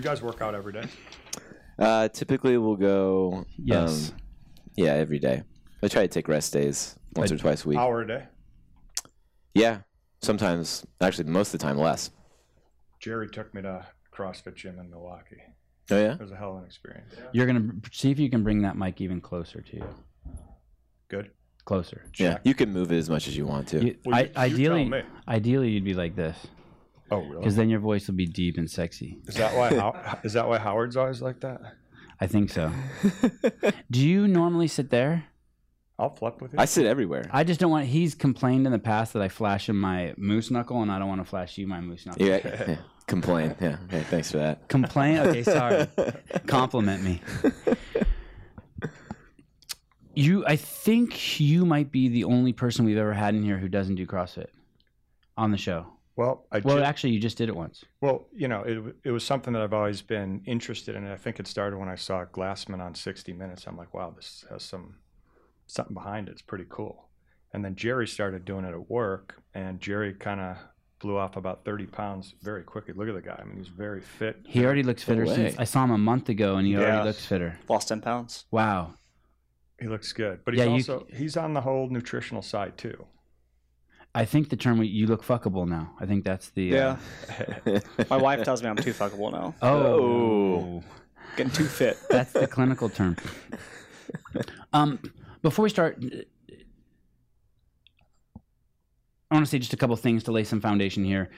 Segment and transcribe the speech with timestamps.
[0.00, 0.84] You guys work out every day.
[1.78, 3.44] Uh, typically, we'll go.
[3.62, 4.08] Yes.
[4.12, 4.16] um,
[4.74, 5.42] yeah, every day.
[5.82, 7.76] I try to take rest days once or twice a week.
[7.76, 8.24] Hour a day.
[9.54, 9.80] Yeah,
[10.22, 10.86] sometimes.
[11.02, 12.12] Actually, most of the time, less.
[12.98, 15.42] Jerry took me to CrossFit gym in Milwaukee.
[15.90, 16.14] Oh yeah.
[16.14, 17.12] It was a hell of an experience.
[17.34, 19.84] You're gonna see if you can bring that mic even closer to you.
[21.08, 21.30] Good.
[21.66, 22.06] Closer.
[22.18, 23.84] Yeah, you can move it as much as you want to.
[23.84, 25.02] You, Well, I, you- you ideally, me.
[25.28, 26.38] ideally, you'd be like this
[27.10, 27.38] Oh, really?
[27.38, 29.18] because then your voice will be deep and sexy.
[29.26, 29.74] Is that why?
[29.74, 31.60] How, is that why Howard's always like that?
[32.20, 32.70] I think so.
[33.90, 35.24] Do you normally sit there?
[35.98, 36.58] I'll flip with you.
[36.58, 37.24] I sit everywhere.
[37.30, 37.86] I just don't want.
[37.86, 41.08] He's complained in the past that I flash him my moose knuckle, and I don't
[41.08, 42.24] want to flash you my moose knuckle.
[42.24, 42.76] Yeah, yeah,
[43.06, 43.54] complain.
[43.60, 44.68] Yeah, okay, thanks for that.
[44.68, 45.18] Complain?
[45.18, 45.86] Okay, sorry.
[46.46, 47.20] Compliment me.
[50.14, 53.68] You, I think you might be the only person we've ever had in here who
[53.68, 54.48] doesn't do CrossFit
[55.36, 55.86] on the show.
[56.20, 57.82] Well, I Well, ju- actually, you just did it once.
[58.02, 61.06] well, you know, it, it was something that I've always been interested in.
[61.06, 63.66] I think it started when I saw Glassman on 60 Minutes.
[63.66, 64.96] I'm like, wow, this has some
[65.66, 66.32] something behind it.
[66.32, 67.08] It's pretty cool.
[67.54, 70.56] And then Jerry started doing it at work, and Jerry kind of
[71.00, 72.92] blew off about 30 pounds very quickly.
[72.94, 73.38] Look at the guy.
[73.40, 74.36] I mean, he's very fit.
[74.46, 75.34] He already looks fitter way.
[75.34, 76.80] since I saw him a month ago, and he Yeah.
[76.80, 77.58] already looks fitter.
[77.68, 78.44] Lost 10 pounds.
[78.50, 78.94] Wow.
[79.80, 83.06] He looks good, but he's Yeah, you also he's on the whole nutritional side too.
[84.14, 85.94] I think the term you look fuckable now.
[86.00, 86.96] I think that's the uh,
[88.10, 89.54] My wife tells me I'm too fuckable now.
[89.62, 90.82] oh,
[91.36, 91.96] Getting too fit.
[92.10, 93.16] that's the clinical term.
[94.72, 94.98] Um,
[95.42, 96.02] before we start,
[99.30, 101.30] I want to say just a couple things to lay some foundation here.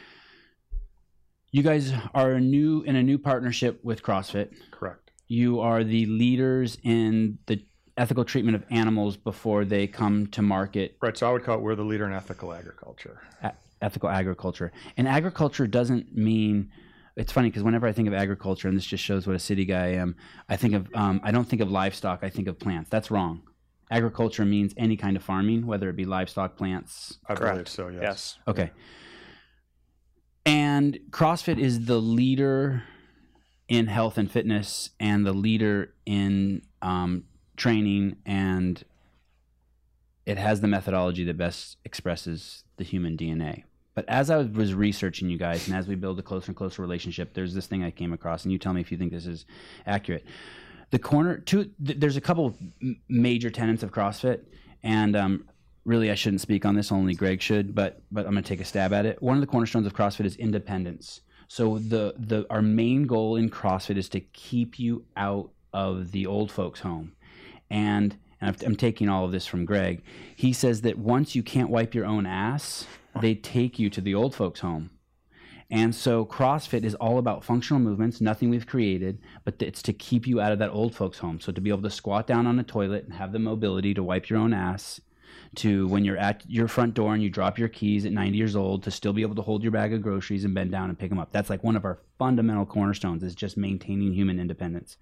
[1.51, 4.55] You guys are new in a new partnership with CrossFit.
[4.71, 5.11] Correct.
[5.29, 7.63] You are the leaders in the
[7.97, 11.17] ethical treatment of animals before they come to market Right.
[11.17, 13.21] So I would call it we're the leader in ethical agriculture.
[13.43, 14.73] a- ethical agriculture.
[14.97, 16.71] And agriculture doesn't mean
[17.17, 19.67] it's funny because whenever I think of agriculture, and this just shows what a city
[19.67, 20.17] guy I am,
[20.49, 22.21] I think of um, I don't think of livestock.
[22.23, 22.89] I think of plants.
[22.89, 23.43] That's wrong.
[23.91, 27.19] Agriculture means any kind of farming, whether it be livestock, plants.
[27.29, 27.69] I believe Correct.
[27.69, 27.89] so.
[27.89, 28.01] Yes.
[28.03, 28.39] Yes.
[28.49, 28.71] Okay.
[30.45, 32.83] And CrossFit is the leader
[33.69, 37.25] in health and fitness, and the leader in um,
[37.57, 38.83] training, and
[40.27, 43.65] it has the methodology that best expresses the human DNA.
[43.95, 46.81] But as I was researching you guys, and as we build a closer and closer
[46.81, 49.27] relationship, there's this thing I came across, and you tell me if you think this
[49.27, 49.45] is
[49.87, 50.25] accurate.
[50.91, 52.57] The corner, two, th- there's a couple
[53.09, 54.41] major tenets of CrossFit,
[54.83, 55.49] and um,
[55.85, 58.61] really I shouldn't speak on this, only Greg should, but but I'm going to take
[58.61, 59.23] a stab at it.
[59.23, 61.21] One of the cornerstones of CrossFit is independence.
[61.49, 66.27] So the the our main goal in CrossFit is to keep you out of the
[66.27, 67.13] old folks' home,
[67.73, 70.03] and and I'm taking all of this from Greg.
[70.35, 72.87] He says that once you can't wipe your own ass,
[73.21, 74.91] they take you to the old folks' home.
[75.71, 80.27] And so CrossFit is all about functional movements, nothing we've created, but it's to keep
[80.27, 81.41] you out of that old folks' home.
[81.41, 84.03] So to be able to squat down on a toilet and have the mobility to
[84.03, 85.01] wipe your own ass,
[85.55, 88.57] to when you're at your front door and you drop your keys at 90 years
[88.57, 90.99] old, to still be able to hold your bag of groceries and bend down and
[90.99, 91.31] pick them up.
[91.31, 94.97] That's like one of our fundamental cornerstones is just maintaining human independence.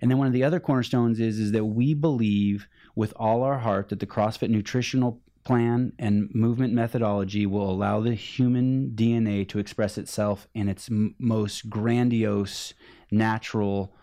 [0.00, 3.58] And then one of the other cornerstones is is that we believe with all our
[3.58, 9.58] heart that the CrossFit nutritional plan and movement methodology will allow the human DNA to
[9.58, 12.74] express itself in its m- most grandiose
[13.10, 13.94] natural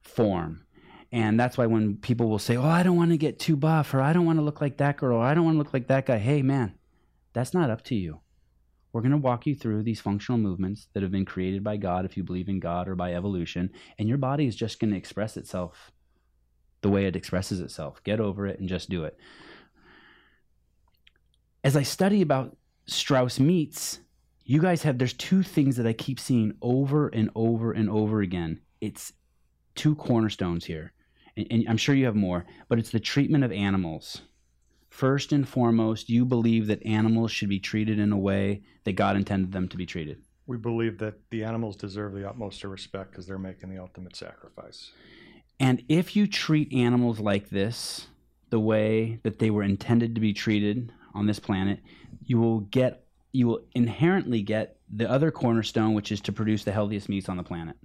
[0.00, 0.64] form.
[1.10, 3.92] And that's why when people will say, "Oh, I don't want to get too buff
[3.94, 5.72] or I don't want to look like that girl or I don't want to look
[5.72, 6.74] like that guy." Hey, man,
[7.32, 8.20] that's not up to you.
[8.92, 12.04] We're going to walk you through these functional movements that have been created by God
[12.04, 14.96] if you believe in God or by evolution, and your body is just going to
[14.96, 15.92] express itself
[16.80, 18.02] the way it expresses itself.
[18.04, 19.18] Get over it and just do it.
[21.64, 22.56] As I study about
[22.86, 24.00] Strauss meats,
[24.44, 28.22] you guys have there's two things that I keep seeing over and over and over
[28.22, 28.60] again.
[28.80, 29.12] It's
[29.74, 30.92] two cornerstones here.
[31.36, 34.22] And, and I'm sure you have more, but it's the treatment of animals.
[34.88, 39.16] First and foremost, you believe that animals should be treated in a way that God
[39.16, 40.22] intended them to be treated.
[40.46, 44.16] We believe that the animals deserve the utmost of respect because they're making the ultimate
[44.16, 44.90] sacrifice.
[45.60, 48.06] And if you treat animals like this,
[48.50, 51.80] the way that they were intended to be treated on this planet,
[52.24, 56.72] you will get you will inherently get the other cornerstone, which is to produce the
[56.72, 57.76] healthiest meats on the planet,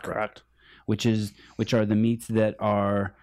[0.00, 0.42] Correct.
[0.86, 3.16] which is which are the meats that are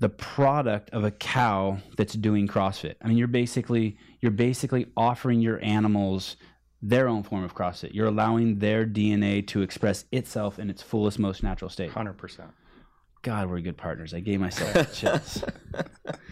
[0.00, 2.94] the product of a cow that's doing CrossFit.
[3.02, 6.36] I mean, you're basically you're basically offering your animals
[6.80, 7.92] their own form of CrossFit.
[7.94, 11.90] You're allowing their DNA to express itself in its fullest, most natural state.
[11.90, 12.52] 100%.
[13.22, 14.14] God, we're good partners.
[14.14, 15.42] I gave myself chills.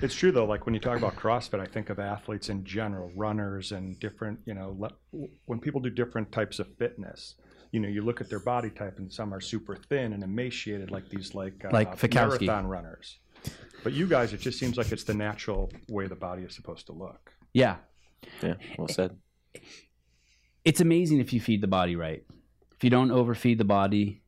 [0.00, 0.44] It's true though.
[0.44, 4.38] Like when you talk about CrossFit, I think of athletes in general, runners and different.
[4.46, 7.34] You know, le- when people do different types of fitness,
[7.72, 10.92] you know, you look at their body type, and some are super thin and emaciated,
[10.92, 12.42] like these like uh, Like Fikowski.
[12.46, 13.18] marathon runners.
[13.84, 16.86] But you guys, it just seems like it's the natural way the body is supposed
[16.86, 17.32] to look.
[17.52, 17.76] Yeah,
[18.42, 19.16] Yeah, well said.
[20.64, 22.22] it's amazing if you feed the body right.
[22.76, 24.22] If you don't overfeed the body,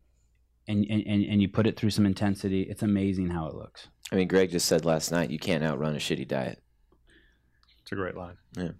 [0.66, 3.88] and and and and you put it through some intensity, it's amazing how it looks.
[4.12, 6.62] I mean, Greg just said last night you can't outrun a shitty diet.
[7.82, 8.36] It's a great line.
[8.56, 8.70] Yeah.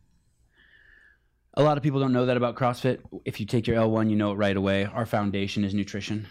[1.55, 3.01] A lot of people don't know that about CrossFit.
[3.25, 4.85] If you take your L1, you know it right away.
[4.85, 6.27] Our foundation is nutrition.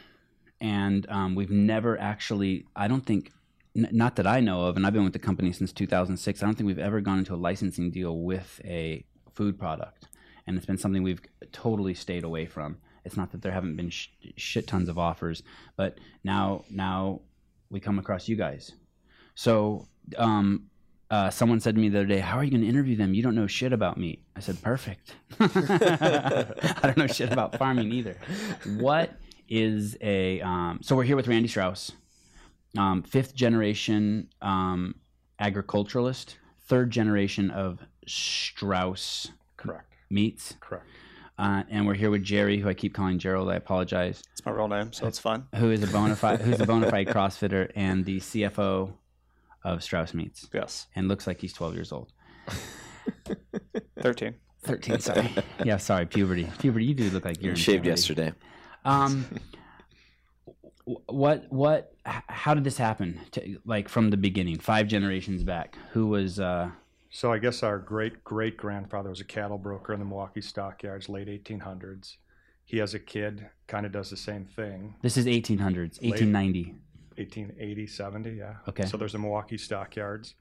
[0.62, 3.32] And um, we've never actually, I don't think,
[3.78, 6.46] n- not that I know of, and I've been with the company since 2006, I
[6.46, 10.08] don't think we've ever gone into a licensing deal with a food product.
[10.46, 11.22] And it's been something we've
[11.52, 12.78] totally stayed away from.
[13.06, 15.44] It's not that there haven't been sh- shit tons of offers,
[15.76, 17.22] but now, now
[17.70, 18.74] we come across you guys.
[19.36, 19.88] So,
[20.18, 20.68] um,
[21.10, 23.14] uh, someone said to me the other day, "How are you going to interview them?
[23.14, 25.16] You don't know shit about meat." I said, "Perfect.
[25.40, 28.18] I don't know shit about farming either."
[28.78, 29.12] What
[29.48, 31.94] is a um, so we're here with Randy Strauss,
[32.78, 34.96] um, fifth generation um,
[35.40, 36.38] agriculturalist,
[36.68, 39.94] third generation of Strauss Correct.
[40.10, 40.86] meats, Correct.
[41.38, 43.50] uh, and we're here with Jerry, who I keep calling Gerald.
[43.50, 44.22] I apologize.
[44.34, 45.46] It's my real name, so it's fine.
[45.56, 48.94] Who is a bona fide who's a bona fide CrossFitter and the CFO
[49.64, 50.88] of Strauss Meats, Yes.
[50.96, 52.12] and looks like he's 12 years old.
[54.02, 54.36] 13.
[54.64, 55.30] 13, sorry.
[55.64, 56.48] yeah, sorry, puberty.
[56.60, 57.90] Puberty, you do look like you're You in shaved puberty.
[57.90, 58.34] yesterday.
[58.86, 59.38] Um, wh-
[61.08, 63.20] what, what, how did this happen?
[63.32, 66.72] To, like from the beginning, five generations back, who was, uh,
[67.10, 71.10] So I guess our great great grandfather was a cattle broker in the Milwaukee stockyards,
[71.10, 72.16] late 1800s.
[72.66, 74.96] He has a kid, kind of does the same thing.
[75.02, 76.76] this is 1800s, 1890.
[77.16, 78.54] 1880, 70, yeah.
[78.68, 78.86] Okay.
[78.86, 80.36] So there's a Milwaukee stockyards,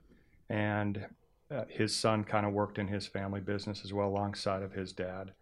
[0.50, 1.06] and
[1.50, 4.92] uh, his son kind of worked in his family business as well, alongside of his
[4.92, 5.32] dad.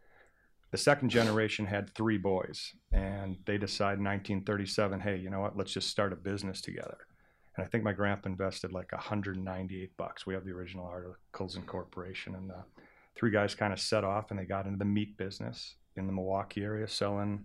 [0.75, 5.57] The second generation had three boys, and they decided in 1937, hey, you know what?
[5.57, 6.99] Let's just start a business together.
[7.57, 10.27] And I think my grandpa invested like 198 bucks.
[10.27, 12.65] We have the original articles incorporation, and the
[13.15, 16.13] three guys kind of set off, and they got into the meat business in the
[16.13, 17.45] Milwaukee area, selling.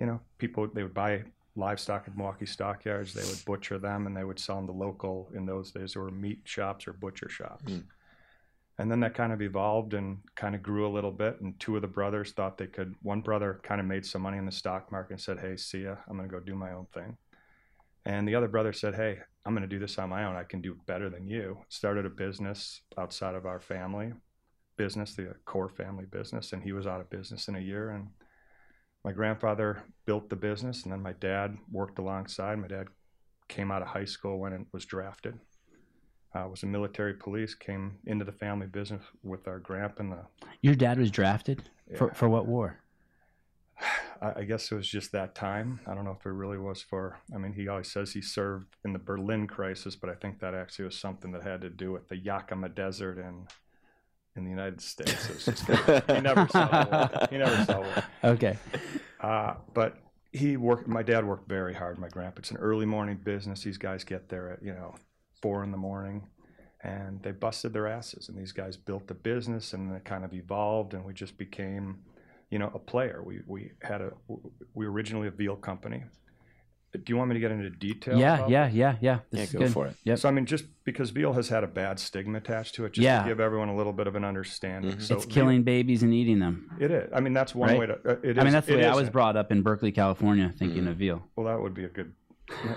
[0.00, 1.24] You know, people they would buy
[1.56, 3.12] livestock at Milwaukee stockyards.
[3.12, 6.02] They would butcher them and they would sell them to local, in those days, there
[6.02, 7.72] were meat shops or butcher shops.
[7.72, 7.86] Mm.
[8.78, 11.40] And then that kind of evolved and kind of grew a little bit.
[11.40, 14.38] And two of the brothers thought they could, one brother kind of made some money
[14.38, 15.96] in the stock market and said, Hey, see ya.
[16.08, 17.16] I'm going to go do my own thing.
[18.04, 20.36] And the other brother said, Hey, I'm going to do this on my own.
[20.36, 21.58] I can do better than you.
[21.68, 24.12] Started a business outside of our family
[24.76, 26.52] business, the core family business.
[26.52, 27.90] And he was out of business in a year.
[27.90, 28.08] And
[29.04, 32.58] my grandfather built the business, and then my dad worked alongside.
[32.58, 32.88] My dad
[33.48, 35.38] came out of high school when it was drafted.
[36.34, 37.54] Uh, was a military police.
[37.54, 40.02] Came into the family business with our grandpa.
[40.02, 40.18] And the,
[40.60, 41.62] Your dad was drafted
[41.96, 42.12] for, Yeah.
[42.14, 42.80] for what war?
[44.20, 45.80] I, I guess it was just that time.
[45.86, 47.18] I don't know if it really was for.
[47.34, 50.54] I mean, he always says he served in the Berlin crisis, but I think that
[50.54, 53.46] actually was something that had to do with the Yakima Desert in
[54.36, 55.28] in the United States.
[55.30, 55.66] It was just
[56.10, 57.26] he never saw the war.
[57.30, 58.04] He never saw war.
[58.24, 58.56] Okay.
[59.20, 59.96] Uh, but
[60.32, 60.86] he worked.
[60.86, 61.98] My dad worked very hard.
[61.98, 62.38] My grandpa.
[62.40, 63.62] It's an early morning business.
[63.62, 64.94] These guys get there at you know
[65.42, 66.26] four in the morning,
[66.82, 68.28] and they busted their asses.
[68.28, 71.98] And these guys built the business, and it kind of evolved, and we just became,
[72.50, 73.22] you know, a player.
[73.24, 74.12] We we had a
[74.74, 76.04] we were originally a veal company.
[76.94, 78.18] Do you want me to get into detail?
[78.18, 79.18] Yeah, about yeah, yeah, yeah.
[79.30, 79.72] This Yeah, is go good.
[79.72, 79.96] for it.
[80.04, 80.18] Yep.
[80.20, 83.04] So I mean, just because veal has had a bad stigma attached to it, just
[83.04, 83.22] Yeah.
[83.22, 84.92] to give everyone a little bit of an understanding.
[84.92, 85.02] Mhm.
[85.02, 86.70] So it's veal- killing babies and eating them.
[86.80, 87.10] It is.
[87.14, 87.78] I mean, that's one Right?
[87.78, 87.94] way to.
[88.08, 90.54] Uh, it I mean, that's the it way I was brought up in Berkeley, California,
[90.56, 90.88] thinking Mm.
[90.90, 91.22] of veal.
[91.36, 92.14] Well, that would be a good.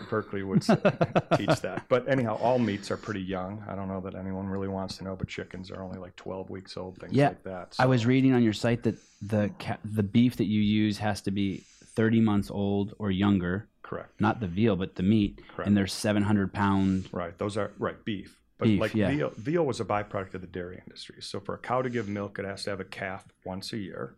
[0.09, 0.61] Berkeley would
[1.37, 1.83] teach that.
[1.89, 3.63] But anyhow, all meats are pretty young.
[3.67, 6.49] I don't know that anyone really wants to know, but chickens are only like 12
[6.49, 7.75] weeks old, things Yeah, like that.
[7.79, 11.21] I was reading on your site that the ca- the beef that you use has
[11.21, 11.63] to be
[11.95, 14.19] 30 months old or younger, correct.
[14.19, 15.67] not the veal, but the meat, Correct.
[15.67, 17.09] and they're 700 pound.
[17.11, 17.37] Right.
[17.37, 18.37] Those are right beef.
[18.57, 19.09] But Beef, like yeah.
[19.09, 21.15] veal, veal was a byproduct of the dairy industry.
[21.21, 23.77] So for a cow to give milk, it has to have a calf once a
[23.77, 24.13] year.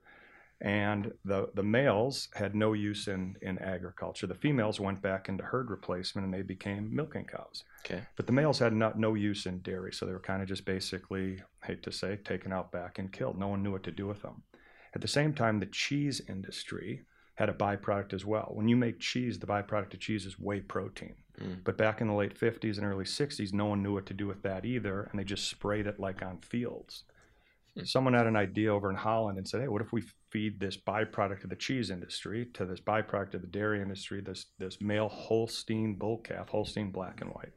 [0.63, 4.27] And the, the males had no use in, in agriculture.
[4.27, 7.65] The females went back into herd replacement and they became milking cows.
[7.85, 8.01] Okay.
[8.15, 9.91] But the males had not, no use in dairy.
[9.91, 13.37] So they were kind of just basically, hate to say, taken out back and killed.
[13.37, 14.43] No one knew what to do with them.
[14.95, 17.03] At the same time, the cheese industry
[17.35, 18.51] had a byproduct as well.
[18.53, 21.15] When you make cheese, the byproduct of cheese is whey protein.
[21.41, 21.63] Mm.
[21.65, 24.27] But back in the late 50s and early 60s, no one knew what to do
[24.27, 27.03] with that either, and they just sprayed it like on fields.
[27.75, 27.85] Hmm.
[27.85, 30.75] Someone had an idea over in Holland and said, hey, what if we feed this
[30.75, 35.07] byproduct of the cheese industry to this byproduct of the dairy industry, this, this male
[35.07, 37.53] Holstein bull calf, Holstein black and white?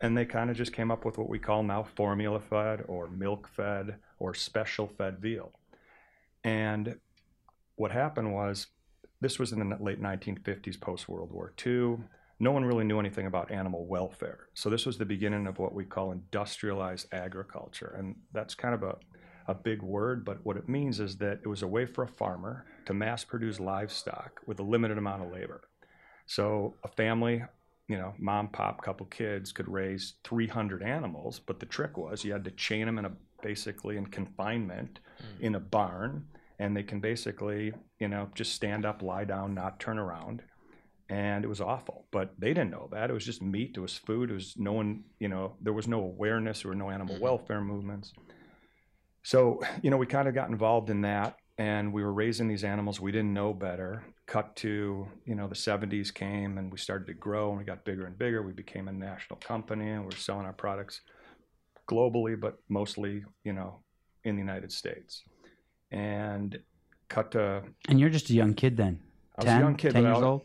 [0.00, 3.08] And they kind of just came up with what we call now formula fed or
[3.08, 5.52] milk fed or special fed veal.
[6.42, 6.96] And
[7.76, 8.68] what happened was
[9.20, 11.98] this was in the late 1950s, post World War II.
[12.40, 14.48] No one really knew anything about animal welfare.
[14.54, 17.94] So this was the beginning of what we call industrialized agriculture.
[17.96, 18.96] And that's kind of a,
[19.46, 22.08] a big word, but what it means is that it was a way for a
[22.08, 25.62] farmer to mass produce livestock with a limited amount of labor.
[26.26, 27.42] So a family,
[27.88, 32.32] you know, mom, pop, couple kids could raise 300 animals, but the trick was you
[32.32, 35.44] had to chain them in a basically in confinement hmm.
[35.44, 36.24] in a barn,
[36.58, 40.42] and they can basically, you know, just stand up, lie down, not turn around.
[41.08, 43.10] And it was awful, but they didn't know that.
[43.10, 43.74] It was just meat.
[43.76, 44.30] It was food.
[44.30, 46.62] It was no one, you know, there was no awareness.
[46.62, 47.22] There were no animal hmm.
[47.22, 48.12] welfare movements.
[49.22, 52.64] So, you know, we kind of got involved in that and we were raising these
[52.64, 53.00] animals.
[53.00, 54.04] We didn't know better.
[54.26, 57.84] Cut to, you know, the 70s came and we started to grow and we got
[57.84, 58.42] bigger and bigger.
[58.42, 61.02] We became a national company and we're selling our products
[61.88, 63.78] globally, but mostly, you know,
[64.24, 65.22] in the United States.
[65.90, 66.58] And
[67.08, 69.00] cut to, And you're just a young kid then.
[69.36, 70.42] I was 10, a young kid, 10 but I years was- old.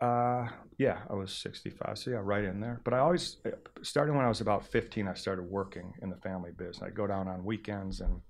[0.00, 1.98] uh, yeah, I was 65.
[1.98, 2.80] So yeah, right in there.
[2.84, 3.36] But I always,
[3.82, 6.82] starting when I was about 15, I started working in the family business.
[6.82, 8.20] I'd go down on weekends and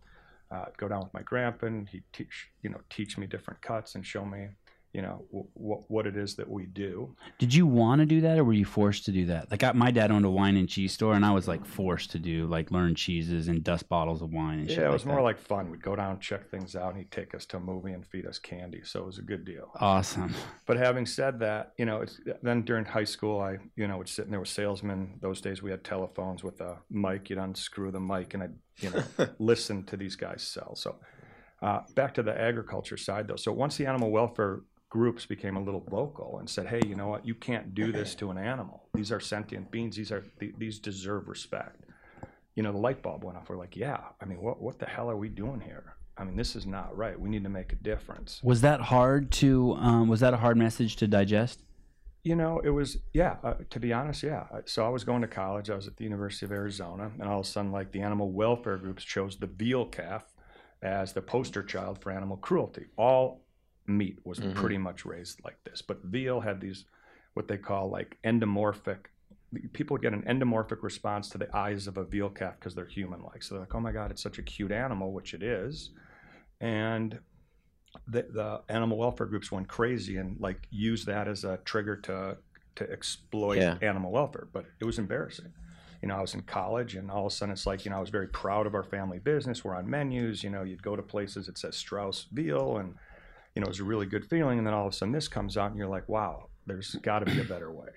[0.51, 3.97] uh, go down with my grandpa, and he'd teach, you know, teach me different cuts
[3.97, 4.49] and show me,
[4.97, 7.15] you know, w- w- what it is that we do.
[7.39, 9.51] Did you want to do that, or were you forced to do that?
[9.51, 12.13] Like, I, my dad owned a wine and cheese store, and I was like forced
[12.13, 14.79] to do like learn cheeses and dust bottles of wine and shit.
[14.79, 15.25] Yeah, it was like more that.
[15.25, 15.71] like fun.
[15.71, 18.25] We'd go down, check things out, and he'd take us to a movie and feed
[18.25, 18.81] us candy.
[18.85, 19.71] So it was a good deal.
[19.81, 20.35] awesome.
[20.65, 24.09] But having said that, you know, it's, then during high school, I, you know, would
[24.09, 25.19] sit and there were salesmen.
[25.21, 27.29] Those days we had telephones with a mic.
[27.29, 30.75] You'd unscrew the mic and I'd, you know, listen to these guys sell.
[30.75, 30.97] So
[31.61, 33.37] uh, back to the agriculture side though.
[33.37, 37.09] So once the animal welfare groups became a little vocal and said, hey, you know
[37.09, 38.85] what, you can't do this to an animal.
[38.95, 39.97] These are sentient beings.
[39.97, 41.85] These are, th- these deserve respect.
[42.55, 43.49] You know, the light bulb went off.
[43.49, 45.97] We're like, yeah, I mean, what, what the hell are we doing here?
[46.17, 47.19] I mean, this is not right.
[47.19, 48.41] We need to make a difference.
[48.43, 49.75] Was that hard to?
[49.75, 51.61] Um, was that a hard message to digest?
[52.25, 53.37] You know, it was yeah.
[53.45, 54.47] Uh, to be honest, yeah.
[54.51, 55.69] Uh, So I was going to college.
[55.69, 58.33] I was at the University of Arizona, and all of a sudden, like the animal
[58.33, 60.25] welfare groups chose the veal calf
[60.81, 62.87] as the poster child for animal cruelty.
[62.97, 63.43] All
[63.89, 64.55] meat was Mhm.
[64.55, 66.85] pretty much raised like this, but veal had these
[67.35, 69.07] what they call like endomorphic.
[69.73, 73.43] People get an endomorphic response to the eyes of a veal calf because they're human-like.
[73.43, 75.91] So they're like, "Oh my God, it's such a cute animal," which it is,
[76.61, 77.21] and
[78.07, 82.39] the, the animal welfare groups went crazy and like used that as a trigger to
[82.77, 83.79] to exploit Yeah.
[83.81, 84.49] animal welfare.
[84.53, 85.53] But it was embarrassing.
[86.03, 87.97] You know, I was in college and all of a sudden it's like, you know,
[87.97, 89.65] I was very proud of our family business.
[89.65, 92.95] We're on menus, you know, you'd go to places it says Strauss veal and
[93.57, 94.59] you know, it was a really good feeling.
[94.59, 97.21] And then all of a sudden this comes out and you're like, wow, there's got
[97.21, 97.89] to be a better way.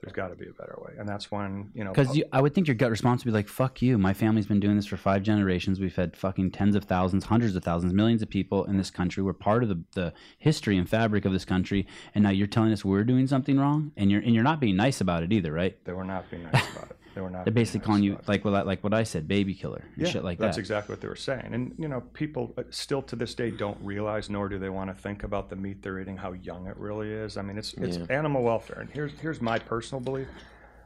[0.00, 0.92] There's got to be a better way.
[0.96, 3.34] And that's when, you know, Because uh, I would think your gut response would be
[3.34, 3.98] like, "Fuck you!
[3.98, 5.80] My family's been doing this for five generations.
[5.80, 9.24] We've had fucking tens of thousands, hundreds of thousands, millions of people in this country.
[9.24, 12.72] We're part of the, the history and fabric of this country, and now you're telling
[12.72, 15.52] us we're doing something wrong, and you're and you're not being nice about it either,
[15.52, 15.76] right?
[15.84, 16.96] they were not being nice about it.
[17.18, 17.46] They were not.
[17.46, 20.22] They're basically calling you like what I, like what I said, baby killer and shit
[20.22, 20.60] like that's that.
[20.60, 21.50] exactly what they were saying.
[21.52, 24.88] And you know, people uh, still to this day don't realize, nor do they want
[24.88, 27.36] to think about the meat they're eating, how young it really is.
[27.36, 28.06] I mean, it's it's Yeah.
[28.10, 28.78] animal welfare.
[28.78, 30.28] And here's here's my personal belief: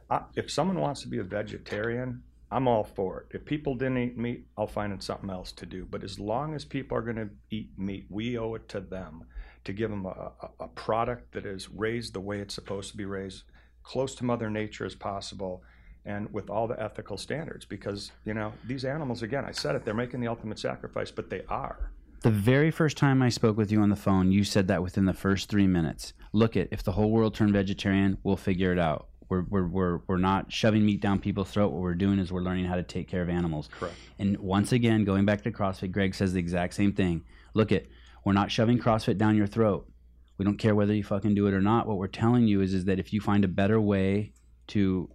[0.09, 3.35] I, if someone wants to be a vegetarian, I'm all for it.
[3.35, 5.85] If people didn't eat meat, I'll find it something else to do.
[5.87, 9.25] But as long as people are going to eat meat, we owe it to them
[9.65, 12.97] to give them a, a, a product that is raised the way it's supposed to
[12.97, 13.43] be raised,
[13.83, 15.61] close to Mother Nature as possible,
[16.05, 17.65] and with all the ethical standards.
[17.65, 21.29] Because you know these animals, again, I said it, they're making the ultimate sacrifice, but
[21.29, 21.91] they are.
[22.21, 25.05] The very first time I spoke with you on the phone, you said that within
[25.05, 26.13] the first three minutes.
[26.31, 29.09] Look at if the whole world turned vegetarian, we'll figure it out.
[29.27, 31.73] We're, we're, we're, we're not shoving meat down people's throat.
[31.73, 33.69] What we're doing is we're learning how to take care of animals.
[33.77, 33.95] Correct.
[34.19, 37.23] And once again, going back to CrossFit, Greg says the exact same thing.
[37.53, 37.87] Look at
[38.23, 39.89] we're not shoving CrossFit down your throat.
[40.37, 41.87] We don't care whether you fucking do it or not.
[41.87, 44.31] What we're telling you is, is that if you find a better way
[44.67, 45.09] to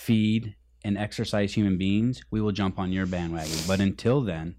[0.00, 3.58] feed and exercise human beings, we will jump on your bandwagon.
[3.66, 4.56] But until then,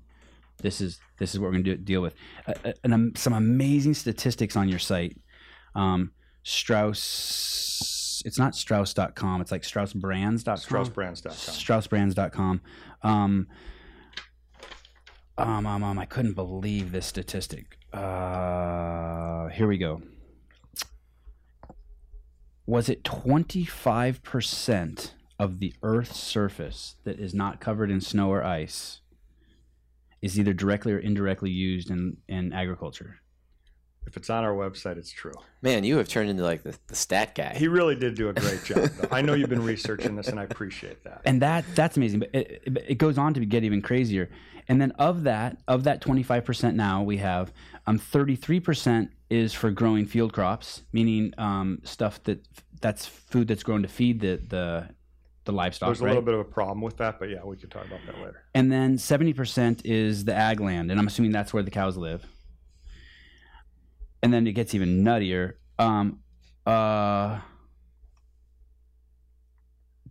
[0.62, 2.13] this is this is what we're going to deal with.
[2.48, 5.17] Uh, uh, and um, some amazing statistics on your site.
[5.75, 6.12] Um,
[6.43, 9.41] Strauss, it's not Strauss.com.
[9.41, 10.57] It's like StraussBrands.com.
[10.57, 11.33] StraussBrands.com.
[11.33, 12.62] StraussBrands.com.
[13.03, 13.48] Um,
[15.38, 17.77] um, um, um, I couldn't believe this statistic.
[17.93, 20.01] Uh, here we go.
[22.65, 29.00] Was it 25% of the Earth's surface that is not covered in snow or ice
[30.21, 33.17] is either directly or indirectly used in, in agriculture?
[34.05, 35.33] If it's on our website, it's true.
[35.62, 37.53] Man, you have turned into like the, the stat guy.
[37.55, 38.89] He really did do a great job.
[38.89, 39.07] Though.
[39.12, 41.21] I know you've been researching this, and I appreciate that.
[41.25, 44.29] and that that's amazing but it, it- it goes on to get even crazier
[44.67, 47.51] and then of that of that 25% now we have
[47.88, 52.43] um 33% is for growing field crops meaning um stuff that
[52.81, 54.89] that's food that's grown to feed the the
[55.45, 56.10] the livestock There's a right?
[56.12, 58.43] little bit of a problem with that, but yeah, we could talk about that later.
[58.53, 62.25] and then 70% is the ag land and i'm assuming that's where the cows live
[64.24, 66.19] and then it gets even nuttier um
[66.67, 67.39] uh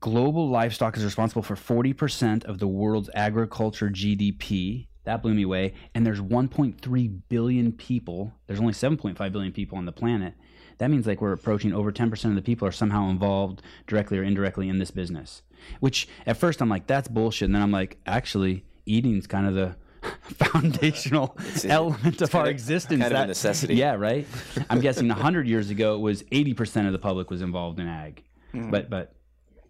[0.00, 5.74] global livestock is responsible for 40% of the world's agriculture gdp that blew me away
[5.94, 10.34] and there's 1.3 billion people there's only 7.5 billion people on the planet
[10.80, 14.22] that means like we're approaching over 10% of the people are somehow involved directly or
[14.24, 15.42] indirectly in this business.
[15.78, 17.46] Which at first i'm like that's bullshit.
[17.46, 19.76] And then i'm like actually eating's kind of the
[20.44, 23.02] foundational It's- element of our kinda- existence.
[23.02, 23.74] kind of a necessity.
[23.76, 24.26] yeah right?
[24.68, 28.24] I'm guessing 100 years ago it was 80% of the public was involved in ag.
[28.54, 28.70] Mhm.
[28.70, 29.14] but but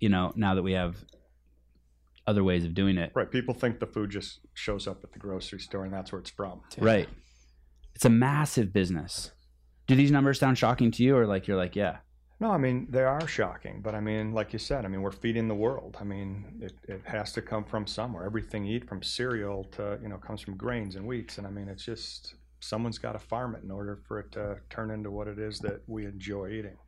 [0.00, 0.96] you know now that we have
[2.26, 3.10] other ways of doing it.
[3.14, 3.28] Right.
[3.30, 6.30] People think the food just shows up at the grocery store, and that's where it's
[6.30, 6.60] from.
[6.78, 7.08] right.
[7.96, 9.32] It's a massive business
[9.90, 11.98] do these numbers sound shocking to you or like you're like yeah
[12.40, 15.20] No, I mean they are shocking, but I mean, like you said, I mean we're
[15.24, 15.92] feeding the world.
[16.00, 16.30] I mean,
[16.66, 18.24] it, it has to come from somewhere.
[18.24, 21.50] Everything you eat, from cereal to you know, comes from grains and wheats, and I
[21.50, 25.10] mean it's just someone's got to farm it in order for it to turn into
[25.10, 26.78] what it is that we enjoy eating.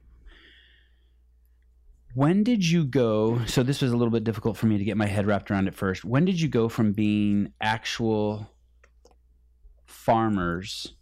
[2.15, 4.97] when did you go so this was a little bit difficult for me to get
[4.97, 8.47] my head wrapped around at first when did you go from being actual
[9.87, 10.95] farmers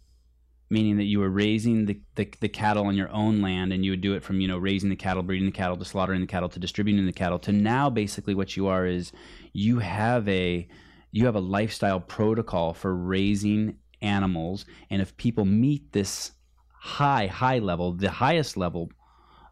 [0.71, 3.91] meaning that you were raising the, the, the cattle on your own land and you
[3.91, 6.27] would do it from you know raising the cattle breeding the cattle to slaughtering the
[6.27, 9.11] cattle to distributing the cattle to now basically what you are is
[9.53, 10.67] you have a
[11.11, 14.65] you have a lifestyle protocol for raising animals.
[14.89, 16.31] And if people meet this
[16.71, 18.89] high high level the highest level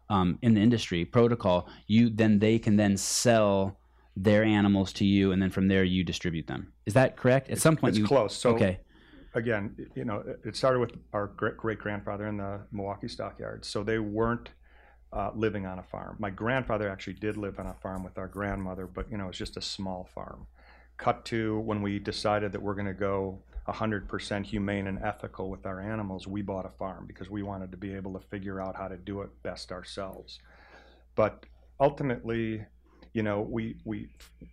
[0.08, 3.78] um, in the industry protocol you then they can then sell
[4.16, 5.32] their animals to you.
[5.32, 6.72] And then from there you distribute them.
[6.86, 7.50] Is that correct?
[7.50, 8.34] At some point it's you close.
[8.34, 8.80] So okay
[9.34, 13.68] again, you know, it- started with our great great grandfather in the Milwaukee stockyards.
[13.68, 14.50] So they weren't
[15.12, 16.16] uh, living on a farm.
[16.18, 19.28] My grandfather actually did live on a farm with our grandmother, but you know, it
[19.28, 20.46] was just a small farm.
[20.98, 25.66] Cut to when we decided that we're going to go 100% humane and ethical with
[25.66, 28.76] our animals, we bought a farm because we wanted to be able to figure out
[28.76, 30.38] how to do it best ourselves.
[31.14, 31.46] But
[31.78, 32.64] ultimately,
[33.12, 34.08] you know, we we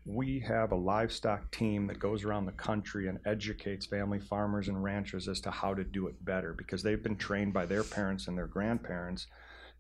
[0.06, 4.84] we have a livestock team that goes around the country and educates family farmers and
[4.84, 8.28] ranchers as to how to do it better because they've been trained by their parents
[8.28, 9.28] and their grandparents.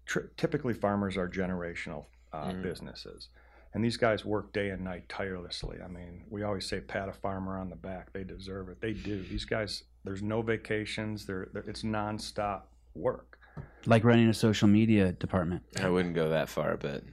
[0.06, 2.62] Tr- typically, farmers are generational uh, Mhm.
[2.62, 3.30] businesses,
[3.74, 5.80] and these guys work day and night tirelessly.
[5.84, 8.80] I mean, we always say pat a farmer on the back; they deserve it.
[8.80, 9.24] They do.
[9.24, 11.26] These guys, there's no vacations.
[11.26, 12.64] They're, they're it's nonstop
[12.94, 13.40] work.
[13.88, 17.04] like running a social media department I wouldn't go that far, but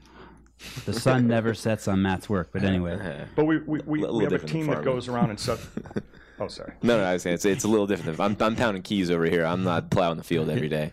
[0.87, 4.25] the sun never sets on matt's work but anyway But we we, we, A we
[4.25, 5.59] have a team that goes around and set.
[6.41, 6.73] Oh, sorry.
[6.83, 8.19] no, no, I was saying it's, it's a little different.
[8.19, 9.47] I'm, I'm pounding keys over here.
[9.47, 10.91] I'm not plowing the field every day.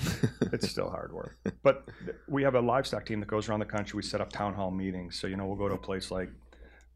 [0.52, 1.36] it's still hard work.
[1.62, 1.88] But
[2.26, 3.96] we have a livestock team that goes around the country.
[3.96, 5.20] We set up town hall meetings.
[5.20, 6.30] So, you know, we'll go to a place like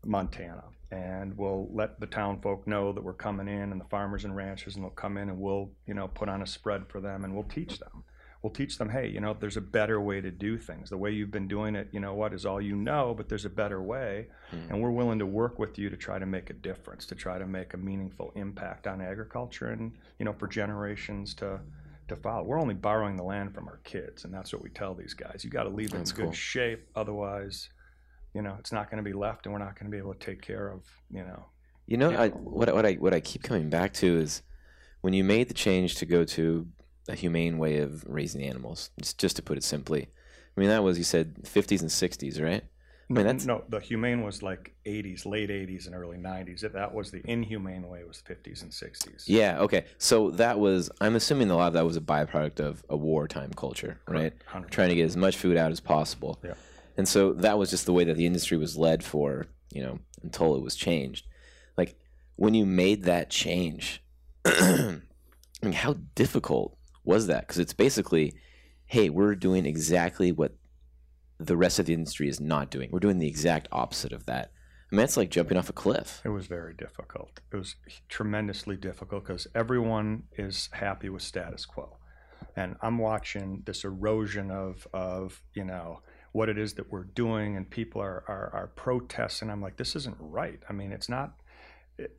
[0.04, 4.24] Montana and we'll let the town folk know that we're coming in and the farmers
[4.24, 7.00] and ranchers and they'll come in and we'll, you know, put on a spread for
[7.00, 8.04] them and we'll teach them.
[8.46, 10.88] We'll teach them, hey, you know, there's a better way to do things.
[10.88, 13.44] The way you've been doing it, you know what, is all you know, but there's
[13.44, 14.28] a better way.
[14.52, 14.70] Mhm.
[14.70, 17.40] And we're willing to work with you to try to make a difference, to try
[17.40, 21.58] to make a meaningful impact on agriculture and, you know, for generations to
[22.06, 22.44] to follow.
[22.44, 25.42] We're only borrowing the land from our kids, and that's what we tell these guys.
[25.42, 27.68] You got to leave it That's in good shape, otherwise,
[28.32, 30.14] you know, it's not going to be left, and we're not going to be able
[30.14, 31.46] to take care of, you know.
[31.88, 34.44] You know, I, what what I what I keep coming back to is
[35.00, 36.68] when you made the change to go to
[37.08, 38.90] a humane way of raising animals.
[39.00, 40.08] Just, just to put it simply,
[40.56, 42.64] I mean that was you said 50s and 60s, right?
[43.08, 46.62] No, that's- no, the humane was like 80s, late 80s, and early 90s.
[46.62, 48.02] That- That was the inhumane way.
[48.02, 49.24] Was 50s and 60s.
[49.26, 49.60] Yeah.
[49.60, 49.84] Okay.
[49.98, 50.90] So that was.
[51.00, 54.32] I'm assuming a lot of that was a byproduct of a wartime culture, right?
[54.52, 54.70] 100%.
[54.70, 56.40] Trying to get as much food out as possible.
[56.44, 56.54] Yeah.
[56.96, 60.00] And so that was just the way that the industry was led for, you know,
[60.24, 61.26] until it was changed.
[61.76, 61.94] Like
[62.34, 64.02] when you made that change,
[64.44, 64.98] I
[65.62, 67.46] mean, how difficult was that?
[67.46, 68.34] Because it's basically,
[68.84, 70.56] hey, we're doing exactly what
[71.38, 72.90] the rest of the industry is not doing.
[72.90, 74.52] We're doing the exact opposite of that.
[74.90, 76.20] I mean, it's like jumping off a cliff.
[76.24, 77.40] It was very difficult.
[77.52, 77.76] It was
[78.08, 81.96] tremendously difficult because everyone is happy with status quo.
[82.54, 86.00] And I'm watching this erosion of, of you know,
[86.32, 89.50] what it is that we're doing, and people are, are, are protesting.
[89.50, 90.60] I'm like, this isn't right.
[90.68, 91.32] I mean, it's not.
[91.98, 92.16] It,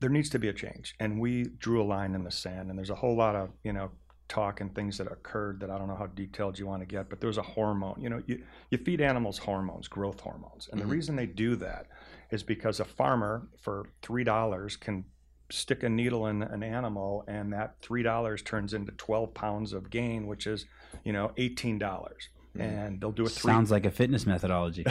[0.00, 2.70] there needs to be a change, and we drew a line in the sand.
[2.70, 3.90] And there's a whole lot of you know
[4.32, 7.10] talk and things that occurred that I don't know how detailed you want to get,
[7.10, 7.96] but there was a hormone.
[8.00, 10.84] You know, you, you feed animals hormones, growth hormones, and Mhm.
[10.84, 11.86] the reason they do that
[12.30, 15.04] is because a farmer for three dollars can
[15.50, 19.90] stick a needle in an animal, and that three dollars turns into twelve pounds of
[19.90, 20.64] gain, which is
[21.04, 22.60] you know eighteen dollars, Mhm.
[22.62, 23.52] and they'll do it three.
[23.52, 24.86] Sounds like a fitness methodology.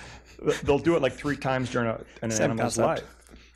[0.64, 3.06] they'll do it like three times during a, an Same animal's concept.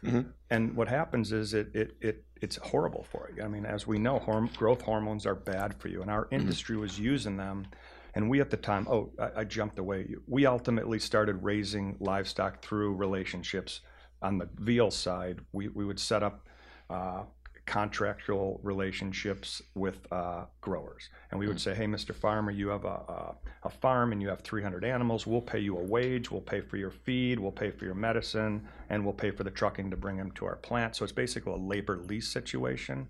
[0.05, 0.13] life.
[0.15, 0.27] Mhm.
[0.53, 3.43] And what happens is it, it, it it's horrible for you.
[3.43, 6.77] I mean, as we know, horm- growth hormones are bad for you, and our industry
[6.77, 7.67] was using them.
[8.15, 10.15] And we at the time, oh, I, I jumped away.
[10.27, 13.81] We ultimately started raising livestock through relationships.
[14.21, 16.47] On the veal side, we, we would set up
[16.91, 17.23] uh,
[17.67, 21.11] contractual relationships with uh, growers.
[21.31, 22.15] And we would say, hey, Mr.
[22.15, 25.27] Farmer, you have a, a, a farm and you have 300 animals.
[25.27, 26.31] We'll pay you a wage.
[26.31, 27.39] We'll pay for your feed.
[27.39, 28.67] We'll pay for your medicine.
[28.91, 30.97] And we'll pay for the trucking to bring them to our plant.
[30.97, 33.09] So it's basically a labor lease situation.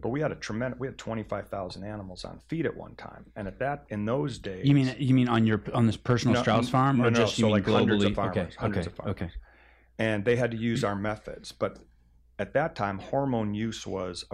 [0.00, 3.24] But we had a tremendous, we had 25,000 animals on feed at one time.
[3.36, 4.66] And at that, in those days.
[4.66, 7.20] You mean you mean on your on this personal No, Strauss farm, no, or no,
[7.20, 9.22] just so you mean like hundreds of farmers, okay, hundreds okay, of farmers.
[9.22, 9.30] okay.
[10.00, 11.52] and they had to use our methods.
[11.52, 11.78] But
[12.38, 14.24] at that time, hormone use was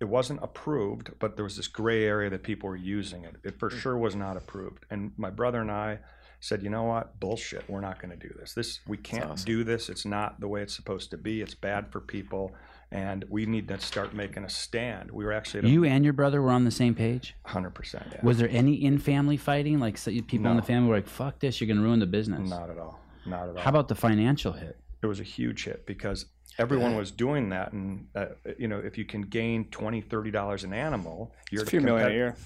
[0.00, 3.36] it wasn't approved, but there was this gray area that people were using it.
[3.42, 3.78] It for hmm.
[3.78, 4.84] sure was not approved.
[4.90, 5.98] And my brother and I
[6.40, 7.68] said, you know what, bullshit.
[7.68, 8.54] We're not going to do this.
[8.54, 9.44] This we can't awesome.
[9.44, 9.88] do this.
[9.88, 11.42] It's not the way it's supposed to be.
[11.42, 12.54] It's bad for people,
[12.92, 15.10] and we need to start making a stand.
[15.10, 17.34] We were actually You and your brother were on the same page.
[17.44, 18.06] hundred percent.
[18.12, 18.20] Yeah.
[18.22, 19.80] Was there any in family fighting?
[19.80, 21.60] Like so people in the family were like, "Fuck this!
[21.60, 23.00] You're going to ruin the business." Not at all.
[23.26, 23.62] Not at all.
[23.62, 24.78] How about the financial hit?
[25.02, 26.26] it was a huge hit because
[26.58, 28.26] everyone was doing that and uh,
[28.58, 31.80] you know if you can gain 20 30 dollars an animal you're It's a few
[31.80, 32.36] million a year.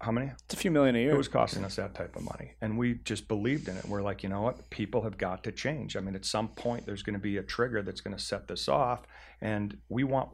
[0.00, 0.30] how many?
[0.44, 1.12] It's a few million a year.
[1.12, 3.84] it was costing us that type of money and we just believed in it.
[3.86, 4.68] We're like you know what?
[4.70, 5.96] People have got to change.
[5.96, 8.48] I mean at some point there's going to be a trigger that's going to set
[8.48, 9.02] this off
[9.40, 10.28] and we want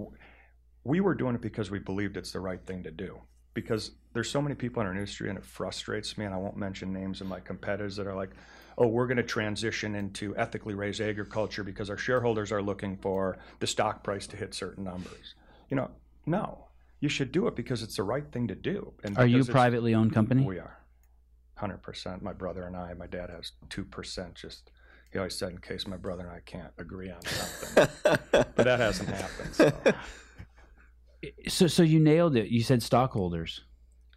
[0.85, 3.21] we were doing it because we believed it's the right thing to do
[3.55, 6.57] because there's so many people in our industry and it frustrates me and i won't
[6.57, 8.31] mention names of my competitors that are like
[8.79, 13.39] oh we're going to transition into ethically raised agriculture because our shareholders are looking for
[13.61, 15.35] the stock price to hit certain numbers
[15.71, 15.91] you know
[16.27, 16.67] no
[17.01, 19.45] you should do it because it's the right thing to do and Are you a
[19.45, 20.45] privately owned company?
[20.45, 20.79] we are.
[21.61, 22.23] 100%.
[22.23, 24.35] My brother and I, my dad has 2%.
[24.35, 24.71] Just,
[25.13, 27.89] he always said, in case my brother and I can't agree on something.
[28.31, 29.55] but that hasn't happened.
[29.55, 29.73] So.
[31.49, 32.51] So so you nailed it.
[32.51, 33.65] You said stockholders.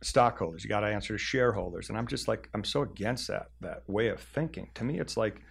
[0.02, 1.90] Stockholders, you got to answer to shareholders.
[1.90, 4.70] And I'm just like, I'm so against that, that way of thinking.
[4.76, 5.42] To me, it's like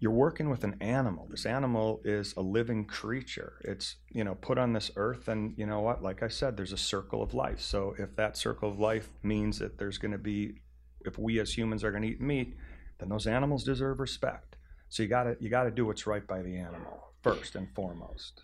[0.00, 1.28] you're working with an animal.
[1.30, 3.60] This animal is a living creature.
[3.64, 5.28] It's, you know, put on this earth.
[5.28, 6.02] And you know what?
[6.02, 7.60] Like I said, there's a circle of life.
[7.60, 10.62] So if that circle of life means that there's going to be,
[11.06, 12.56] if we as humans are going to eat meat,
[12.98, 14.56] then those animals deserve respect.
[14.88, 17.66] So you got to you got to do what's right by the animal first and
[17.74, 18.42] foremost.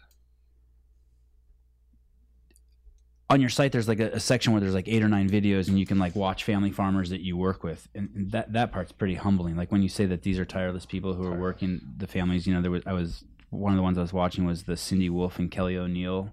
[3.31, 5.69] On your site there's like a, a section where there's like eight or nine videos
[5.69, 7.89] and you can like watch family farmers that you work with.
[7.95, 9.57] And, and that that part's pretty humbling.
[9.57, 12.55] Like when you say that these are tireless people who are working the families you
[12.55, 15.11] know there was i was one of the ones i was watching was the cindy
[15.11, 16.33] wolf and kelly o'neill.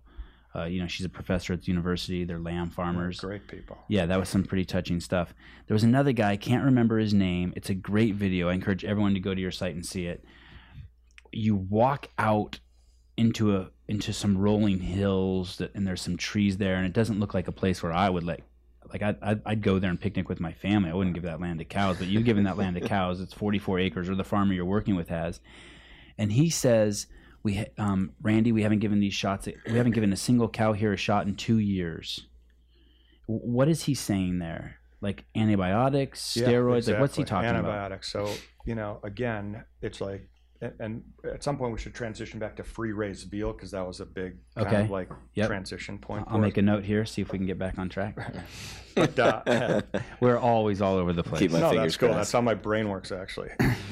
[0.55, 2.23] Uh, you know she's a professor at the university.
[2.23, 3.19] They're lamb farmers.
[3.19, 3.77] Great people.
[3.89, 5.33] yeah that was some pretty touching stuff.
[5.67, 7.51] There was another guy i can't remember his name.
[7.57, 8.47] It's a great video.
[8.47, 10.23] I encourage everyone to go to your site and see it.
[11.33, 12.59] You walk out
[13.17, 17.19] into a into some rolling hills that, and there's some trees there and it doesn't
[17.19, 18.43] look like a place where i would like
[18.91, 20.91] like I'd, I'd, I'd go there and picnic with my family.
[20.91, 23.33] I wouldn't give that land to cows but you've given that land to cows it's
[23.33, 25.39] 44 acres or the farmer you're working with has.
[26.17, 27.07] And he says
[27.43, 30.93] we um, randy we haven't given these shots we haven't given a single cow here
[30.93, 32.27] a shot in two years.
[33.27, 34.77] What is he saying there?
[35.01, 37.25] Like antibiotics Yeah, steroids like what's he exactly.
[37.25, 37.69] talking about?
[37.71, 38.11] Antibiotics.
[38.11, 38.31] So
[38.65, 40.27] you know, again, it's like,
[40.61, 43.85] and, and at some point we should transition back to free range veal because that
[43.85, 44.81] was a big kind Okay.
[44.83, 45.47] of like Yep.
[45.47, 46.25] transition point.
[46.27, 46.59] i'll for make us.
[46.59, 48.17] a note here see if we can get back on track
[48.95, 49.81] But, uh,
[50.21, 52.07] we're always all over the place Keep my no, fingers that's cool.
[52.09, 52.17] crossed.
[52.19, 53.49] That's how my brain works, actually.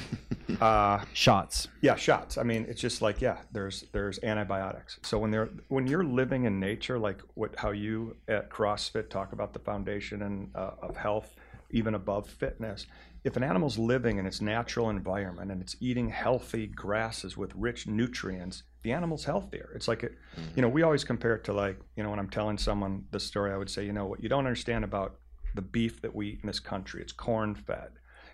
[0.61, 2.37] uh, shots yeah, shots.
[2.37, 4.99] I mean, it's just like yeah, there's there's antibiotics.
[5.03, 9.33] So when they're when you're living in nature, like what how you at CrossFit talk
[9.33, 11.35] about the foundation and uh, of health,
[11.71, 12.87] even above fitness.
[13.23, 17.87] If an animal's living in its natural environment and it's eating healthy grasses with rich
[17.87, 19.71] nutrients, the animal's healthier.
[19.75, 20.17] It's like, it,
[20.55, 23.21] you know, we always compare it to like, you know, when I'm telling someone the
[23.21, 25.15] story, I would say, you know, what you don't understand about
[25.55, 27.91] the beef that we eat in this country, it's corn fed.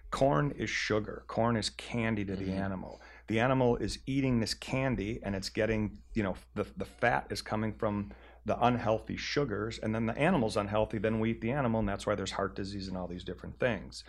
[0.10, 1.24] Corn is sugar.
[1.28, 2.60] Corn is candy to the Mhm.
[2.60, 3.00] animal.
[3.28, 7.44] The animal is eating this candy and it's getting, you know, the, the fat is
[7.44, 8.12] coming from
[8.44, 12.08] the unhealthy sugars, and then the animal's unhealthy, then we eat the animal, and that's
[12.08, 14.04] why there's heart disease and all these different things.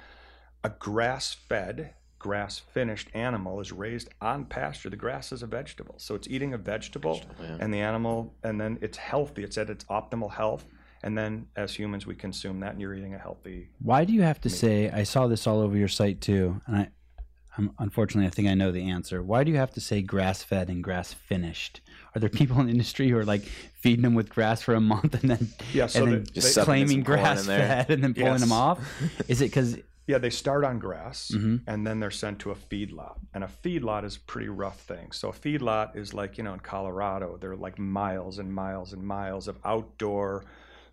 [0.62, 4.90] A grass fed grass finished animal is raised on pasture.
[4.90, 5.94] The grass is a vegetable.
[5.96, 7.56] So it's eating a vegetable, yeah.
[7.58, 9.42] and the animal, and then it's healthy.
[9.42, 10.64] It's at its optimal health.
[11.02, 13.70] And then as humans, we consume that, and you're eating a healthy.
[13.82, 14.90] Why do you have to say?
[14.90, 16.88] I saw this all over your site too, and I,
[17.56, 19.22] I'm, unfortunately, I think I know the answer.
[19.22, 21.80] Why do you have to say grass fed and grass finished?
[22.14, 23.44] Are there people in the industry who are like
[23.80, 26.54] feeding them with grass for a month and then, Yeah, so and then Just Just
[26.54, 27.58] sucking in claiming some corn in grass there.
[27.58, 28.78] fed and then pulling them off?
[29.28, 29.78] Is it because
[30.10, 31.62] Yeah, they start on grass Mhm.
[31.66, 33.18] and then they're sent to a feedlot.
[33.32, 35.12] And a feedlot is a pretty rough thing.
[35.12, 39.02] So a feedlot is like, you know, in Colorado, they're like miles and miles and
[39.02, 40.44] miles of outdoor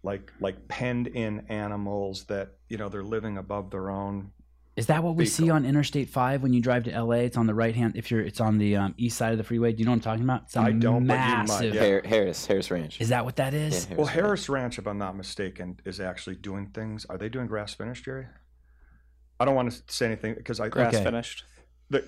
[0.03, 4.31] like like penned in animals that, you know, they're living above their own.
[4.75, 7.21] Is that what we see on Interstate Five when you drive to LA?
[7.25, 7.93] It's on the right hand.
[7.95, 9.71] If you're, it's on the um, east side of the freeway.
[9.73, 10.43] Do you know what I'm talking about?
[10.43, 11.73] It's a I don't, but you might, massive.
[11.73, 11.81] yeah.
[11.83, 13.01] Har- Harris, Harris Ranch.
[13.01, 13.87] Is that what that is?
[13.89, 17.05] Yeah, Well, Harris Ranch, if I'm not mistaken, is actually doing things.
[17.09, 18.27] Are they doing grass finished, Jerry?
[19.39, 21.03] I don't want to say anything because I Grass Okay.
[21.03, 21.43] finished.
[21.89, 22.03] the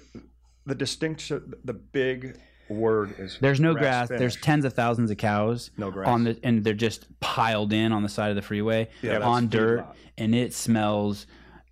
[0.66, 2.38] the distinction, the big
[2.70, 4.08] word is There's no grass.
[4.10, 4.44] There's finished.
[4.44, 8.04] tens of thousands of cows no grass on the, and they're just piled in on
[8.04, 9.86] the side of the freeway Yeah, on dirt,
[10.18, 11.26] and it smells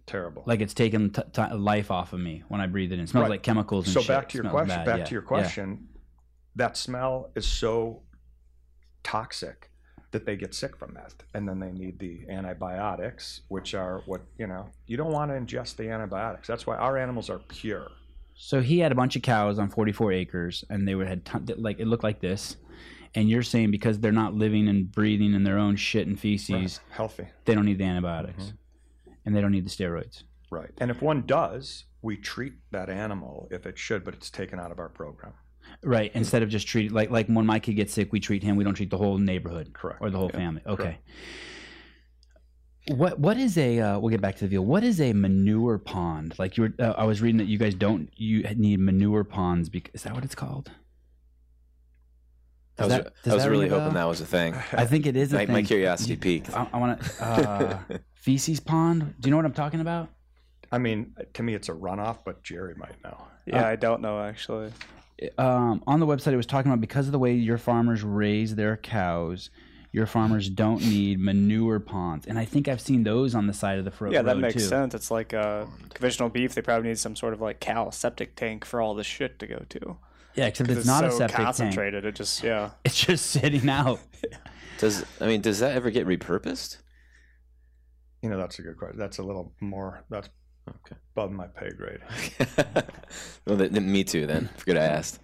[0.08, 0.42] terrible.
[0.48, 3.02] like it's taking t- t- life off of me when I breathe it in.
[3.02, 3.30] It smells Right.
[3.32, 3.86] like chemicals.
[3.86, 4.04] And shit.
[4.04, 4.08] so shit.
[4.08, 4.86] back to your question bad.
[4.86, 5.06] back Yeah.
[5.06, 5.28] to your Yeah.
[5.28, 5.88] question
[6.56, 8.02] that smell is so
[9.04, 9.67] toxic
[10.12, 14.22] that they get sick from that and then they need the antibiotics which are what
[14.38, 16.48] you know you don't want to ingest the antibiotics.
[16.48, 17.88] That's why our animals are pure.
[18.36, 21.48] So he had a bunch of cows on 44 acres, and they would had ton-
[21.58, 22.56] like it looked like this.
[23.16, 26.80] And you're saying because they're not living and breathing in their own shit and feces,
[26.90, 27.26] healthy.
[27.46, 29.12] they don't need the antibiotics, Mm-hmm.
[29.26, 30.24] and they don't need the steroids.
[30.52, 30.70] right.
[30.80, 34.72] And if one does we treat that animal if it should but it's taken out
[34.72, 35.34] of our program
[35.84, 36.12] Right.
[36.14, 38.56] Instead of just treat like like when my kid gets sick, we treat him.
[38.56, 40.02] We don't treat the whole neighborhood Correct.
[40.02, 40.62] or the whole Yeah, family.
[40.66, 40.98] Okay.
[42.90, 44.64] What what is a uh, we'll get back to the veal.
[44.66, 46.34] What is a manure pond?
[46.40, 49.68] Like you were, uh, I was reading that you guys don't you need manure ponds
[49.70, 50.72] because is that what it's called?
[52.80, 54.54] I was, that- I was that really hoping that was a thing.
[54.72, 55.54] I think it is a My, thing.
[55.54, 56.54] my curiosity piqued.
[56.56, 57.80] I, I want to uh,
[58.14, 59.16] feces pond.
[59.20, 60.10] Do you know what I'm talking about?
[60.70, 64.02] i mean to me it's a runoff but jerry might know Yeah, Uh, I don't
[64.02, 64.74] know actually.
[65.38, 68.56] Um, on the website, it was talking about because of the way your farmers raise
[68.56, 69.50] their cows,
[69.92, 73.80] your farmers don't need manure ponds, and I think I've seen those on the side
[73.80, 74.60] of the fro- Yeah, that road, makes too.
[74.62, 74.94] sense.
[74.94, 76.54] It's like uh, conventional beef.
[76.54, 79.48] They probably need some sort of like cow septic tank for all this shit to
[79.48, 79.98] go to.
[80.36, 81.46] Yeah, except 'Cause it's, not so a septic tank.
[81.48, 82.06] concentrated.
[82.06, 82.72] It just yeah.
[82.86, 84.00] It's just sitting out.
[84.78, 86.78] Does I mean, does that ever get repurposed?
[88.24, 90.28] you know that's a good question that's a little more that's
[90.68, 90.96] Okay.
[91.16, 92.00] above my pay grade
[93.46, 94.26] well, me too.
[94.28, 95.20] Then forget I asked.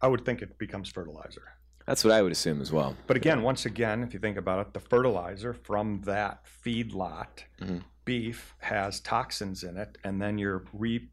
[0.00, 1.42] i would think it becomes fertilizer
[1.86, 2.94] That's what I would assume as well.
[3.08, 7.82] But again, once again, if you think about it, the fertilizer from that feedlot Mhm.
[8.04, 11.08] beef has toxins in it, and then you're re,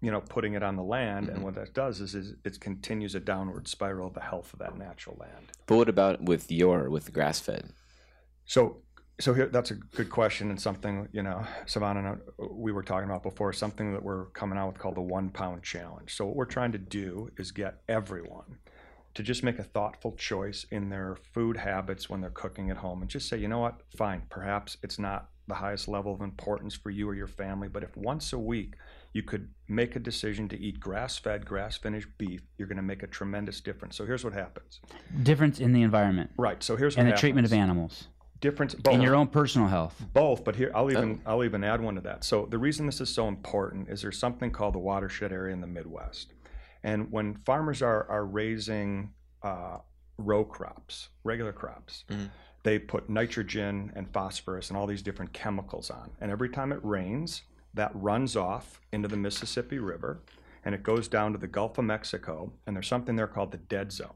[0.00, 3.14] you know, putting it on the land, and what that does is, is it continues
[3.16, 5.46] a downward spiral of the health of that natural land.
[5.66, 7.72] But what about with your with the grass fed?
[8.44, 8.82] So,
[9.20, 12.82] so here, that's a good question, and something you know, Savannah, and I- we were
[12.82, 16.14] talking about before, something that we're coming out with called the one pound challenge.
[16.16, 18.58] So what we're trying to do is get everyone
[19.14, 23.02] to just make a thoughtful choice in their food habits when they're cooking at home,
[23.02, 26.74] and just say, you know what, fine, perhaps it's not the highest level of importance
[26.76, 28.74] for you or your family, but if once a week
[29.12, 33.06] you could make a decision to eat grass-fed, grass-finished beef, you're going to make a
[33.08, 33.96] tremendous difference.
[33.96, 34.78] So here's what happens.
[35.24, 36.62] Difference in the environment Right.
[36.62, 37.20] So here's what and the happens.
[37.20, 38.06] treatment of animals
[38.40, 40.02] difference both and your own personal health.
[40.12, 41.30] both but here i'll even Oh.
[41.32, 44.18] i'll even add one to that so the reason this is so important is there's
[44.18, 46.32] something called the watershed area in the midwest
[46.82, 49.78] and when farmers are are raising uh,
[50.18, 52.30] row crops regular crops Mhm.
[52.62, 56.80] they put nitrogen and phosphorus and all these different chemicals on and every time it
[56.82, 57.42] rains
[57.74, 60.22] that runs off into the mississippi river
[60.64, 63.58] and it goes down to the gulf of mexico and there's something there called the
[63.58, 64.14] dead zone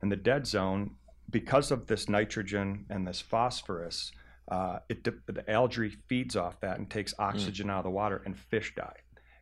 [0.00, 0.96] and the dead zone
[1.30, 4.12] because of this nitrogen and this phosphorus,
[4.48, 8.38] uh, it the algae feeds off that and takes oxygen out of the water, and
[8.38, 8.96] fish die,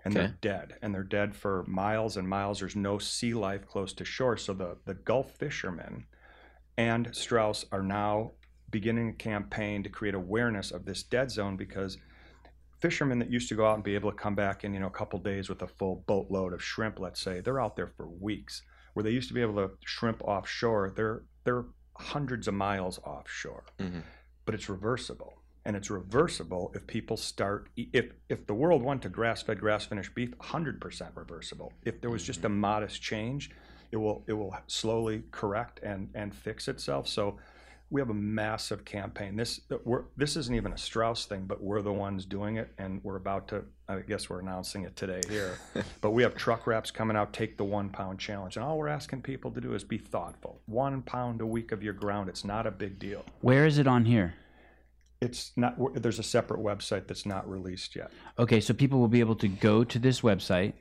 [0.04, 0.26] and Okay.
[0.26, 2.60] they're dead, and they're dead for miles and miles.
[2.60, 6.06] There's no sea life close to shore, so the the Gulf fishermen
[6.76, 8.32] and Strauss are now
[8.70, 11.98] beginning a campaign to create awareness of this dead zone because
[12.80, 14.86] fishermen that used to go out and be able to come back in you know
[14.86, 18.08] a couple days with a full boatload of shrimp let's say they're out there for
[18.08, 18.62] weeks.
[18.94, 21.64] Where they used to be able to shrimp offshore they're they're
[21.96, 23.64] hundreds of miles offshore.
[23.78, 24.02] Mhm.
[24.46, 29.08] but it's reversible and it's reversible if people start if if the world went to
[29.08, 31.72] grass-fed grass-finished beef 100% reversible.
[31.84, 33.50] If there was just a modest change
[33.92, 37.06] it will it will slowly correct and and fix itself.
[37.06, 37.38] So
[37.90, 39.36] we have a massive campaign.
[39.36, 43.02] This we're this isn't even a Strauss thing, but we're the ones doing it, and
[43.02, 43.64] we're about to.
[43.88, 45.58] I guess we're announcing it today here.
[46.00, 47.32] but we have truck wraps coming out.
[47.32, 50.60] Take the one pound challenge, and all we're asking people to do is be thoughtful.
[50.66, 52.28] One pound a week of your ground.
[52.28, 53.24] It's not a big deal.
[53.40, 54.34] Where is it on here?
[55.20, 55.76] It's not.
[56.00, 58.12] There's a separate website that's not released yet.
[58.38, 60.74] Okay, so people will be able to go to this website.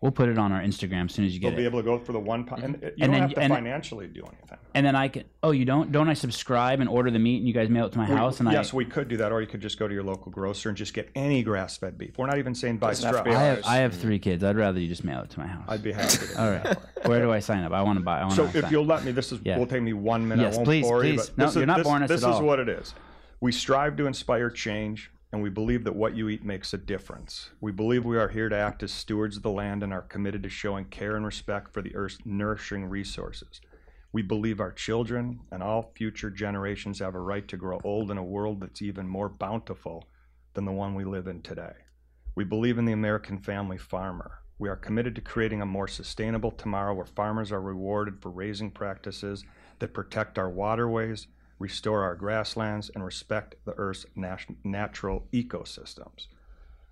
[0.00, 1.66] We'll put it on our Instagram as soon as you get They'll be it.
[1.66, 2.84] able to go for the one pound, and mm-hmm.
[2.86, 4.56] you And don't then- have to and- financially do anything.
[4.72, 5.24] And then I can.
[5.42, 5.90] Oh, you don't?
[5.92, 8.14] Don't I subscribe and order the meat, and you guys mail it to my We-
[8.16, 8.40] house?
[8.40, 10.32] And yes, I, we could do that, or you could just go to your local
[10.32, 12.16] grocer and just get any grass-fed beef.
[12.16, 13.60] We're not even saying buy Doesn't have to be I have.
[13.66, 14.42] I have three kids.
[14.42, 15.64] I'd rather you just mail it to my house.
[15.68, 16.16] I'd be happy.
[16.16, 16.76] To do All that right.
[16.78, 17.10] for you.
[17.10, 17.72] Where do I sign up?
[17.72, 18.20] I want to buy.
[18.20, 18.58] I want So to.
[18.58, 19.58] if you'll let me, this is Yeah.
[19.58, 20.44] will take me one minute.
[20.44, 21.28] Yes, I won't please, bore you, please.
[21.30, 22.42] but No, this you're is, not this, boring us This at is all.
[22.44, 22.94] what it is.
[23.40, 27.50] We strive to inspire change, and we believe that what you eat makes a difference.
[27.60, 30.42] We believe we are here to act as stewards of the land and are committed
[30.42, 33.60] to showing care and respect for the Earth's nourishing resources.
[34.12, 38.18] We believe our children and all future generations have a right to grow old in
[38.18, 40.08] a world that's even more bountiful
[40.54, 41.74] than the one we live in today.
[42.34, 44.40] We believe in the American family farmer.
[44.58, 48.72] We are committed to creating a more sustainable tomorrow where farmers are rewarded for raising
[48.72, 49.44] practices
[49.78, 51.28] that protect our waterways,
[51.60, 56.26] restore our grasslands, and respect the Earth's nat- natural ecosystems.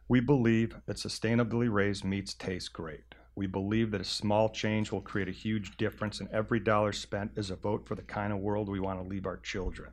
[0.07, 3.15] We believe that sustainably raised meats taste great.
[3.35, 7.33] We believe that a small change will create a huge difference, and every dollar spent
[7.37, 9.91] is a vote for the kind of world we want to leave our children.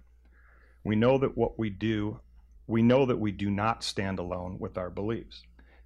[0.84, 2.20] We know that what we do,
[2.68, 5.44] we know that we do not stand alone with our beliefs.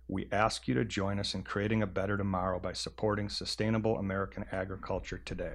[0.08, 4.45] We ask you to join us in creating a better tomorrow by supporting sustainable American
[4.52, 5.54] agriculture today.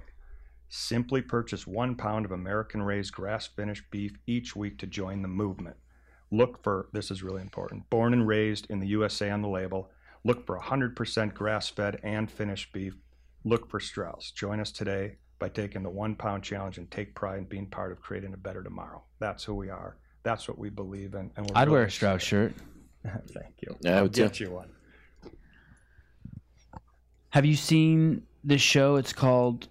[0.68, 5.29] Simply purchase one pound of American raised grass finished beef each week to join the
[5.29, 5.77] movement.
[6.31, 9.90] Look for, this is really important, born and raised in the USA on the label.
[10.24, 12.94] Look for 100% grass fed and finished beef.
[13.44, 14.31] Look for Strauss.
[14.33, 17.92] Join us today by taking the one pound challenge and take pride in being part
[17.92, 19.03] of creating a better tomorrow.
[19.18, 19.96] That's who we are.
[20.22, 21.31] That's what we believe in.
[21.37, 22.55] And we're I'd wear a Strauss shirt.
[23.05, 23.77] Thank you.
[23.81, 24.22] Yeah, I I'll too.
[24.22, 24.70] get you one.
[27.31, 28.96] Have you seen this show?
[28.96, 29.68] It's called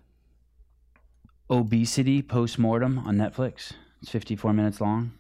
[1.49, 3.73] Obesity Postmortem on Netflix.
[4.01, 5.13] It's 54 minutes long.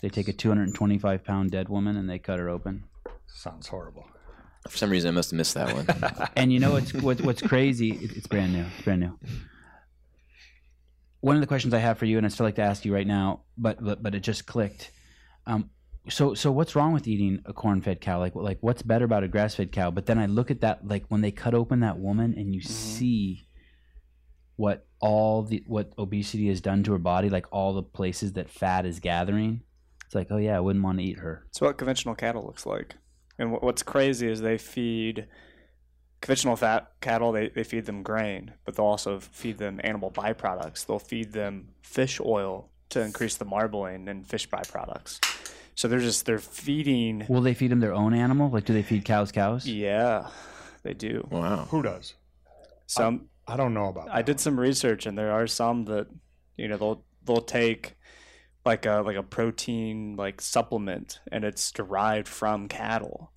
[0.00, 2.84] They take a 225 pound dead woman and they cut her open.
[3.26, 4.06] Sounds horrible.
[4.68, 6.28] For some reason, I must have missed that one.
[6.36, 7.90] And you know what's what, what's crazy?
[7.90, 8.64] It's brand new.
[8.74, 9.18] It's brand new.
[11.20, 12.94] One of the questions I have for you, and I still like to ask you
[12.94, 14.90] right now, but but, but it just clicked.
[15.46, 15.70] Um,
[16.08, 18.18] so so what's wrong with eating a corn fed cow?
[18.18, 19.90] Like like what's better about a grass fed cow?
[19.90, 22.60] But then I look at that like when they cut open that woman and you
[22.60, 23.43] see
[24.56, 28.48] what all the what obesity has done to her body, like all the places that
[28.48, 29.62] fat is gathering.
[30.06, 31.44] It's like, oh yeah, I wouldn't want to eat her.
[31.48, 32.94] It's what conventional cattle looks like.
[33.38, 35.26] And what's crazy is they feed
[36.24, 40.86] conventional fat cattle, they, they feed them grain, but they'll also feed them animal byproducts.
[40.86, 45.18] They'll feed them fish oil to increase the marbling and fish byproducts.
[45.74, 47.26] So they're just, they're feeding.
[47.28, 48.48] Will they feed them their own animal?
[48.48, 49.66] Like, do they feed cows cows?
[49.66, 50.28] Yeah,
[50.82, 51.26] they do.
[51.30, 51.66] wow.
[51.70, 52.14] Who does?
[52.86, 54.08] Some, I don't know about.
[54.10, 56.06] I did some research, and there are some that
[56.56, 57.96] you know they'll they'll take
[58.64, 63.30] like a like a protein like supplement, and it's derived from cattle.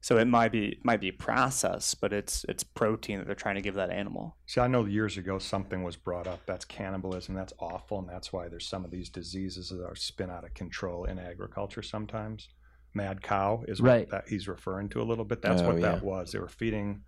[0.00, 3.56] So it might be it might be processed, but it's it's protein that they're trying
[3.56, 4.36] to give that animal.
[4.46, 6.40] See, I know years ago something was brought up.
[6.46, 7.34] That's cannibalism.
[7.34, 10.54] That's awful, and that's why there's some of these diseases that are spin out of
[10.54, 11.82] control in agriculture.
[11.82, 12.48] Sometimes,
[12.94, 14.02] mad cow is Right.
[14.02, 15.42] what that he's referring to a little bit.
[15.42, 15.90] That's Oh, what yeah.
[15.92, 16.30] that was.
[16.30, 17.02] They were feeding,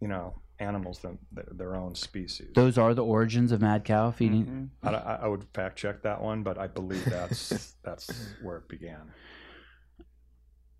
[0.00, 2.48] you know, animals than their, their own species.
[2.54, 4.70] Those are the origins of mad cow feeding.
[4.82, 4.88] Mhm.
[4.88, 8.10] I, I I would fact check that one, but I believe that's that's
[8.42, 9.12] where it began.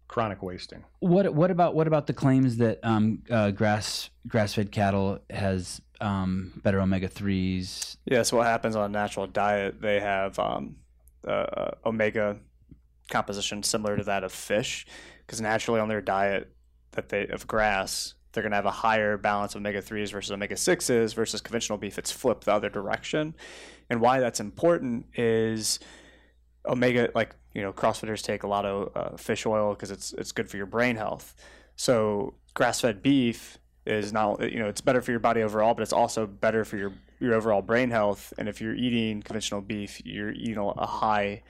[0.08, 0.84] Chronic wasting.
[1.00, 5.80] What what about what about the claims that um, uh, grass grass fed cattle has
[6.00, 7.96] um, better omega threes?
[8.04, 8.22] Yeah.
[8.22, 9.80] So what happens on a natural diet?
[9.82, 10.76] They have um,
[11.26, 12.38] uh, omega
[13.10, 14.86] composition similar to that of fish,
[15.26, 16.52] because naturally on their diet
[16.92, 20.30] that they of grass, they're going to have a higher balance of omega threes versus
[20.30, 21.98] omega sixes versus conventional beef.
[21.98, 23.34] It's flipped the other direction,
[23.90, 25.80] and why that's important is
[26.68, 30.32] omega like you know crossfitters take a lot of uh, fish oil because it's it's
[30.32, 31.34] good for your brain health
[31.76, 35.92] so grass-fed beef is not you know it's better for your body overall but it's
[35.92, 40.32] also better for your your overall brain health and if you're eating conventional beef you're
[40.32, 41.40] eating a a high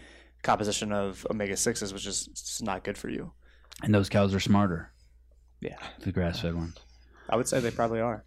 [0.42, 3.32] composition of omega-6s which is not good for you
[3.82, 4.90] And those cows are smarter.
[5.60, 5.76] Yeah.
[6.00, 6.76] the grass fed ones.
[7.28, 8.24] i would say they probably are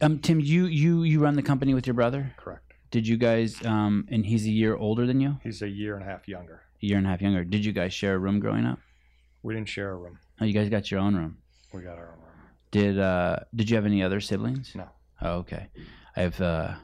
[0.00, 2.32] Um, Tim, you you you run the company with your brother.
[2.36, 2.72] Correct.
[2.90, 3.64] Did you guys?
[3.66, 6.62] Um, and he's a year older than you, He's a year and a half younger.
[6.82, 7.44] a year and a half younger.
[7.44, 8.78] Did you guys share a room growing up?
[9.42, 10.18] We didn't share a room.
[10.40, 11.38] Oh, you guys got your own room.
[11.72, 12.36] We got our own room.
[12.70, 14.72] Did uh did you have any other siblings?
[14.74, 14.88] No.
[15.20, 15.68] Oh, okay.
[16.16, 16.74] I have uh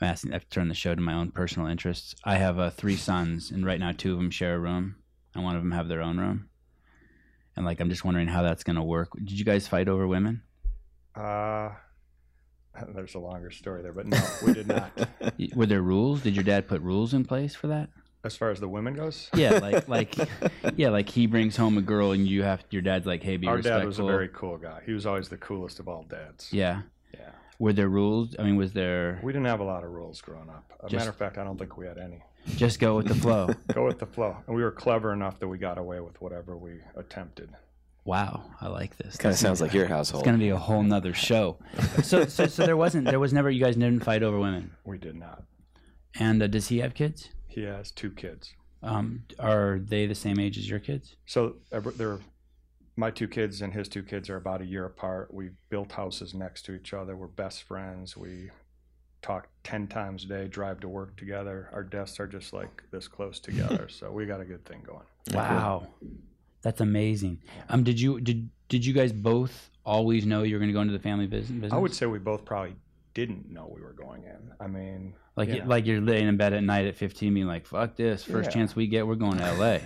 [0.00, 0.32] I'm asking.
[0.34, 2.14] I've turned the show to my own personal interests.
[2.24, 4.96] I have uh, three sons, and right now two of them share a room,
[5.34, 6.48] and one of them have their own room.
[7.56, 9.10] And like, I'm just wondering how that's going to work.
[9.16, 10.42] Did you guys fight over women?
[11.14, 11.70] Uh,
[12.94, 14.90] there's a longer story there, but no, we did not.
[15.54, 16.22] Were there rules?
[16.22, 17.90] Did your dad put rules in place for that?
[18.24, 20.16] As far as the women goes, Yeah, like like
[20.76, 23.46] yeah, like he brings home a girl, and you have your dad's like, hey, be
[23.46, 23.80] our respectful.
[23.80, 24.80] dad was a very cool guy.
[24.86, 26.48] He was always the coolest of all dads.
[26.52, 26.82] yeah.
[27.12, 27.30] Yeah.
[27.60, 28.34] Were there rules?
[28.38, 30.64] I mean, was there We didn't have a lot of rules growing up.
[30.80, 32.22] A Just- matter of fact, I don't think we had any.
[32.56, 33.48] Just go with the flow?
[33.74, 34.36] Go with the flow.
[34.46, 37.50] And we were clever enough that we got away with whatever we attempted.
[38.04, 39.16] wow, I like this.
[39.16, 40.22] Kind of sounds like your household.
[40.22, 41.58] It's gonna be a whole nother show.
[42.02, 43.50] So, so, so there wasn't, there was never.
[43.50, 44.72] You guys didn't fight over women.
[44.84, 45.44] We did not.
[46.18, 47.30] And uh, does he have kids?
[47.48, 48.52] He has two kids.
[48.82, 51.16] Um, are they the same age as your kids?
[51.26, 52.18] So ever- they're
[52.96, 55.32] my two kids and his two kids are about a year apart.
[55.34, 57.16] We built houses next to each other.
[57.16, 58.16] We're best friends.
[58.16, 58.50] We
[59.24, 61.70] talk 10 times a day, drive to work together.
[61.72, 63.88] Our desks are just like this close together.
[63.90, 65.06] so we got a good thing going.
[65.32, 65.88] Wow,
[66.60, 67.40] that's amazing.
[67.70, 70.82] Um, did you did did you guys both always know you were going to go
[70.82, 71.72] into the family business?
[71.72, 72.74] I would say we both probably
[73.14, 74.52] didn't know we were going in.
[74.60, 75.64] I mean, like yeah.
[75.64, 78.24] like you're laying in bed at night at 15, being like, "Fuck this!
[78.24, 78.54] First Yeah.
[78.54, 79.78] chance we get, we're going to LA."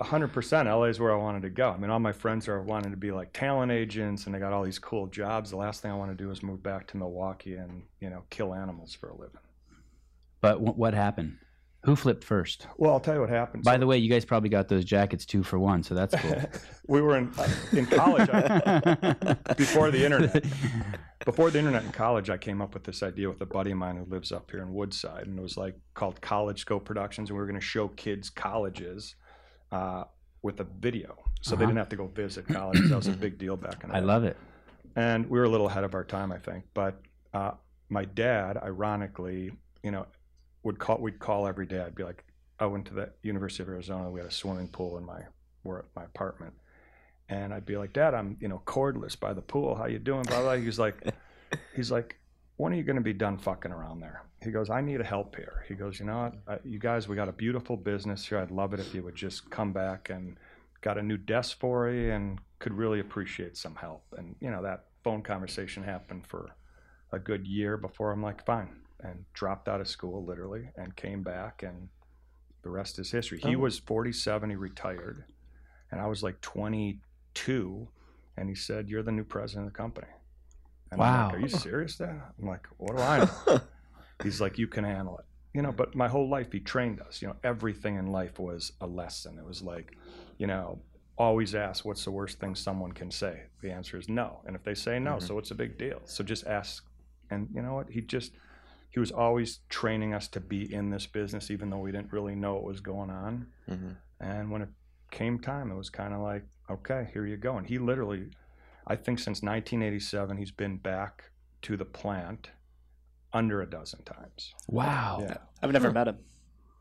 [0.00, 1.70] 100% LA is where I wanted to go.
[1.70, 4.52] I mean, all my friends are wanting to be like talent agents and they got
[4.52, 5.50] all these cool jobs.
[5.50, 8.24] The last thing I want to do is move back to Milwaukee and, you know,
[8.30, 9.38] kill animals for a living.
[10.40, 11.38] but w- what happened?
[11.84, 12.68] Who flipped first?
[12.76, 13.64] Well, I'll tell you what happened.
[13.64, 16.14] By So- the way, you guys probably got those jackets two for one, so that's
[16.14, 16.40] cool.
[16.86, 20.44] we were in uh, in college I, before the internet.
[21.24, 23.78] Before the internet in college, I came up with this idea with a buddy of
[23.78, 27.30] mine who lives up here in Woodside, and it was like called College Scope Productions,
[27.30, 29.14] and we were going to show kids colleges
[29.70, 30.04] uh,
[30.42, 31.66] with a video, so they Uh-huh.
[31.70, 32.88] didn't have to go visit colleges.
[32.90, 33.90] That was a big deal back in.
[33.90, 34.06] the I day.
[34.06, 34.36] love it.
[34.96, 36.64] and we were a little ahead of our time, I think.
[36.74, 37.00] But
[37.32, 37.52] uh,
[37.88, 39.52] my dad, ironically,
[39.82, 40.06] you know,
[40.64, 40.98] would call.
[40.98, 41.80] We'd call every day.
[41.80, 42.24] I'd be like,
[42.58, 44.10] I went to the University of Arizona.
[44.10, 45.20] We had a swimming pool in my
[45.62, 46.52] where at my apartment,
[47.32, 49.74] and I'd be like, Dad, I'm you know cordless by the pool.
[49.74, 50.22] How you doing?
[50.22, 50.54] Blah blah.
[50.56, 50.96] He's like,
[51.76, 52.16] he's like,
[52.56, 54.22] when are you going to be done fucking around there?
[54.42, 55.64] He goes, I need a help here.
[55.68, 58.38] He goes, you know what, uh, you guys, we got a beautiful business here.
[58.38, 60.36] I'd love it if you would just come back and
[60.80, 64.04] got a new desk for you and could really appreciate some help.
[64.18, 66.50] And you know that phone conversation happened for
[67.12, 68.68] a good year before I'm like, fine,
[69.00, 71.88] and dropped out of school literally and came back and
[72.62, 73.38] the rest is history.
[73.40, 73.60] He Oh.
[73.60, 75.24] was 47, he retired,
[75.90, 76.40] and I was like
[77.34, 77.88] 22,
[78.36, 80.08] and he said, "You're the new president of the company."
[80.90, 81.24] And I'm Wow.
[81.26, 82.20] like, Are you serious, Dad?
[82.38, 83.60] I'm like, what do I know?
[84.22, 85.24] He's like, you can handle it.
[85.54, 87.22] You know, but my whole life he trained us.
[87.22, 89.38] You know, everything in life was a lesson.
[89.38, 89.96] It was like,
[90.38, 90.80] you know,
[91.16, 93.44] always ask what's the worst thing someone can say.
[93.62, 94.42] The answer is no.
[94.46, 95.22] And if they say no, Mhm.
[95.22, 96.00] so it's a big deal.
[96.04, 96.84] So just ask.
[97.30, 97.88] And you know what?
[97.90, 98.32] He just
[98.90, 102.34] he was always training us to be in this business, even though we didn't really
[102.34, 103.46] know what was going on.
[103.66, 103.96] Mhm.
[104.20, 104.68] And when it
[105.12, 107.56] came time, it was kind of like, okay, here you go.
[107.58, 108.30] And he literally,
[108.88, 111.30] I think since 1987, he's been back
[111.62, 112.50] to the plant
[113.32, 114.52] under a dozen times.
[114.66, 115.18] Wow.
[115.22, 115.36] Yeah.
[115.62, 116.18] I've never met him.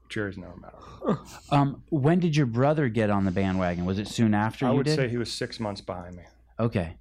[0.09, 1.19] Jerry's never met him.
[1.51, 3.85] Um, when did your brother get on the bandwagon?
[3.85, 4.95] Was it soon after I you would did?
[4.95, 6.23] say he was six months behind me.
[6.59, 6.97] okay.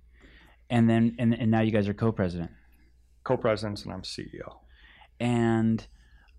[0.68, 2.52] And then and, and now you guys are co-president.
[3.24, 4.58] Co-presidents and I'm CEO.
[5.18, 5.84] And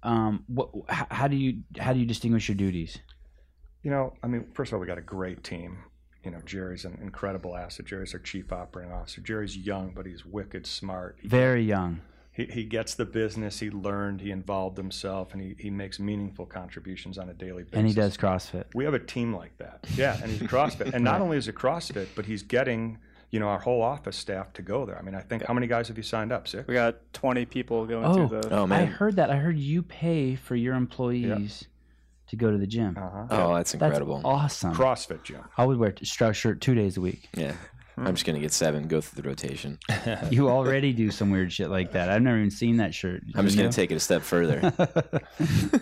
[0.04, 0.70] um, what?
[0.88, 2.98] How, how do you how do you distinguish your duties?
[3.84, 5.80] You know, I mean, first of all, we got a great team.
[6.24, 7.86] You know, Jerry's an incredible asset.
[7.88, 9.22] Jerry's our chief operating officer.
[9.22, 11.18] Jerry's young, but he's wicked smart.
[11.20, 12.02] He Very young.
[12.32, 16.46] he, he gets the business he learned he involved himself and he, he makes meaningful
[16.46, 18.66] contributions on a daily basis And he does CrossFit.
[18.76, 21.56] we have a team like that yeah and he's crossfit and not only is it
[21.56, 23.00] crossfit but he's getting
[23.32, 25.68] you know our whole office staff to go there i mean i think how many
[25.68, 28.14] guys have you signed up six We got 20 people going Oh.
[28.28, 28.56] through the.
[28.56, 28.88] Oh I man.
[28.88, 29.30] heard that.
[29.30, 31.66] I heard you pay for your employees
[32.32, 32.98] to go to the gym.
[32.98, 33.28] uh-huh.
[33.30, 34.22] Oh, that's That's incredible.
[34.26, 34.74] awesome.
[34.74, 37.30] crossfit gym I would wear a Strauss shirt two days a week.
[37.36, 37.54] Yeah.
[37.98, 39.78] I'm just gonna get seven, go through the rotation.
[40.32, 42.10] You already do some weird shit like that.
[42.10, 43.22] I've never even seen that shirt.
[43.36, 44.74] I'm just You gonna take it a step further.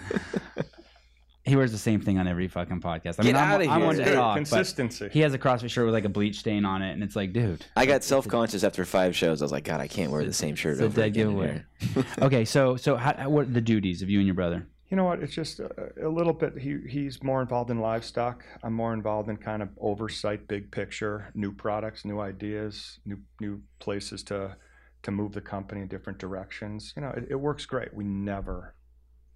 [1.46, 3.20] he wears the same thing on every fucking podcast.
[3.20, 3.86] I Get mean, I'm, outta I'm here.
[3.88, 6.82] one to talk, consistency he has a CrossFit shirt with like a bleach stain on
[6.82, 7.66] it, and it's like, dude.
[7.76, 9.42] I got self conscious after five shows.
[9.42, 11.64] I was like, God, I can't wear the same shirt It's a dead giveaway.
[12.22, 14.68] Okay, so so how, how- what are the duties of you and your brother?
[14.90, 15.22] You know what?
[15.22, 15.70] It's just a,
[16.04, 18.44] a little bit he, he's more involved in livestock.
[18.64, 23.62] I'm more involved in kind of oversight big picture new products new ideas new new
[23.80, 24.56] places to
[25.04, 26.94] to move the company in different directions.
[26.96, 27.94] You know it, it works great.
[27.94, 28.76] We never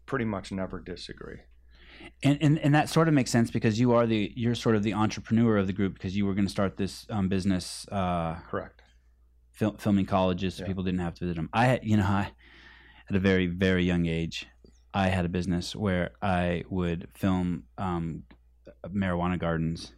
[0.05, 1.39] pretty much never disagree.
[2.23, 4.83] And, and and that sort of makes sense because you are the you're sort of
[4.83, 8.35] the entrepreneur of the group because you were going to start this um, business uh,
[8.49, 8.81] correct.
[9.51, 10.67] fil- filming colleges so Yeah.
[10.67, 11.49] people didn't have to visit them.
[11.53, 12.31] I you know I
[13.09, 14.47] at a very very young age,
[14.93, 18.23] I had a business where I would film um,
[18.87, 19.91] marijuana gardens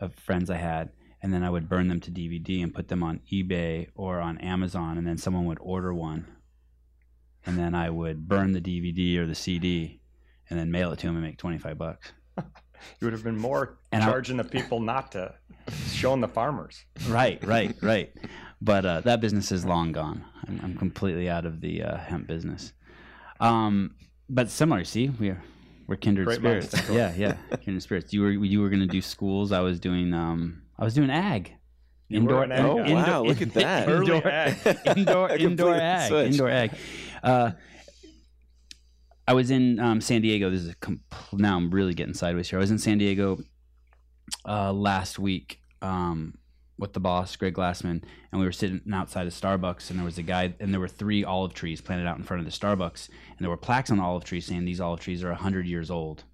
[0.00, 0.90] of friends I had,
[1.22, 4.38] and then I would burn them to DVD and put them on eBay or on
[4.38, 6.26] Amazon, and then someone would order one,
[7.46, 10.00] and then I would burn the DVD or the CD,
[10.50, 12.12] and then mail it to them and make twenty five bucks.
[13.00, 15.32] You would have been more And I- charging the people not to,
[15.92, 16.84] showing the farmers.
[17.06, 18.12] Right, right, right.
[18.60, 20.24] But uh, that business is long gone.
[20.48, 22.72] I'm, I'm completely out of the uh, hemp business.
[23.38, 23.94] Um,
[24.28, 25.42] but similar, see, we're
[25.86, 26.68] we're kindred Great spirits.
[26.68, 28.12] think Yeah, yeah, kindred spirits.
[28.12, 29.52] You were you were going to do schools.
[29.52, 31.52] I was doing um, I was doing ag.
[32.08, 32.92] You were an ag Oh, guy.
[32.92, 33.88] wow, look at that.
[33.88, 34.78] Early Indoor, ag.
[34.96, 36.32] indoor, indoor ag, switched.
[36.32, 36.70] indoor ag.
[37.22, 37.52] Uh,
[39.26, 40.50] I was in um, San Diego.
[40.50, 42.58] This is a compl- now I'm really getting sideways here.
[42.58, 43.38] I was in San Diego
[44.46, 46.34] uh, last week um,
[46.82, 50.18] with the boss, Greg Glassman, and we were sitting outside of Starbucks, and there was
[50.18, 53.08] a guy, and there were three olive trees planted out in front of the Starbucks,
[53.08, 55.90] and there were plaques on the olive trees saying these olive trees are hundred years
[55.90, 56.24] old.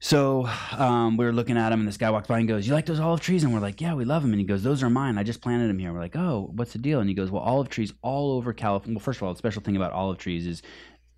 [0.00, 2.74] So um, we were looking at them, and this guy walked by and goes, "You
[2.74, 4.82] like those olive trees?" And we're like, "Yeah, we love them." And he goes, "Those
[4.82, 5.16] are mine.
[5.16, 7.42] I just planted them here." We're like, "Oh, what's the deal?" And he goes, "Well,
[7.42, 8.96] olive trees all over California.
[8.96, 10.62] Well, first of all, the special thing about olive trees is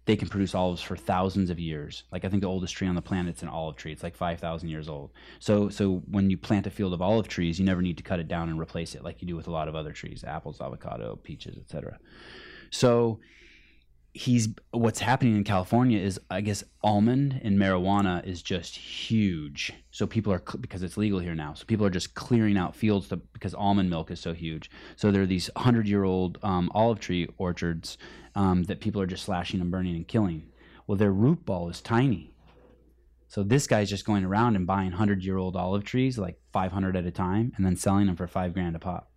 [0.06, 2.04] they can produce olives for thousands of years.
[2.12, 3.92] Like I think the oldest tree on the planet is an olive tree.
[3.92, 5.10] It's like five thousand years old.
[5.40, 8.20] So so when you plant a field of olive trees, you never need to cut
[8.20, 10.60] it down and replace it like you do with a lot of other trees, apples,
[10.60, 11.98] avocado, peaches, etc.
[12.70, 13.18] So
[14.16, 19.72] he's what's happening in California is I guess almond and marijuana is just huge.
[19.90, 21.52] So people are because it's legal here now.
[21.52, 24.70] So people are just clearing out fields to, because almond milk is so huge.
[24.96, 27.98] So there are these hundred year old um, olive tree orchards
[28.34, 30.44] um, that people are just slashing and burning and killing.
[30.86, 32.32] Well, their root ball is tiny.
[33.28, 36.72] So this guy's just going around and buying hundred year old olive trees, like five
[36.72, 39.10] hundred at a time, and then selling them for five grand a pop.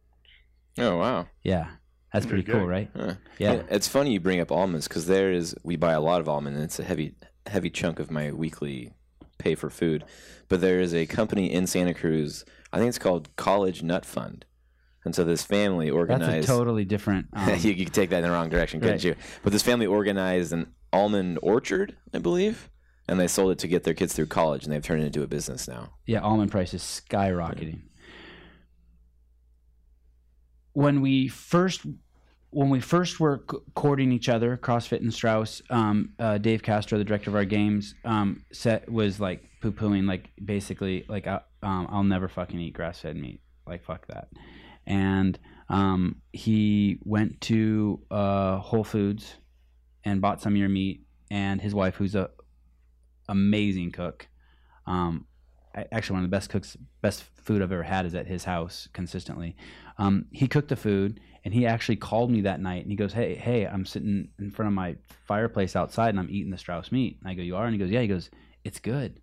[0.77, 1.27] Oh wow.
[1.41, 1.69] Yeah,
[2.13, 2.89] that's pretty Pretty cool, right?
[2.95, 3.15] Huh.
[3.37, 3.63] Yeah.
[3.69, 6.55] It's funny you bring up almonds because there is we buy a lot of almond
[6.55, 7.15] and it's a heavy
[7.47, 8.93] heavy chunk of my weekly
[9.37, 10.03] pay for food.
[10.47, 12.43] But there is a company in Santa Cruz.
[12.73, 14.45] I think it's called College Nut Fund.
[15.05, 16.21] And so this family organized.
[16.21, 17.27] That's organized a totally different.
[17.33, 19.03] Um, you, you could take that in the wrong direction, couldn't Right.
[19.03, 19.15] you?
[19.43, 22.69] But this family organized an almond orchard, I believe,
[23.07, 25.23] and they sold it to get their kids through college, and they've turned it into
[25.23, 25.93] a business now.
[26.05, 27.81] yeah, almond prices skyrocketing.
[30.79, 31.81] When we first
[32.51, 33.39] when we first were
[33.75, 37.95] courting each other, CrossFit and Strauss, um, uh, Dave Castro, the director of our games,
[38.05, 42.75] um, set was like poo pooing, like basically, like I, um, I'll never fucking eat
[42.75, 44.29] grass fed meat, like fuck that.
[44.87, 49.35] And um, he went to uh, Whole Foods
[50.05, 52.29] and bought some of your meat, and his wife, who's a
[53.27, 54.29] amazing cook,
[54.87, 55.25] um,
[55.75, 58.87] actually one of the best cooks, best food I've ever had is at his house
[58.93, 59.55] consistently.
[59.97, 63.13] Um, he cooked the food, and he actually called me that night, and he goes,
[63.13, 64.95] "Hey, hey, I'm sitting in front of my
[65.25, 67.79] fireplace outside, and I'm eating the Strauss meat." And I go, "You are?" And he
[67.79, 68.29] goes, "Yeah." He goes,
[68.63, 69.21] "It's good."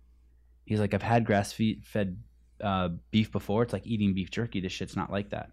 [0.65, 2.17] He's like, "I've had grass fed
[2.61, 3.63] uh, beef before.
[3.63, 4.61] It's like eating beef jerky.
[4.61, 5.51] This shit's not like that."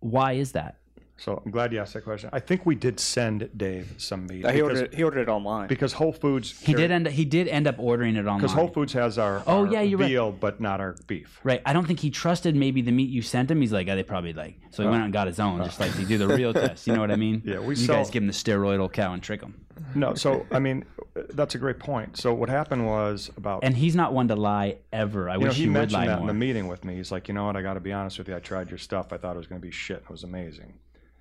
[0.00, 0.76] Why is that?
[1.20, 2.30] So I'm glad you asked that question.
[2.32, 5.20] I think we did send Dave some meat uh, he because, ordered it, he ordered
[5.22, 5.66] it online.
[5.66, 7.08] because Whole Foods He did end.
[7.08, 8.38] He did end up ordering it online.
[8.38, 10.08] because Whole Foods has our, Oh, our yeah, you're right.
[10.08, 11.40] veal, but not our beef.
[11.42, 11.60] Right.
[11.66, 13.60] I don't think he trusted maybe the meat you sent him.
[13.60, 14.60] He's like, oh, they probably like.
[14.70, 16.54] So he uh, went out and got his own, just like to do the real
[16.54, 16.86] test.
[16.86, 17.42] You know what I mean?
[17.44, 19.54] Yeah, we You sell- guys give him the steroidal cow and trick him.
[19.96, 20.84] No, so I mean,
[21.30, 22.16] that's a great point.
[22.16, 25.28] So what happened was about And he's not one to lie ever.
[25.28, 26.26] I you know wish he he, would mentioned lie that in more.
[26.28, 26.94] the meeting with me.
[26.96, 27.56] He's like, you know what?
[27.56, 28.36] I got to be honest with you.
[28.36, 29.12] I tried your stuff.
[29.12, 29.98] I thought it was going to be shit.
[29.98, 30.74] It was amazing,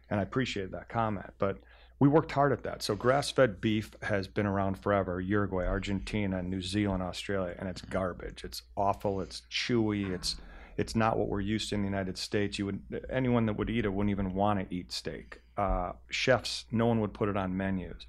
[0.09, 1.31] and I appreciated that comment.
[1.37, 1.57] But
[1.99, 2.83] we worked hard at that.
[2.83, 5.19] So grass-fed beef has been around forever.
[5.19, 8.43] Uruguay, Argentina, New Zealand, Australia, and it's garbage.
[8.43, 9.21] It's awful.
[9.21, 10.13] It's chewy.
[10.13, 10.35] It's
[10.77, 12.59] it's not what we're used to in the United States.
[12.59, 15.41] You would anyone that would eat it wouldn't even want to eat steak.
[15.57, 18.05] Uh, chefs, no one would put it on menus.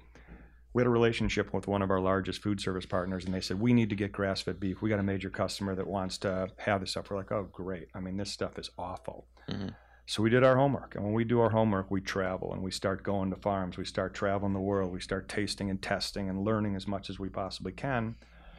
[0.71, 3.59] We had a relationship with one of our largest food service partners, and they said
[3.59, 4.83] we need to get grass-fed beef.
[4.83, 7.09] We got a major customer that wants to have this stuff.
[7.09, 7.87] We're like, oh, great.
[7.95, 9.25] I mean, this stuff is awful.
[9.49, 9.73] Mhm.
[10.09, 12.71] So we did our homework, and when we do our homework, we travel and we
[12.71, 13.77] start going to farms.
[13.77, 14.91] We start traveling the world.
[14.91, 18.15] We start tasting and testing and learning as much as we possibly can,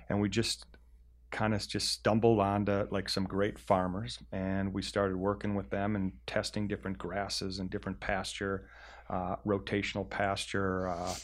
[0.09, 0.65] and we just
[1.33, 5.97] kind of just stumbled onto like some great farmers, and we started working with them
[5.97, 8.69] and testing different grasses and different pasture,
[9.09, 11.15] uh, rotational pasture, uh,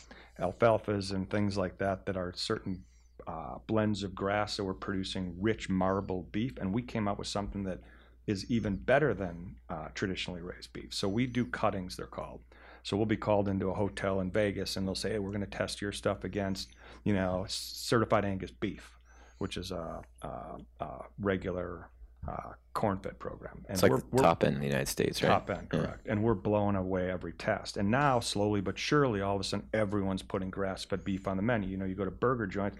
[0.40, 2.82] alfalfas, and things like that that are certain
[3.28, 7.28] uh, blends of grass that were producing rich marble beef, and we came up with
[7.28, 7.78] something that
[8.26, 10.92] is even better than uh, traditionally raised beef.
[10.92, 12.40] So we do cuttings, they're called.
[12.82, 15.40] So we'll be called into a hotel in Vegas, and they'll say, "Hey, we're going
[15.44, 16.70] to test your stuff against,
[17.04, 18.96] you know, certified Angus beef,
[19.38, 20.28] which is a, a,
[20.80, 20.88] a
[21.20, 21.90] regular
[22.28, 23.64] uh, corn fed program.
[23.68, 25.28] And It's like we're, the we're top end in the United States, right?
[25.30, 25.78] top end, Yeah.
[25.80, 26.06] correct.
[26.08, 27.76] And we're blowing away every test.
[27.76, 31.36] And now, slowly but surely, all of a sudden, everyone's putting grass fed beef on
[31.36, 31.68] the menu.
[31.68, 32.78] You know, you go to burger joints,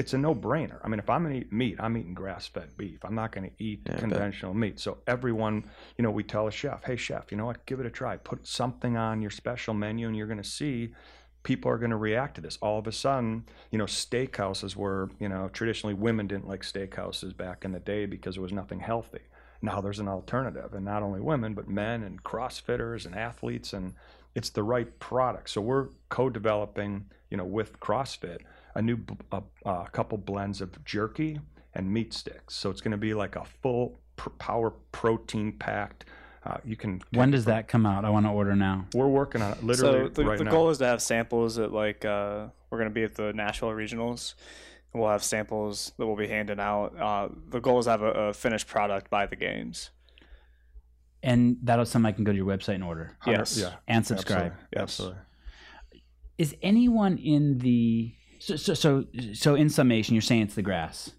[0.00, 0.78] it's a no brainer.
[0.82, 3.04] I mean, if I'm going to eat meat, I'm eating grass fed beef.
[3.04, 4.80] I'm not going to eat Yeah, conventional meat.
[4.80, 5.62] So, everyone,
[5.98, 7.66] you know, we tell a chef, hey, chef, you know what?
[7.66, 8.16] Give it a try.
[8.16, 10.94] Put something on your special menu, and you're going to see
[11.42, 12.56] people are going to react to this.
[12.62, 17.36] All of a sudden, you know, steakhouses were, you know, traditionally women didn't like steakhouses
[17.36, 19.20] back in the day because there was nothing healthy.
[19.60, 23.92] Now there's an alternative, and not only women, but men and CrossFitters and athletes, and
[24.34, 25.50] it's the right product.
[25.50, 28.38] So we're co-developing, you know, with CrossFit
[28.74, 31.38] a new b- a, a couple blends of jerky
[31.74, 32.54] and meat sticks.
[32.56, 36.04] So it's going to be like a full pr- power protein packed.
[36.44, 37.02] Uh, you can.
[37.12, 38.04] When does that come out?
[38.04, 38.86] I want to order now.
[38.94, 40.50] We're working on it literally so the, right the now.
[40.50, 43.68] goal is to have samples at like uh, we're going to be at the Nashville
[43.70, 44.34] regionals.
[44.94, 46.98] We'll have samples that we'll be handing out.
[46.98, 49.90] Uh, the goal is to have a, a finished product by the games.
[51.22, 53.58] And that'll something I can go to your website and order Yes.
[53.58, 53.74] Yeah.
[53.86, 54.52] and subscribe.
[54.52, 54.68] Absolutely.
[54.72, 54.82] Yes.
[54.82, 55.18] Absolutely.
[56.38, 61.12] Is anyone in the so, so so so in summation, you're saying it's the grass.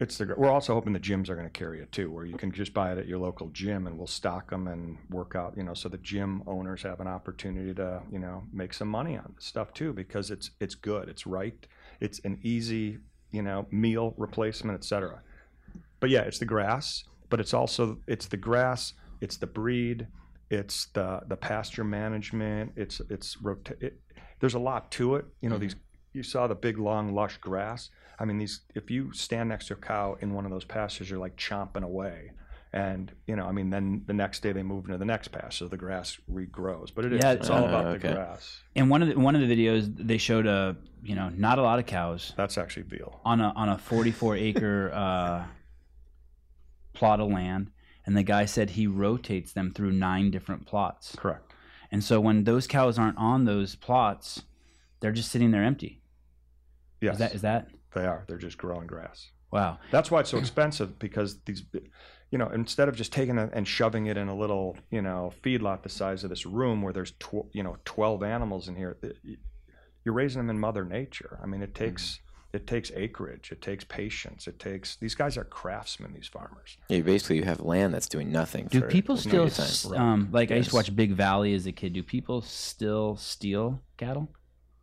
[0.00, 0.32] It's the.
[0.36, 2.72] We're also hoping the gyms are going to carry it too, where you can just
[2.72, 5.54] buy it at your local gym, and we'll stock them and work out.
[5.56, 9.16] You know, so the gym owners have an opportunity to you know make some money
[9.16, 11.66] on this stuff too, because it's it's good, it's right,
[12.00, 12.98] it's an easy
[13.32, 15.20] you know meal replacement, etc.
[15.98, 20.06] But yeah, it's the grass, but it's also it's the grass, it's the breed,
[20.48, 24.00] it's the the pasture management, it's it's rota- it,
[24.38, 25.24] there's a lot to it.
[25.40, 25.62] You know, mm-hmm.
[25.62, 25.76] these
[26.12, 27.90] you saw the big long lush grass.
[28.18, 31.08] I mean, these if you stand next to a cow in one of those pastures,
[31.10, 32.32] you're like chomping away.
[32.72, 35.68] And you know, I mean, then the next day they move into the next pasture,
[35.68, 36.94] the grass regrows.
[36.94, 38.08] But it is Yeah, it's all uh, about okay.
[38.08, 38.60] the grass.
[38.74, 41.62] In one of the one of the videos, they showed a you know not a
[41.62, 43.20] lot of cows That's actually veal.
[43.24, 45.44] on a on a 44 acre uh,
[46.92, 47.70] plot of land,
[48.04, 51.14] and the guy said he rotates them through nine different plots.
[51.16, 51.52] Correct.
[51.90, 54.42] And so when those cows aren't on those plots,
[55.00, 56.02] they're just sitting there empty.
[57.00, 58.24] Yes, Is that is that they are.
[58.28, 59.30] They're just growing grass.
[59.52, 59.78] wow?
[59.90, 61.62] That's why it's so expensive because these,
[62.30, 65.32] you know, instead of just taking it and shoving it in a little, you know,
[65.42, 68.98] feedlot the size of this room where there's, tw- you know, 12 animals in here,
[70.04, 71.38] you're raising them in Mother Nature.
[71.42, 72.20] I mean, it takes
[72.52, 74.96] it takes acreage, it takes patience, it takes.
[74.96, 76.14] These guys are craftsmen.
[76.14, 76.78] These farmers.
[76.88, 78.68] Yeah, basically you have land that's doing nothing.
[78.70, 79.66] Do for people still, period of time.
[79.66, 80.00] s- Right.
[80.00, 81.92] um, like I used to watch Big Valley as a kid?
[81.92, 84.30] Do people still steal cattle?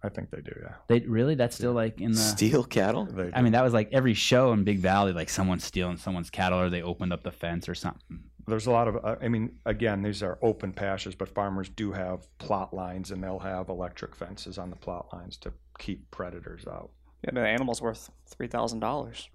[0.06, 0.52] I think they do.
[0.62, 1.36] Yeah, They really?
[1.36, 2.18] That's still like in the.
[2.18, 3.08] steal cattle?
[3.34, 6.60] I mean, that was like every show in Big Valley, like someone's stealing someone's cattle
[6.60, 8.24] or they opened up the fence or something.
[8.48, 8.96] there's a lot of.
[9.04, 13.24] uh, I mean, again, these are open pastures, but farmers do have plot lines, and
[13.24, 16.92] they'll have electric fences on the plot lines to keep predators out.
[17.24, 19.30] Yeah, the animal's worth three thousand dollars.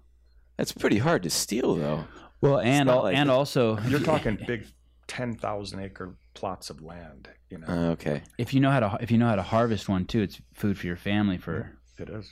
[0.57, 2.05] That's pretty hard to steal, though.
[2.39, 4.65] Well, and like and it- also, You're talking big,
[5.11, 7.27] ten thousand acre plots of land.
[7.49, 8.21] You know, Uh, okay.
[8.37, 10.77] if you know how to if you know how to harvest one too, it's food
[10.77, 12.29] for your family for it is.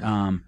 [0.00, 0.44] Um,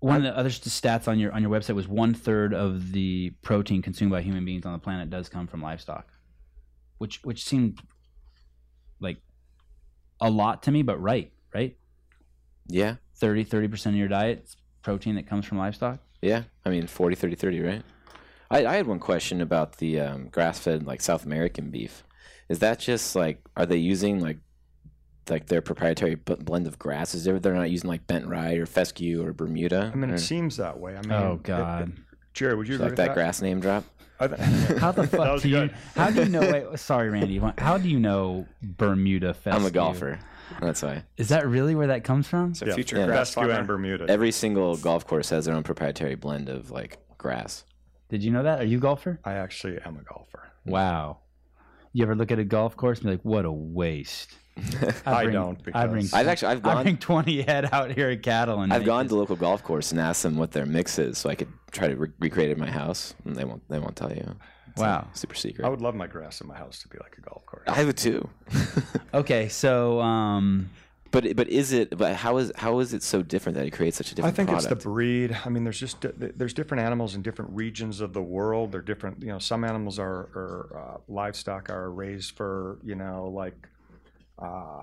[0.00, 3.30] one of the other stats on your on your website was one third of the
[3.42, 6.08] protein consumed by human beings on the planet does come from livestock,
[6.98, 7.78] which which seemed
[8.98, 9.18] like
[10.20, 11.76] a lot to me, but right, right?
[12.66, 12.96] Yeah.
[13.16, 16.00] 30 percent of your diet is protein that comes from livestock.
[16.20, 16.42] Yeah.
[16.64, 17.82] I mean, 40, 30, 30, right?
[18.52, 22.04] I, I had one question about the um, grass fed, like South American beef.
[22.48, 24.38] Is that just like, are they using like,
[25.30, 27.24] like their proprietary b- blend of grasses?
[27.24, 29.90] They're, they're not using like bent rye or fescue or Bermuda?
[29.92, 30.92] I mean, or, it seems that way.
[30.96, 31.88] I mean, Oh God!
[31.88, 31.94] it-
[32.34, 33.14] Jerry, would you agree like with that, that?
[33.14, 33.84] grass name drop?
[34.18, 35.54] How the fuck do you?
[35.56, 35.74] good.
[35.96, 36.40] How do you know?
[36.40, 37.40] Wait, sorry, Randy.
[37.58, 39.60] How do you know Bermuda fescue?
[39.60, 40.18] I'm a golfer.
[40.60, 41.04] That's why.
[41.16, 42.50] Is that really where that comes from?
[42.52, 43.06] It's a Yeah, future yeah.
[43.06, 44.06] grass Fescue and Bermuda.
[44.08, 47.64] Every single golf course has their own proprietary blend of like grass.
[48.12, 48.60] Did you know that?
[48.60, 49.18] Are you a golfer?
[49.24, 50.52] I actually am a golfer.
[50.66, 51.20] Wow.
[51.94, 54.34] You ever look at a golf course and be like, what a waste?
[55.06, 56.06] I bring- don't I bring.
[56.12, 58.60] I've actually I've gone, I gone bring 20 head out here at cattle.
[58.60, 61.16] and I've gone just- to local golf course and asked them what their mix is,
[61.16, 63.14] so I could try to re- recreate it in my house.
[63.24, 63.66] And they won't.
[63.70, 64.36] They won't tell you.
[64.72, 65.04] It's Wow.
[65.06, 65.64] like super secret.
[65.64, 67.64] I would love my grass in my house to be like a golf course.
[67.66, 68.28] I would too.
[69.14, 70.68] Okay, so um,
[71.12, 71.96] but but is it?
[71.96, 74.34] But how is how is it so different that it creates such a different?
[74.34, 75.38] I think it's the breed.
[75.44, 78.72] I mean, there's just there's different animals in different regions of the world.
[78.72, 79.20] They're different.
[79.20, 83.68] You know, some animals are, are uh, livestock are raised for you know like
[84.38, 84.82] uh,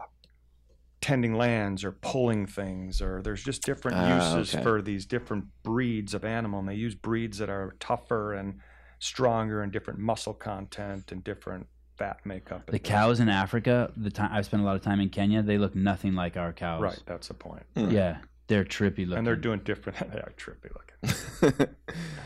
[1.02, 4.64] tending lands or pulling things, or there's just different Ah, uses okay.
[4.64, 6.60] for these different breeds of animal.
[6.60, 8.60] And they use breeds that are tougher and
[9.00, 11.68] stronger and different muscle content and different
[12.00, 12.66] fat makeup.
[12.66, 15.58] the cows in Africa, the time I've spent a lot of time in Kenya, they
[15.60, 16.82] look nothing like our cows.
[16.82, 17.64] Right, that's the point.
[17.76, 17.92] Hmm.
[17.92, 18.18] Yeah.
[18.48, 19.18] They're trippy looking.
[19.20, 20.00] and they're doing different.
[20.12, 21.68] they are trippy looking.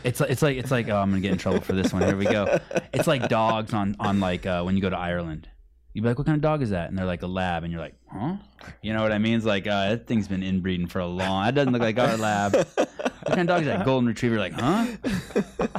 [0.04, 2.02] It's like it's like it's like oh, I'm gonna get in trouble for this one.
[2.02, 2.58] Here we go.
[2.92, 5.48] It's like dogs on on like uh, when you go to Ireland.
[5.94, 7.72] You'd be like, "What kind of dog is that?" And they're like a lab, and
[7.72, 8.36] you're like, "Huh?"
[8.82, 9.36] You know what I mean?
[9.36, 11.44] It's like uh, that thing's been inbreeding for a long.
[11.44, 12.52] That doesn't look like our lab.
[12.54, 12.88] What
[13.28, 13.84] kind of dog is that?
[13.86, 14.36] Golden retriever?
[14.38, 14.86] Like, huh?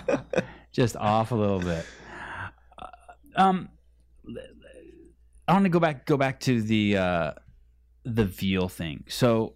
[0.71, 1.85] Just off a little bit.
[2.79, 2.87] Uh,
[3.35, 3.69] Um,
[5.47, 7.31] I want to go back go back to the uh,
[8.03, 9.03] the veal thing.
[9.07, 9.55] So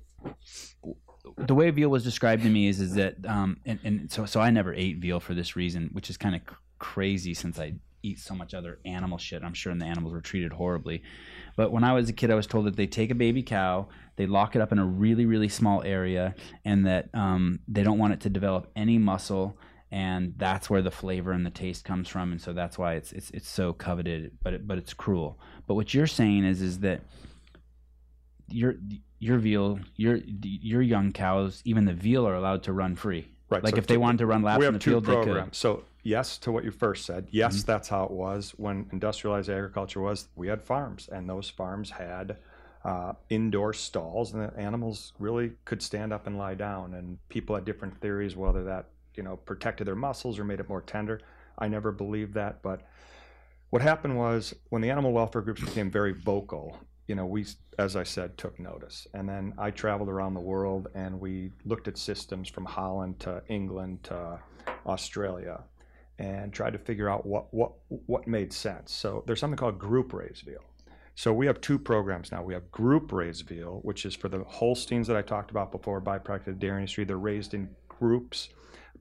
[1.38, 4.42] the way veal was described to me is is that um and, and so so
[4.42, 6.42] I never ate veal for this reason, which is kind of
[6.78, 9.44] crazy since I eat so much other animal shit.
[9.44, 11.04] I'm sure the animals were treated horribly.
[11.58, 13.90] But when I was a kid, I was told that they take a baby cow,
[14.16, 16.36] they lock it up in a really really small area,
[16.66, 19.58] and that um, they don't want it to develop any muscle.
[19.92, 23.12] And that's where the flavor and the taste comes from, and so that's why it's
[23.12, 24.38] it's it's so coveted.
[24.44, 25.40] But it, but it's cruel.
[25.70, 27.02] But what you're saying is is that
[28.50, 28.74] your
[29.20, 33.28] your veal, your your young cows, even the veal are allowed to run free.
[33.52, 35.14] Right, Like so if they wanted to run laps we in the two field, they
[35.14, 35.24] could.
[35.26, 35.58] programs.
[35.60, 37.68] So yes, to what you first said, yes, Mm-hmm.
[37.72, 40.28] that's how it was when industrialized agriculture was.
[40.36, 42.38] We had farms, and those farms had
[42.84, 46.96] uh, indoor stalls, and the animals really could stand up and lie down.
[46.96, 50.68] And people had different theories whether that you know protected their muscles or made it
[50.68, 51.22] more tender.
[51.60, 52.82] I never believed that, but
[53.70, 57.46] what happened was when the animal welfare groups became very vocal you know we
[57.78, 59.08] as i said took notice.
[59.14, 63.42] And then i traveled around the world and we looked at systems from holland to
[63.48, 64.40] england to
[64.86, 65.64] australia
[66.20, 68.94] and tried to figure out what what what made sense.
[68.94, 70.64] So there's something called group raised veal.
[71.16, 72.44] So we have two programs now.
[72.44, 76.02] We have group raised veal which is for the holsteins that i talked about before
[76.02, 77.06] byproduct of the dairy industry.
[77.06, 78.50] They're raised in groups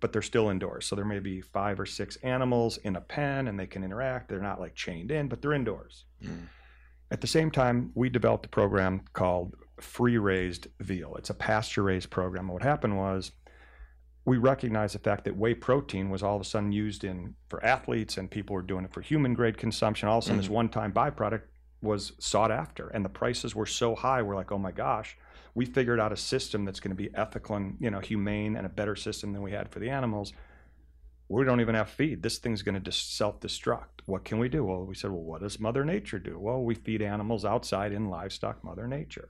[0.01, 0.87] but they're still indoors.
[0.87, 4.29] So there may be five or six animals in a pen and they can interact.
[4.29, 6.05] They're not like chained in, but they're indoors.
[6.23, 6.47] Mm.
[7.11, 11.17] At the same time, we developed a program called Free Raised Veal.
[11.17, 12.47] It's a pasture raised program.
[12.47, 13.33] And what happened was
[14.25, 17.65] we recognized the fact that whey protein was all of a sudden used in for
[17.65, 20.09] athletes and people were doing it for human grade consumption.
[20.09, 21.43] All of a sudden, this one time byproduct
[21.81, 24.21] was sought after and the prices were so high.
[24.21, 25.17] We're like, oh my gosh,
[25.55, 28.67] we figured out a system that's going to be ethical and you know humane and
[28.67, 30.33] a better system than we had for the animals.
[31.29, 32.23] We don't even have feed.
[32.23, 34.01] This thing's going to self-destruct.
[34.07, 34.65] What can we do?
[34.65, 36.39] Well we said well what does mother nature do?
[36.39, 39.29] Well we feed animals outside in livestock mother nature.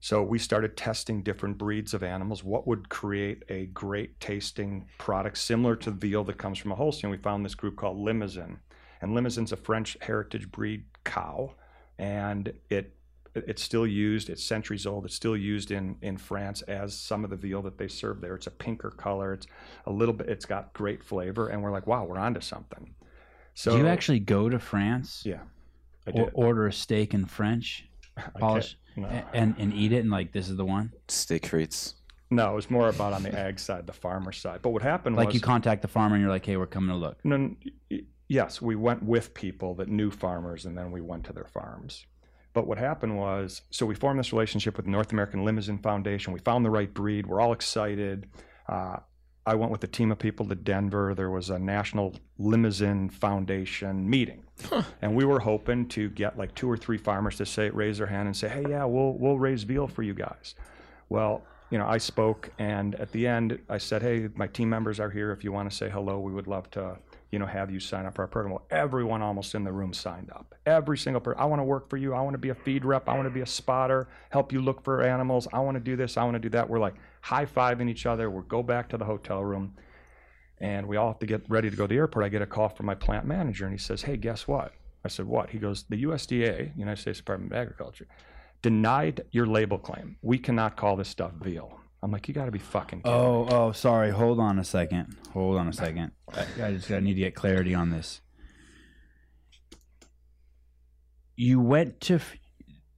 [0.00, 2.44] So we started testing different breeds of animals.
[2.44, 7.08] What would create a great tasting product similar to veal that comes from a holstein?
[7.08, 8.58] We found this group called limousin.
[9.00, 11.54] And limousin's a french heritage breed cow
[11.98, 12.94] and it
[13.34, 14.30] it's still used.
[14.30, 15.04] It's centuries old.
[15.04, 18.34] It's still used in in France as some of the veal that they serve there.
[18.34, 19.32] It's a pinker color.
[19.34, 19.46] It's
[19.86, 20.28] a little bit.
[20.28, 22.94] It's got great flavor, and we're like, wow, we're onto something.
[23.54, 25.40] So Do you actually go to France yeah,
[26.06, 26.30] I or did.
[26.34, 27.86] order a steak in French,
[28.38, 29.06] polish, no.
[29.32, 30.92] and and eat it, and like this is the one?
[31.08, 31.94] Steak frites.
[32.30, 34.60] no, it was more about on the ag side, the farmer side.
[34.62, 36.90] But what happened Like was you contact the farmer and you're like, hey, we're coming
[36.90, 37.18] to look.
[37.24, 37.54] No,
[38.28, 42.06] yes, we went with people that knew farmers, and then we went to their farms.
[42.54, 46.32] But what happened was, so we formed this relationship with the North American Limousin Foundation.
[46.32, 47.26] We found the right breed.
[47.26, 48.26] We're all excited.
[48.68, 48.96] Uh,
[49.46, 51.14] I went with a team of people to Denver.
[51.14, 54.42] There was a National Limousin Foundation meeting,
[55.02, 58.06] and we were hoping to get like two or three farmers to say, raise their
[58.06, 60.54] hand and say, "Hey, yeah, we'll we'll raise veal for you guys."
[61.10, 64.98] Well, you know, I spoke, and at the end, I said, "Hey, my team members
[64.98, 65.30] are here.
[65.30, 66.96] If you want to say hello, we would love to,
[67.34, 69.92] you know, have you sign up for our program." Well, everyone almost in the room
[69.92, 70.54] signed up.
[70.64, 71.40] Every single person.
[71.40, 72.14] I want to work for you.
[72.14, 73.08] I want to be a feed rep.
[73.08, 74.08] I want to be a spotter.
[74.30, 75.46] Help you look for animals.
[75.52, 76.16] I want to do this.
[76.16, 76.68] I want to do that.
[76.68, 78.30] We're like high fiving each other.
[78.30, 79.74] We'll go back to the hotel room,
[80.58, 82.24] and we all have to get ready to go to the airport.
[82.24, 84.72] I get a call from my plant manager, and he says, "Hey, guess what?"
[85.04, 88.06] I said, "What?" He goes, "The USDA, United States Department of Agriculture."
[88.64, 90.16] denied your label claim.
[90.22, 91.78] We cannot call this stuff veal.
[92.04, 93.16] I'm like, you got to be fucking kidding.
[93.16, 94.10] Oh, me." Oh, oh, sorry.
[94.10, 95.16] Hold on a second.
[95.32, 96.12] Hold on a second.
[96.32, 98.20] I, I just I need to get clarity on this.
[101.36, 102.20] You went to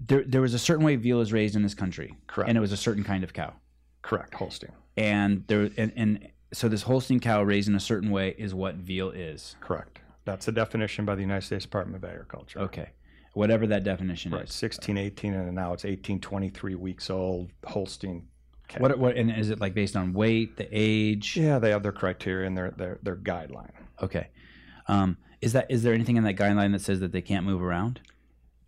[0.00, 0.24] there.
[0.26, 2.48] There was a certain way veal is raised in this country, Correct.
[2.48, 3.54] and it was a certain kind of cow.
[4.02, 4.72] Correct, Holstein.
[4.96, 8.74] And there and, and so this Holstein cow raised in a certain way is what
[8.74, 9.56] veal is.
[9.60, 10.00] Correct.
[10.24, 12.58] That's the definition by the United States Department of Agriculture.
[12.58, 12.90] Okay,
[13.34, 14.52] whatever that definition Right, is.
[14.54, 18.26] 16, 18, and now it's 18, 23 weeks old, Holstein.
[18.68, 18.80] Cow.
[18.80, 21.36] What what and is it like based on weight, the age?
[21.36, 23.70] Yeah, they have their criteria and their their their guideline.
[24.02, 24.28] Okay.
[24.88, 27.62] Um, is that is there anything in that guideline that says that they can't move
[27.62, 28.00] around?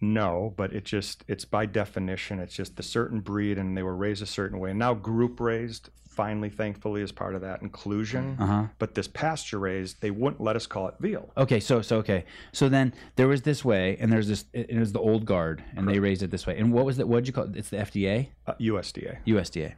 [0.01, 3.97] No, but it just it's by definition it's just the certain breed and they were
[3.97, 4.71] raised a certain way.
[4.71, 8.37] And now group raised finally thankfully is part of that inclusion.
[8.39, 8.65] Uh huh.
[8.79, 11.31] But this pasture raised, they wouldn't let us call it veal.
[11.37, 14.45] Okay, so so okay, so then there was this way, and there's this.
[14.53, 16.57] It it was the old guard, and they raised it this way.
[16.59, 17.07] And what was that?
[17.09, 17.57] What'd you call it?
[17.57, 19.19] It's the FDA, Uh, USDA.
[19.27, 19.75] USDA.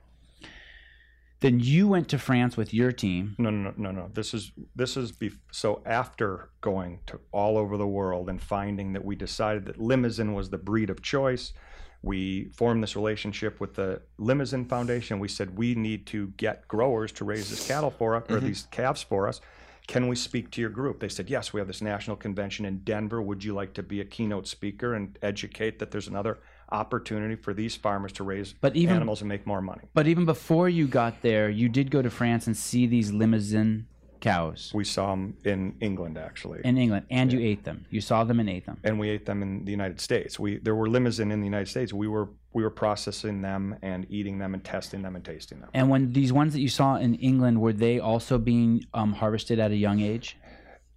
[1.40, 3.34] Then you went to France with your team.
[3.38, 4.10] No, no, no, no, no.
[4.12, 8.92] This is this is bef- so after going to all over the world and finding
[8.92, 11.54] that we decided that Limousin was the breed of choice.
[12.02, 15.18] We formed this relationship with the Limousin Foundation.
[15.18, 18.46] We said we need to get growers to raise this cattle for us or mm-hmm.
[18.46, 19.40] these calves for us.
[19.86, 21.00] Can we speak to your group?
[21.00, 21.52] They said yes.
[21.52, 23.20] We have this national convention in Denver.
[23.20, 26.38] Would you like to be a keynote speaker and educate that there's another
[26.72, 29.82] opportunity for these farmers to raise But even- animals and make more money?
[29.94, 33.86] But even before you got there, you did go to France and see these Limousin
[34.20, 36.60] cows We saw them in England actually.
[36.62, 37.86] in England, and you ate them.
[37.90, 38.76] You saw them and ate them.
[38.84, 40.38] and we ate them in the United States.
[40.38, 41.92] We there were limousin in the United States.
[41.92, 45.70] We were we were processing them and eating them and testing them and tasting them.
[45.72, 49.58] And when these ones that you saw in England, were they also being um, harvested
[49.58, 50.36] at a young age?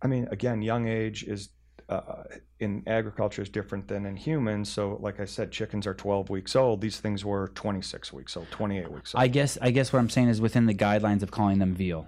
[0.01, 1.49] I mean, again, young age is
[1.93, 2.23] uh,
[2.59, 4.71] in agriculture is different than in humans.
[4.71, 6.81] So, like I said, chickens are 12 weeks old.
[6.81, 9.23] These things were 26 weeks old, 28 weeks old.
[9.23, 12.07] I guess I guess what I'm saying is within the guidelines of calling them veal.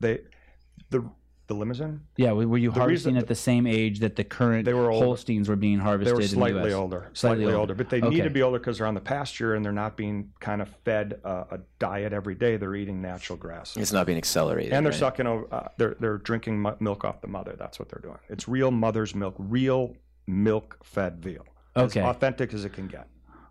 [0.00, 0.20] they
[0.90, 1.04] the
[1.50, 4.64] the limousin Yeah, were were you The harvesting at the same age that the current
[4.64, 5.04] They were older.
[5.04, 6.06] Holsteins were being harvested?
[6.06, 6.80] they harvested were in the slightly US?
[6.80, 7.56] older, Slightly slightly, older.
[7.58, 7.74] older.
[7.74, 8.08] but they Okay.
[8.08, 10.68] need to be older because they're on the pasture and they're not being kind of
[10.84, 12.56] fed uh, a diet every day.
[12.56, 13.76] They're eating natural grass.
[13.76, 14.72] It's not being accelerated.
[14.72, 14.98] and they're right?
[15.00, 18.18] sucking over uh, they're they're drinking mu- milk off the mother that's what they're doing
[18.28, 19.94] it's real mother's milk real
[20.28, 21.44] milk fed veal
[21.76, 22.00] Okay.
[22.00, 23.08] as authentic as it can get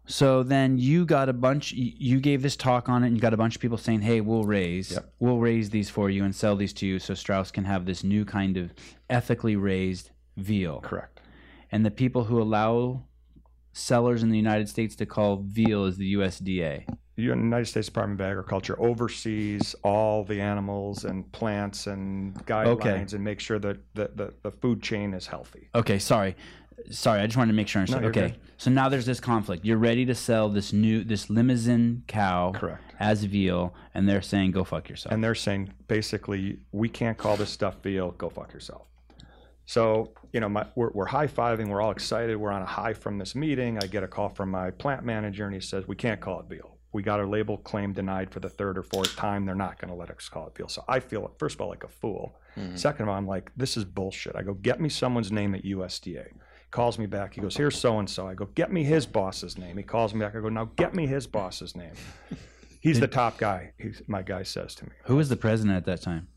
[0.10, 1.72] So then you got a bunch.
[1.72, 4.22] You gave this talk on it, and you got a bunch of people saying, "Hey,
[4.22, 5.14] we'll raise, Yep.
[5.20, 8.04] we'll raise these for you and sell these to you, so Strauss can have this
[8.04, 8.74] new kind of
[9.10, 11.22] ethically raised veal." correct
[11.72, 13.04] And the people who allow
[13.72, 16.86] sellers in the United States to call veal is the USDA.
[17.16, 23.22] the united states department of agriculture oversees all the animals and plants and guidelines and
[23.24, 26.36] make sure that the, the, the food chain is healthy Okay, sorry,
[26.90, 27.22] sorry.
[27.22, 27.82] I just wanted to make sure.
[27.82, 28.38] I okay, good.
[28.58, 29.66] so now there's this conflict.
[29.66, 32.82] You're ready to sell this new this Limousin cow Correct.
[33.00, 37.36] as veal, and they're saying, "Go fuck yourself." and they're saying basically we can't call
[37.36, 38.88] this stuff veal go fuck yourself
[39.66, 43.18] so you know my, we're, we're high-fiving we're all excited we're on a high from
[43.18, 46.22] this meeting i get a call from my plant manager and he says we can't
[46.22, 49.46] call it veal we got our label claim denied for the third or fourth time
[49.46, 51.70] they're not going to let us call it veal so i feel first of all
[51.70, 52.76] like a fool mm-hmm.
[52.76, 55.64] second of all i'm like this is bullshit i go get me someone's name at
[55.64, 56.26] usda
[56.72, 59.58] calls me back he goes here's so and so i go get me his boss's
[59.58, 61.94] name he calls me back i go now get me his boss's name
[62.82, 65.86] he's the top guy he's, my guy says to me Who was the president at
[65.86, 66.28] that time?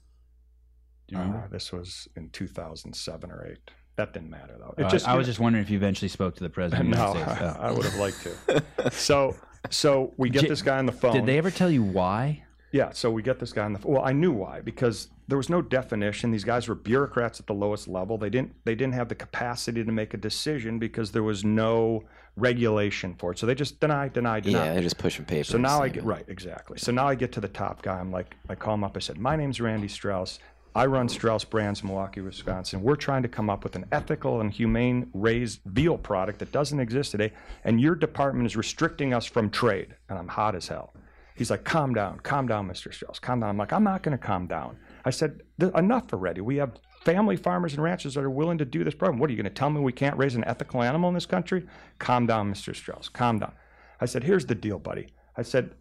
[1.08, 1.44] Do you remember?
[1.44, 3.58] uh, this was in 2007 or 8.
[3.96, 4.74] That didn't matter though.
[4.82, 6.88] Uh, I was just wondering if you eventually spoke to the president.
[6.88, 7.28] no, States.
[7.40, 8.62] I, I would have liked to.
[8.92, 9.36] So,
[9.70, 11.12] so we get J- this guy on the phone.
[11.12, 12.44] Did they ever tell you why?
[12.72, 13.86] Yeah, so we get this guy on the.
[13.86, 16.30] Well, I knew why because there was no definition.
[16.30, 18.16] These guys were bureaucrats at the lowest level.
[18.16, 22.04] They didn't they didn't have the capacity to make a decision because there was no
[22.36, 23.38] regulation for it.
[23.38, 24.66] So they just deny, deny, deny.
[24.66, 25.48] Yeah, they're just pushing papers.
[25.48, 26.78] So now I get right, exactly.
[26.78, 27.98] So now I get to the top guy.
[27.98, 28.96] I'm like, I call him up.
[28.96, 30.38] I said, "My name's Randy Strauss.
[30.74, 32.82] I run Strauss Brands, Milwaukee, Wisconsin.
[32.82, 36.80] We're trying to come up with an ethical and humane raised veal product that doesn't
[36.80, 37.32] exist today,
[37.64, 40.94] and your department is restricting us from trade." And I'm hot as hell.
[41.34, 42.92] He's like, "Calm down, calm down, Mr.
[42.92, 45.42] Strauss, calm down." I'm like, "I'm not going to calm down." I said,
[45.74, 46.40] "Enough already.
[46.40, 49.18] We have." Family farmers and ranchers that are willing to do this program.
[49.18, 51.26] What are you going to tell me we can't raise an ethical animal in this
[51.26, 51.66] country?
[51.98, 52.76] Calm down, Mr.
[52.76, 53.08] Strauss.
[53.08, 53.52] Calm down.
[54.00, 55.74] I said, "Here's the deal, buddy." I said,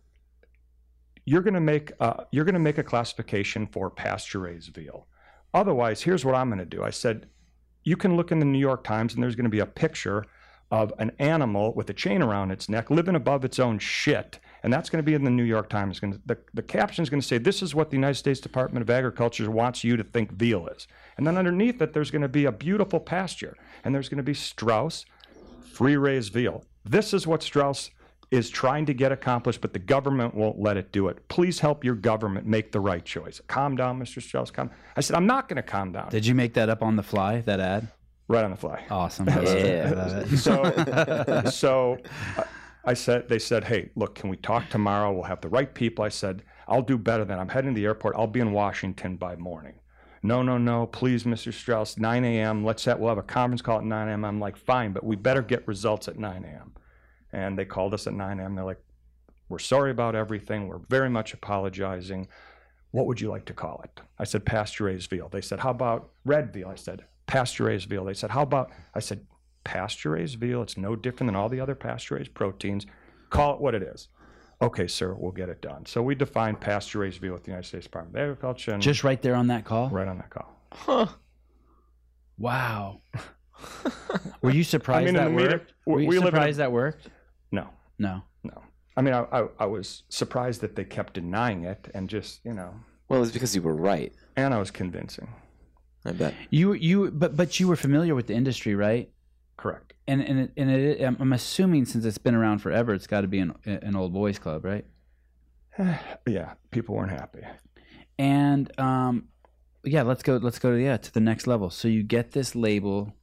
[1.26, 5.08] you're going to make uh, you're going to make a classification for pasture raised veal.
[5.54, 6.84] Otherwise, here's what I'm going to do.
[6.84, 7.28] I said,
[7.84, 10.26] you can look in the New York Times and there's going to be a picture
[10.72, 14.72] of an animal with a chain around its neck living above its own shit, and
[14.72, 16.00] that's going to be in the New York Times.
[16.00, 18.40] Going to, the the caption is going to say, "This is what the United States
[18.40, 20.88] Department of Agriculture wants you to think veal is,"
[21.18, 24.24] and then underneath it, there's going to be a beautiful pasture, and there's going to
[24.24, 25.06] be Strauss
[25.72, 26.64] free range veal.
[26.86, 27.92] This is what Strauss
[28.32, 31.28] is trying to get accomplished, but the government won't let it do it.
[31.28, 33.42] Please help your government make the right choice.
[33.48, 34.22] Calm down, Mr.
[34.22, 34.50] Strauss.
[34.52, 34.72] Calm.
[34.96, 36.10] I said, I'm not going to calm down.
[36.10, 37.42] Did you make that up on the fly?
[37.42, 37.90] That ad?
[38.30, 38.86] Right on the fly.
[38.90, 39.28] Awesome.
[39.28, 39.86] I love it.
[39.86, 40.26] I Yeah.
[40.38, 41.98] So, so
[42.38, 42.44] uh,
[42.84, 45.12] I said, they said, hey, look, can we talk tomorrow?
[45.12, 46.04] We'll have the right people.
[46.04, 48.16] I said, I'll do better than I'm heading to the airport.
[48.16, 49.76] I'll be in Washington by morning.
[50.24, 51.54] No, no, no, please, Mr.
[51.54, 52.64] Strauss, 9 a.m.
[52.64, 54.24] Let's have, we'll have a conference call at 9 a.m.
[54.24, 56.74] I'm like, fine, but we better get results at 9 a.m.
[57.34, 58.56] And they called us at 9 a.m.
[58.56, 58.82] They're like,
[59.50, 60.68] we're sorry about everything.
[60.68, 62.28] We're very much apologizing.
[62.92, 64.02] What would you like to call it?
[64.20, 65.28] I said, pasture raised veal.
[65.30, 66.70] They said, how about red veal?
[66.70, 68.06] I said, pasture raised veal.
[68.06, 69.26] They said, how about, I said,
[69.64, 70.62] pasture raised veal.
[70.62, 72.86] It's no different than all the other pasture raised proteins.
[73.30, 74.08] Call it what it is.
[74.62, 75.86] Okay, sir, we'll get it done.
[75.86, 79.04] So we defined pasture raised veal with the United States Department of Agriculture and Just
[79.04, 79.90] right there on that call.
[79.90, 80.56] right on that call.
[80.72, 81.08] Huh.
[82.38, 83.02] Wow.
[84.42, 85.74] Were you surprised I mean, that the meeting- worked?
[85.86, 87.08] Were we- you we live in a- surprised that worked?
[87.52, 87.68] No,
[88.00, 88.22] No.
[88.44, 88.62] no.
[88.98, 92.54] I mean, I, I, I was surprised that they kept denying it and just, you
[92.54, 92.74] know,
[93.10, 94.14] Well, it's because you were right.
[94.36, 95.28] and I was convincing.
[96.04, 96.34] I bet.
[96.50, 99.12] You you but but you were familiar with the industry, right?
[99.62, 99.94] Correct.
[100.08, 103.28] And and it, and it, I'm- assuming since it's been around forever, it's got to
[103.28, 104.86] be an an old boys club, right?
[106.28, 107.42] yeah, people weren't happy.
[108.18, 109.26] And um,
[109.84, 110.38] yeah, let's go.
[110.38, 111.70] Let's go to yeah to the next level.
[111.70, 113.14] So you get this label,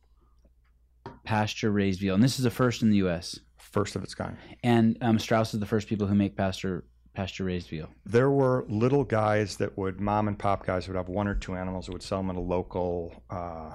[1.24, 3.41] pasture raised veal, and this is the first in the U.S.
[3.57, 4.36] First of its kind.
[4.62, 6.84] And um, Strauss is the first people who make pasture
[7.14, 7.89] pasture raised veal.
[8.07, 11.57] There were little guys that would, mom and pop guys would have one or two
[11.57, 13.72] animals that would sell them at a local, uh,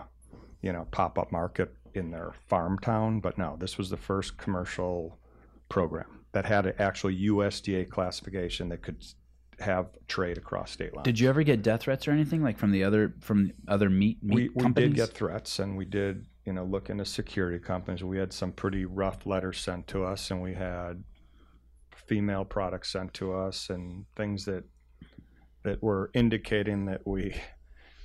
[0.62, 3.20] you know, pop up market in their farm town.
[3.20, 5.18] But no, this was the first commercial
[5.70, 9.04] program that had an actual USDA classification that could
[9.60, 11.06] have trade across state lines.
[11.06, 14.22] Did you ever get death threats or anything like from the other from other meat
[14.24, 14.90] meat we, we companies?
[14.90, 18.52] did get threats and we did you know look into security companies we had some
[18.52, 21.04] pretty rough letters sent to us and we had
[21.96, 24.64] female products sent to us and things that
[25.64, 27.34] that were indicating that we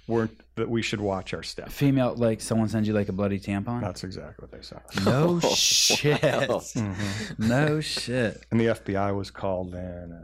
[0.09, 3.39] weren't that we should watch our step female like someone sends you like a bloody
[3.39, 3.81] tampon.
[3.81, 6.21] that's exactly what they said no Oh, shit.
[6.21, 7.39] Mhm.
[7.39, 8.45] No shit.
[8.51, 9.81] and the FBI was called in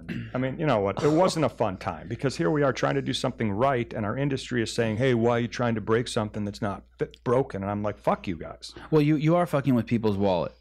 [0.08, 2.72] and I mean you know what it wasn't a fun time because here we are
[2.72, 5.74] trying to do something right and our industry is saying hey why are you trying
[5.76, 6.82] to break something that's not
[7.22, 10.52] broken and I'm like fuck you guys Well, you you are fucking with people's wallet.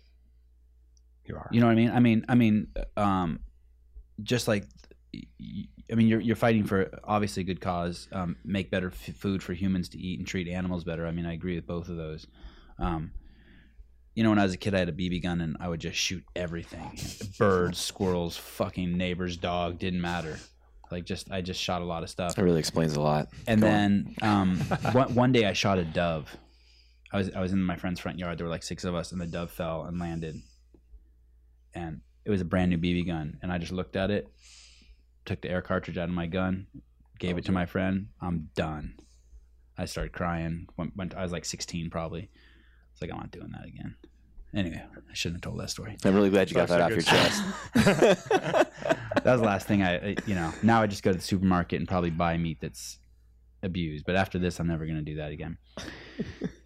[1.26, 1.90] you are You know what I mean?
[1.92, 2.68] I mean, I mean,
[2.98, 3.40] um,
[4.22, 4.66] just like,
[5.14, 8.08] y- I mean, you're you're fighting for obviously a good cause.
[8.12, 11.06] Um, make better f- food for humans to eat and treat animals better.
[11.06, 12.26] I mean, I agree with both of those.
[12.80, 13.12] Um,
[14.16, 15.82] you know, when I was a kid, I had a BB gun and I would
[15.82, 16.98] just shoot everything:
[17.38, 19.80] birds, squirrels, fucking neighbor's dog.
[19.80, 20.40] Didn't matter.
[20.92, 22.36] Like, just I just shot a lot of stuff.
[22.36, 23.30] That really explains a lot.
[23.48, 24.60] And Go then um,
[24.92, 26.36] one, one day I shot a dove.
[27.12, 28.38] I was I was in my friend's front yard.
[28.38, 30.36] There were like six of us, and the dove fell and landed.
[31.74, 34.32] And it was a brand new BB gun, and I just looked at it,
[35.26, 36.68] took the air cartridge out of my gun,
[37.20, 38.08] gave it to my friend.
[38.22, 38.96] I'm done.
[39.78, 40.68] I started crying.
[40.78, 42.30] Went, went I was like 16 probably.
[42.92, 43.96] It's like I'm not doing that again.
[44.56, 45.98] Anyway, I shouldn't have told that story.
[46.06, 47.44] I'm really glad you got that off good your chest.
[49.24, 50.52] That was the last thing I, I- you know.
[50.64, 53.00] Now I just go to the supermarket and probably buy meat that's
[53.64, 54.06] abused.
[54.06, 55.58] But after this, I'm never going to do that again.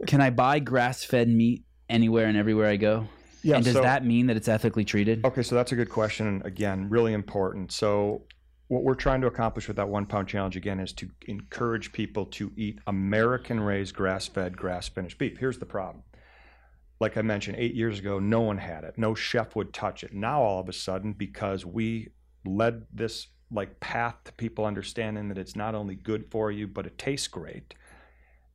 [0.07, 3.07] Can I buy grass-fed meat anywhere and everywhere I go?
[3.43, 5.23] yeah and does so- that mean that it's ethically treated?
[5.23, 6.41] Okay, so that's a good question.
[6.43, 7.71] Again, really important.
[7.71, 8.23] So,
[8.67, 12.25] what we're trying to accomplish with that one pound challenge again is to encourage people
[12.25, 15.37] to eat American raised, grass fed, grass finished beef.
[15.37, 16.03] Here's the problem.
[16.99, 18.97] Like I mentioned, eight years ago, no one had it.
[18.97, 20.13] No chef would touch it.
[20.13, 22.09] Now, all of a sudden, because we
[22.45, 26.85] led this like path to people understanding that it's not only good for you, but
[26.85, 27.73] it tastes great.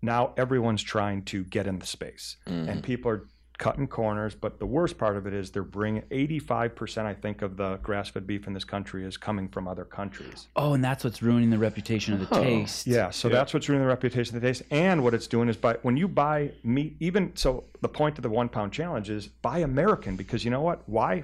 [0.02, 2.68] Now everyone's trying to get in the space Mhm.
[2.68, 3.28] and people are
[3.62, 4.34] cutting corners.
[4.34, 8.08] But the worst part of it is they're bringing 85%, I think, of the grass
[8.08, 10.48] fed beef in this country is coming from other countries.
[10.56, 12.88] Oh, and that's what's ruining the reputation of the Oh, taste.
[12.88, 14.62] Yeah, so that's what's ruining the reputation of the taste.
[14.72, 18.22] And what it's doing is by when you buy meat, even so, the point of
[18.22, 20.82] the one pound challenge is buy American because you know what?
[20.88, 21.22] Why?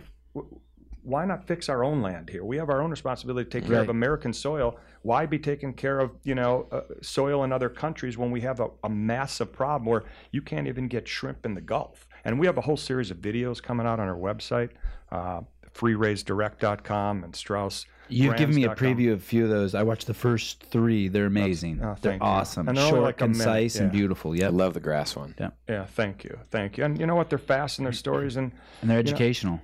[1.02, 2.44] Why not fix our own land here?
[2.44, 4.78] We have our own responsibility to take care of American soil.
[5.02, 8.60] Why be taking care of you know uh, soil in other countries when we have
[8.60, 12.07] a, a massive problem where you can't even get shrimp in the Gulf?
[12.24, 14.70] And we have a whole series of videos coming out on our website,
[15.10, 15.40] uh,
[15.74, 17.86] freeraisedirect.com and Strauss.
[18.10, 19.74] You've given me a preview of a few of those.
[19.74, 21.08] I watched the first three.
[21.08, 21.80] They're amazing.
[21.82, 22.18] oh, they're you.
[22.22, 22.66] awesome.
[22.66, 24.34] And they're Short, like a minute, concise, and beautiful.
[24.34, 24.46] yeah.
[24.46, 25.34] I love the grass one.
[25.38, 25.84] Yeah, Yeah.
[25.84, 26.84] thank you, thank you.
[26.84, 27.28] And you know what?
[27.28, 29.60] They're fast in their stories, and And they're You know- educational.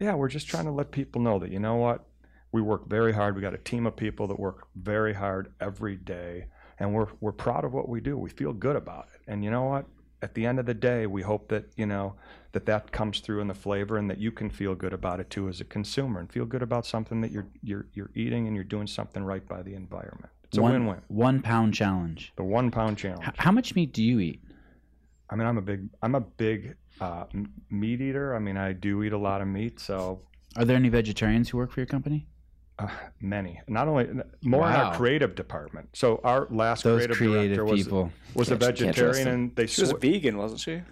[0.00, 2.04] yeah, we're just trying to let people know that you know what,
[2.50, 3.36] we work very hard.
[3.36, 6.46] We got a team of people that work very hard every day,
[6.80, 8.18] and we're we're proud of what we do.
[8.18, 9.86] We feel good about it, and you know what?
[10.24, 12.14] At the end of the day, we hope that you know
[12.52, 15.28] that that comes through in the flavor, and that you can feel good about it
[15.28, 18.56] too as a consumer, and feel good about something that you're you're you're eating, and
[18.56, 20.30] you're doing something right by the environment.
[20.44, 21.00] It's a win-win.
[21.08, 22.32] One pound challenge.
[22.36, 23.26] The one pound challenge.
[23.28, 24.40] H- how much meat do you eat?
[25.28, 28.34] I mean, I'm a big I'm a big uh, m- meat eater.
[28.34, 30.22] I mean, I do eat a lot of meat, so
[30.56, 32.28] Are there any vegetarians who work for your company?
[32.76, 32.88] Uh,
[33.20, 34.04] many, not only
[34.42, 34.86] more in Wow.
[34.90, 35.88] our creative department.
[35.92, 38.12] So our last Those creative, creative director was people.
[38.34, 40.82] was a Can't- can't vegetarian, and they She was sw- vegan, wasn't she?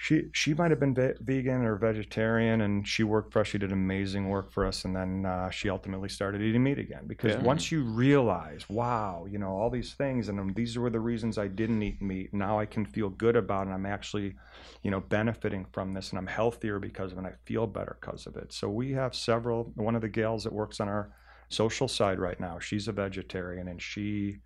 [0.00, 3.48] She she might have been ve- vegan or vegetarian, and she worked for us.
[3.48, 7.08] She did amazing work for us, and then uh, she ultimately started eating meat again.
[7.08, 7.42] Because Yeah.
[7.42, 11.36] once you realize, wow, you know all these things, and um, these were the reasons
[11.36, 12.32] I didn't eat meat.
[12.32, 13.70] Now I can feel good about it.
[13.70, 14.36] and I'm actually,
[14.84, 17.22] you know, benefiting from this, and I'm healthier because of it.
[17.22, 18.52] and I feel better because of it.
[18.52, 19.72] So we have several.
[19.74, 21.10] One of the gals that works on our
[21.48, 24.38] social side right now, she's a vegetarian, and she,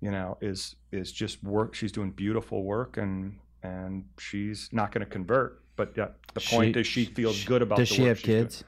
[0.00, 1.74] you know, is is just work.
[1.74, 5.62] She's doing beautiful work, and and she's not going to convert.
[5.76, 7.78] But yeah, the point is, she feels sh- good about.
[7.78, 8.42] Does the she work have she's doing.
[8.44, 8.64] kids?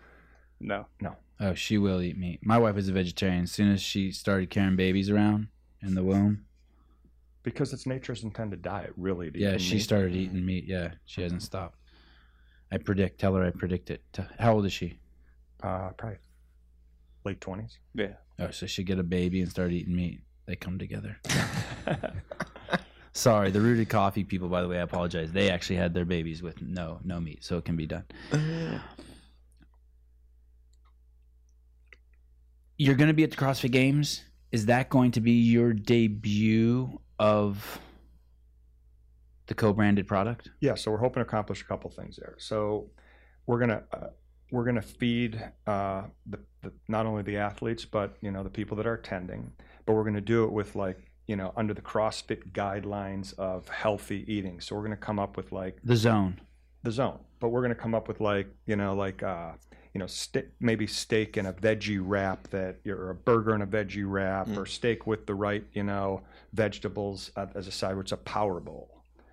[0.61, 0.87] No.
[1.01, 1.17] No.
[1.41, 2.41] Oh, she will eat meat.
[2.43, 3.43] My wife is a vegetarian.
[3.43, 5.49] As soon as she started carrying babies around
[5.83, 6.45] in the womb,
[7.43, 9.31] because it's nature's intended diet, really.
[9.31, 9.81] to yeah, she meat.
[9.81, 10.65] started eating meat.
[10.67, 11.79] Yeah, she hasn't stopped.
[12.73, 13.21] I predict.
[13.21, 14.03] Tell her I predict it.
[14.39, 14.99] How old is she?
[15.63, 16.19] uh, probably
[17.25, 17.79] late twenties.
[17.95, 18.15] Yeah.
[18.39, 20.21] Oh, so she get a baby and start eating meat.
[20.47, 21.19] They come together.
[23.17, 24.49] Sorry, the rooted coffee people.
[24.49, 25.31] By the way, I apologize.
[25.31, 28.05] They actually had their babies with no no meat, so it can be done.
[32.77, 34.25] You're going to be at the CrossFit Games.
[34.51, 37.81] Is that going to be your debut of
[39.47, 40.51] the co-branded product?
[40.61, 42.35] Yeah, so we're hoping to accomplish a couple things there.
[42.39, 42.91] So
[43.47, 44.09] we're gonna uh,
[44.51, 48.77] we're gonna feed uh, the, the not only the athletes but you know the people
[48.79, 49.53] that are attending,
[49.87, 54.25] but we're gonna do it with like you know under the CrossFit guidelines of healthy
[54.33, 54.61] eating.
[54.61, 56.41] So we're gonna come up with like The zone.
[56.83, 59.53] the zone, but we're gonna come up with like you know like uh,
[59.95, 63.67] you know ste- maybe steak and a veggie wrap that or a burger and a
[63.67, 64.57] veggie wrap Mm.
[64.59, 66.21] or steak with the right you know
[66.53, 68.91] vegetables uh, as a side where it's a power bowl.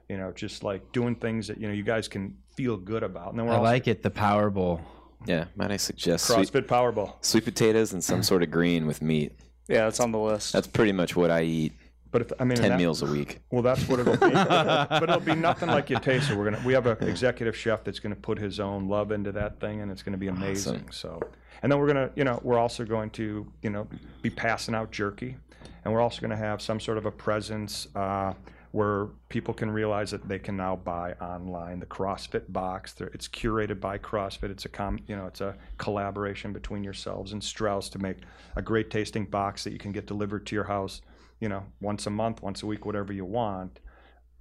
[0.10, 3.30] You know, just like doing things that you know you guys can feel good about.
[3.30, 4.04] And then we're I also like it.
[4.04, 4.82] The Power Bowl.
[5.26, 7.16] Yeah, might I suggest CrossFit Power Bowl.
[7.22, 9.32] sweet potatoes and some sort of green with meat?
[9.70, 10.52] Yeah, that's on the list.
[10.52, 11.74] That's pretty much what I eat.
[12.12, 13.40] But if I mean Ten that- meals a week.
[13.52, 14.30] Well, that's what it'll be.
[14.30, 16.38] but it'll be nothing like you taste it.
[16.38, 19.60] We're gonna we have an executive chef that's gonna put his own love into that
[19.60, 20.90] thing, and it's gonna be amazing.
[20.92, 21.20] So,
[21.62, 23.88] and then we're gonna you know we're also going to you know
[24.22, 25.36] be passing out jerky,
[25.84, 27.88] and we're also gonna have some sort of a presence.
[27.96, 28.34] Uh,
[28.72, 32.96] where people can realize that they can now buy online the CrossFit box.
[33.14, 34.50] It's curated by CrossFit.
[34.50, 38.20] It's a com, you know, it's a collaboration between yourselves and Strauss to make
[38.56, 41.02] a great tasting box that you can get delivered to your house
[41.42, 43.80] you know, once a month, once a week, whatever you want.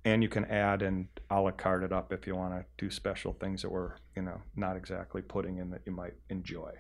[0.05, 2.91] And you can add and a la carte it up if you want to do
[2.91, 6.73] special things that we're, you know, not exactly putting in that you might enjoy.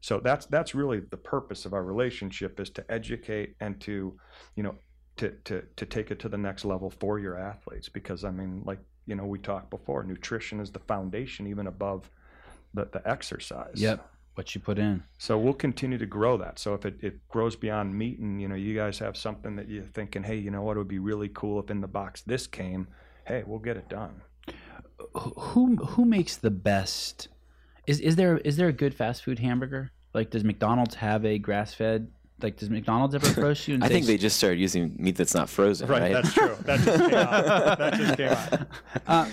[0.00, 4.18] So that's that's really the purpose of our relationship is to educate and to,
[4.56, 4.74] you know,
[5.18, 8.62] to to to take it to the next level for your athletes because I mean,
[8.64, 12.10] like you know, we talked before, nutrition is the foundation even above
[12.74, 13.74] the the exercise.
[13.80, 14.08] Yep.
[14.36, 15.02] What you put in.
[15.18, 16.58] So we'll continue to grow that.
[16.58, 19.68] So if it, it grows beyond meat and, you know, you guys have something that
[19.68, 22.22] you're thinking, hey, you know what, it would be really cool if in the box
[22.22, 22.86] this came,
[23.26, 24.20] hey, we'll get it done.
[25.14, 27.28] who who makes the best
[27.86, 31.38] is is there is there a good fast food hamburger like does mcdonald's have a
[31.38, 32.08] grass-fed
[32.42, 35.16] like does mcdonald's ever approach you and I say, think they just started using meat
[35.16, 36.12] that's not frozen, right?
[36.12, 36.56] that's true.
[36.64, 37.78] That just came out.
[37.78, 38.66] That just came out.
[39.06, 39.28] uh,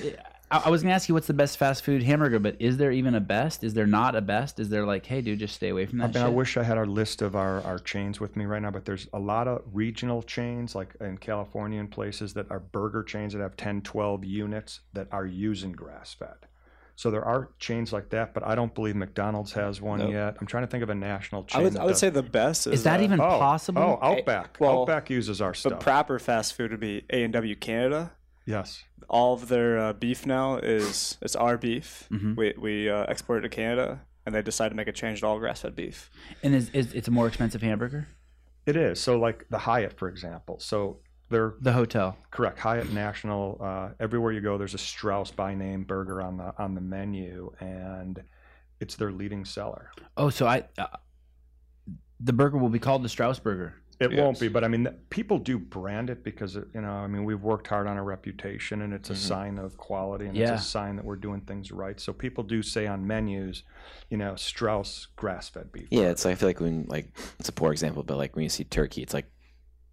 [0.54, 2.91] I, I was gonna ask you what's the best fast food hamburger but is there
[2.91, 5.70] even a best is there not a best is there like hey dude just stay
[5.70, 6.06] away from that?
[6.06, 8.45] I that mean, I wish I had our list of our, our chains with me
[8.45, 12.49] right now, but there's a lot of regional chains, like in California and places that
[12.51, 16.36] are burger chains that have 10, 12 units that are using grass fed.
[16.95, 20.12] So there are chains like that, but I don't believe McDonald's has one Nope.
[20.12, 20.38] yet.
[20.39, 21.62] I'm trying to think of a national chain.
[21.62, 23.99] I would I would say the best is, is that uh, even oh, possible Oh,
[24.01, 24.58] Outback.
[24.60, 25.72] well, Outback uses our stuff.
[25.72, 28.12] the proper fast food would be A and W Canada.
[28.46, 28.84] Yes.
[29.10, 32.08] All of their uh, beef now is it's our beef.
[32.12, 32.36] Mhm.
[32.36, 35.28] We we uh, export it to Canada, and they decided to make a change to
[35.28, 36.10] all grass fed beef.
[36.44, 38.08] and is, is it's a more expensive hamburger
[38.66, 39.00] It is.
[39.02, 40.58] So like the Hyatt, for example.
[40.60, 42.60] So they're the hotel correct.
[42.60, 43.58] Hyatt National.
[43.62, 47.52] Uh, everywhere you go, there's a Strauss by name burger on the on the menu,
[47.60, 48.24] and
[48.80, 49.91] it's their leading seller.
[50.18, 50.88] oh so i uh,
[52.20, 53.74] the burger will be called the strauss burger
[54.04, 54.20] It Yes.
[54.20, 57.24] won't be, but I mean, people do brand it because it, you know, I mean,
[57.24, 59.18] we've worked hard on our reputation, and it's a Mhm.
[59.18, 60.54] sign of quality, and Yeah.
[60.54, 61.99] it's a sign that we're doing things right.
[61.99, 63.64] So people do say on menus,
[64.10, 65.88] you know, Strauss grass-fed beef.
[65.91, 68.49] Yeah, it's I feel like when like it's a poor example, but like when you
[68.49, 69.30] see turkey, it's like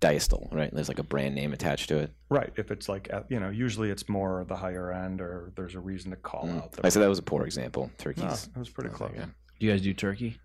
[0.00, 0.72] Diestel, right?
[0.74, 2.12] There's like a brand name attached to it.
[2.30, 2.52] right.
[2.56, 5.80] If it's like, uh, you know, usually it's more the higher end, or there's a
[5.80, 6.56] reason to call Mm.
[6.62, 6.72] out.
[6.72, 7.88] The I said that was a poor example.
[7.88, 8.48] No, Turkeys.
[8.54, 9.10] it was pretty close.
[9.10, 9.26] okay.
[9.58, 10.40] do you guys do turkey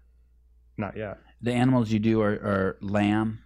[0.77, 1.19] Not yet.
[1.41, 3.39] the animals you do are, are lamb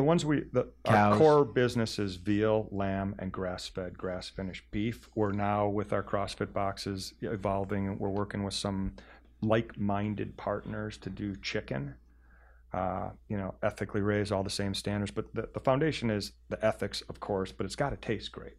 [0.00, 1.18] The ones we, the our Cows.
[1.18, 5.10] core business is veal, lamb, and grass-fed, grass-finished beef.
[5.14, 7.98] We're now with our CrossFit boxes evolving.
[7.98, 8.94] We're working with some
[9.42, 11.96] like-minded partners to do chicken.
[12.72, 15.10] Uh, you know, ethically raised, all the same standards.
[15.10, 17.52] But the, the foundation is the ethics, of course.
[17.52, 18.56] But it's got to taste great.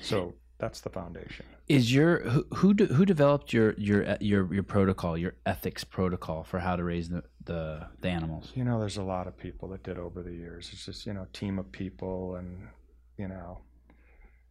[0.00, 1.46] So that's the foundation.
[1.66, 6.44] Is your who who, de, who developed your your your your protocol, your ethics protocol
[6.44, 8.52] for how to raise the the, the animals?
[8.54, 10.68] You know, there's a lot of people that did over the years.
[10.72, 12.68] It's just you know, a team of people, and
[13.16, 13.62] you know,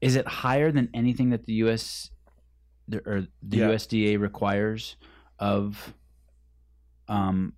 [0.01, 2.09] Is it higher than anything that the U.S.
[2.87, 3.69] the- or the Yeah.
[3.69, 4.97] USDA requires
[5.39, 5.93] of
[7.07, 7.53] um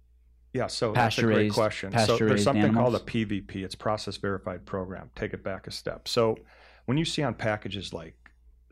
[0.54, 1.92] Yeah, so that's a great Pasture-raised- question.
[1.92, 3.00] So pasture-raised there's something called a?
[3.00, 3.64] PVP.
[3.64, 5.12] It's process verified program.
[5.16, 6.08] Take it back a step.
[6.08, 6.38] So
[6.86, 8.16] when you see on packages like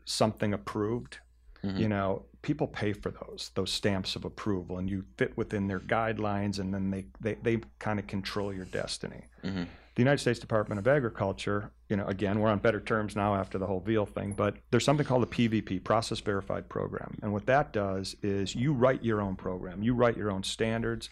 [0.04, 1.18] something approved,
[1.62, 1.78] Mhm.
[1.78, 5.80] you know, people pay for those those stamps of approval, and you fit within their
[5.80, 9.22] guidelines, and then they they, they kind of control your destiny.
[9.44, 9.66] Mhm.
[9.96, 13.56] The United States Department of Agriculture, you know, again, we're on better terms now after
[13.58, 17.46] the whole veal thing, but there's something called the PVP, Process Verified Program, and what
[17.46, 21.08] that does is you write your own program, you write your own standards,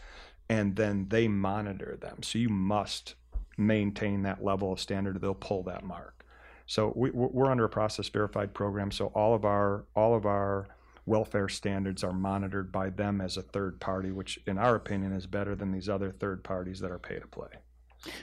[0.49, 2.23] and then they monitor them.
[2.23, 3.15] So you must
[3.57, 5.17] maintain that level of standard.
[5.17, 6.25] Or they'll pull that mark.
[6.67, 8.91] So we, we're we're under a process verified program.
[8.93, 10.69] So all of our all of our
[11.07, 15.27] welfare standards are monitored by them as a third party, which in our opinion is
[15.27, 17.49] better than these other third parties that are pay to play.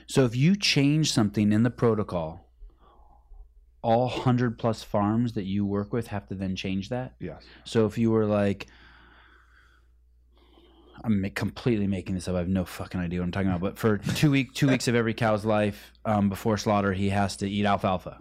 [0.08, 2.48] So if you change something in the protocol,
[3.82, 7.14] all 100 plus farms that you work with have to then change that?
[7.20, 7.44] Yes.
[7.64, 8.68] So if you were like,
[11.04, 12.36] I'm completely making this up.
[12.36, 13.62] I have no fucking idea what I'm talking about.
[13.62, 17.38] But for two week, two weeks of every cow's life um, before slaughter, he has
[17.38, 18.20] to eat alfalfa.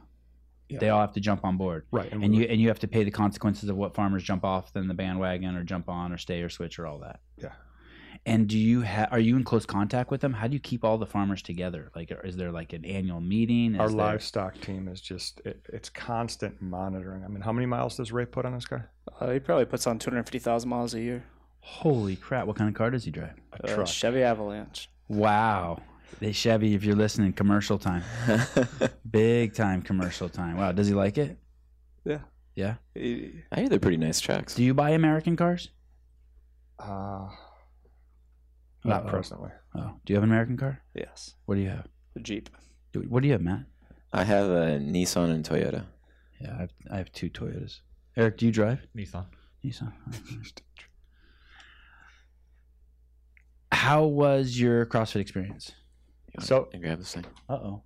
[0.78, 2.12] They all have to jump on board, Right.
[2.12, 4.86] and you and you have to pay the consequences of what farmers jump off then
[4.88, 7.20] the bandwagon or jump on or stay or switch or all that.
[7.36, 7.52] Yeah.
[8.26, 10.34] And do you ha- are you in close contact with them?
[10.34, 11.90] How do you keep all the farmers together?
[11.96, 13.74] Like, is there like an annual meeting?
[13.74, 17.24] Is our there- livestock team is just it, it's constant monitoring.
[17.24, 18.90] I mean, how many miles does Ray put on this car?
[19.20, 21.24] Uh, he probably puts on 250,000 miles a year.
[21.60, 22.46] Holy crap!
[22.46, 23.34] What kind of car does he drive?
[23.64, 23.84] A Uh.
[23.86, 24.88] Chevy Avalanche.
[25.08, 25.80] Wow.
[26.18, 28.02] They Chevy, if you're listening, commercial time.
[29.10, 30.56] Big time commercial time.
[30.56, 30.72] Wow.
[30.72, 31.38] Does he like it?
[32.04, 32.18] Yeah.
[32.54, 32.74] Yeah.
[32.94, 34.54] He- I hear they're pretty nice trucks.
[34.54, 35.70] Do you buy American cars?
[36.78, 37.28] Uh,
[38.84, 39.10] not Uh-oh.
[39.10, 39.50] presently.
[39.74, 39.92] Oh.
[40.04, 40.82] Do you have an American car?
[40.94, 41.34] yes.
[41.46, 41.86] What do you have?
[42.14, 42.50] The Jeep.
[42.92, 43.64] Do, what do you have, Matt?
[44.12, 45.84] I have a Nissan and Toyota.
[46.40, 47.80] Yeah, I have, I have two Toyotas.
[48.16, 48.80] Eric, do you drive?
[48.96, 49.26] Nissan.
[49.64, 49.92] Nissan.
[53.72, 55.72] How was your CrossFit experience?
[56.32, 57.24] You wanna So- grab this thing.
[57.48, 57.82] Uh oh.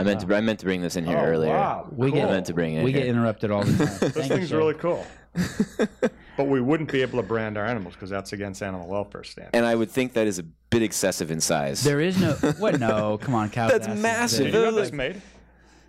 [0.00, 0.32] I meant to.
[0.36, 1.52] I meant to bring this in here earlier.
[1.52, 1.88] Wow.
[1.90, 2.84] We I get- meant to bring it.
[2.84, 3.98] We get interrupted all the time.
[4.00, 4.56] This Thank you, thing's Shay.
[4.56, 5.04] really cool.
[6.36, 9.50] But we wouldn't be able to brand our animals because that's against animal welfare standards.
[9.54, 11.82] and I would think that is a bit excessive in size.
[11.82, 12.78] There is no what?
[12.78, 13.66] No, come on, cow.
[13.66, 14.00] That's asses.
[14.00, 14.44] massive.
[14.46, 15.20] Did you have this made?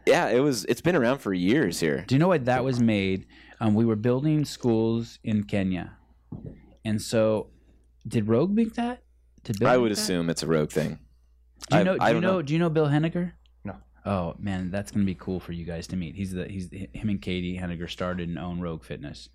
[0.08, 0.66] yeah, it was.
[0.66, 2.04] It's been around for years here.
[2.08, 3.28] Do you know why that was made?
[3.60, 5.98] Um, we were building schools in Kenya,
[6.84, 7.52] and so
[8.08, 9.04] did Rogue make that?
[9.44, 10.00] Did Bill I make would that?
[10.00, 10.98] assume it's a rogue thing.
[11.70, 11.98] Do you know?
[12.00, 12.42] I do you know, know.
[12.42, 13.34] Do you know Bill Henniger?
[13.64, 13.76] No.
[14.06, 16.16] Oh man, that's gonna be cool for you guys to meet.
[16.16, 19.30] He's the he's him and Caity Henniger started and own Rogue Fitness.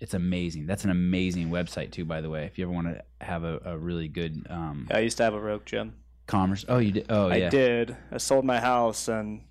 [0.00, 0.66] It's amazing.
[0.66, 2.44] That's an amazing website too, by the way.
[2.44, 5.34] If you ever want to have a, a really good um, I used to have
[5.34, 5.94] a Rogue gym.
[6.26, 6.64] commerce.
[6.68, 7.06] Oh, you did.
[7.08, 7.46] Oh, I yeah.
[7.46, 7.96] I did.
[8.10, 9.42] I sold my house, and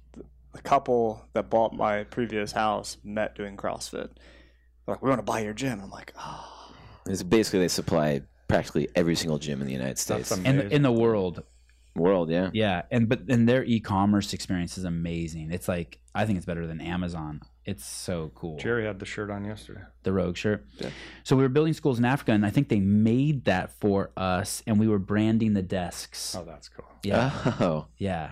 [0.53, 4.09] the couple that bought my previous house met doing CrossFit.
[4.85, 5.79] They're like, we want to buy your gym.
[5.81, 6.49] I'm like, oh.
[7.07, 10.29] It's basically they supply practically every single gym in the United States.
[10.29, 11.43] That's In in the world,
[11.95, 12.49] World, yeah.
[12.53, 15.51] Yeah, and but and their e-commerce experience is amazing.
[15.51, 17.41] It's like I think it's better than Amazon.
[17.65, 18.57] It's so cool.
[18.57, 19.81] Jerry had the shirt on yesterday.
[20.03, 20.65] The Rogue shirt.
[20.79, 20.89] Yeah.
[21.23, 24.63] So we were building schools in Africa, and I think they made that for us,
[24.67, 26.35] and we were branding the desks.
[26.35, 26.85] Oh, that's cool.
[27.03, 28.31] Yeah, Oh, yeah.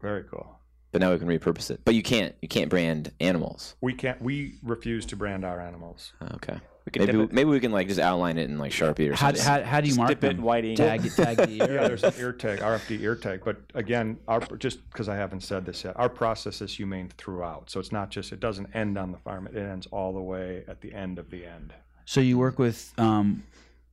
[0.00, 0.58] Very cool.
[0.94, 1.80] But now we can repurpose it.
[1.84, 2.34] But you can't.
[2.40, 3.74] You can't brand animals.
[3.80, 4.22] We can't.
[4.22, 6.12] We refuse to brand our animals.
[6.34, 6.56] Okay.
[6.86, 9.14] we can Maybe we, maybe we can like just outline it in like Sharpie or
[9.14, 9.42] How, something.
[9.44, 10.44] how, how do you just mark dip it in them?
[10.44, 10.76] white ink.
[10.78, 11.74] Tag tag the ear.
[11.74, 13.42] Yeah, there's an ear tag, RFD ear tag.
[13.44, 17.70] But again, our just because I haven't said this yet, our process is humane throughout.
[17.70, 20.62] So it's not just it doesn't end on the farm; it ends all the way
[20.68, 21.74] at the end of the end.
[22.04, 23.42] So you work with um,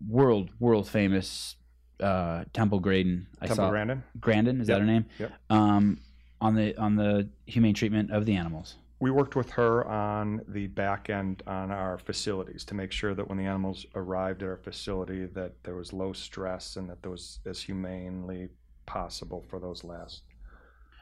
[0.07, 1.55] world world famous
[1.99, 3.25] uh, Temple Graydon.
[3.41, 4.03] I Temple saw Grandin.
[4.19, 5.05] Grandin is Yep, that her name?
[5.17, 5.31] yep.
[5.49, 5.99] Um,
[6.41, 8.75] on the on the humane treatment of the animals.
[8.99, 13.27] We worked with her on the back end on our facilities to make sure that
[13.27, 17.09] when the animals arrived at our facility, that there was low stress and that there
[17.09, 18.49] was as humanely
[18.85, 20.21] possible for those last.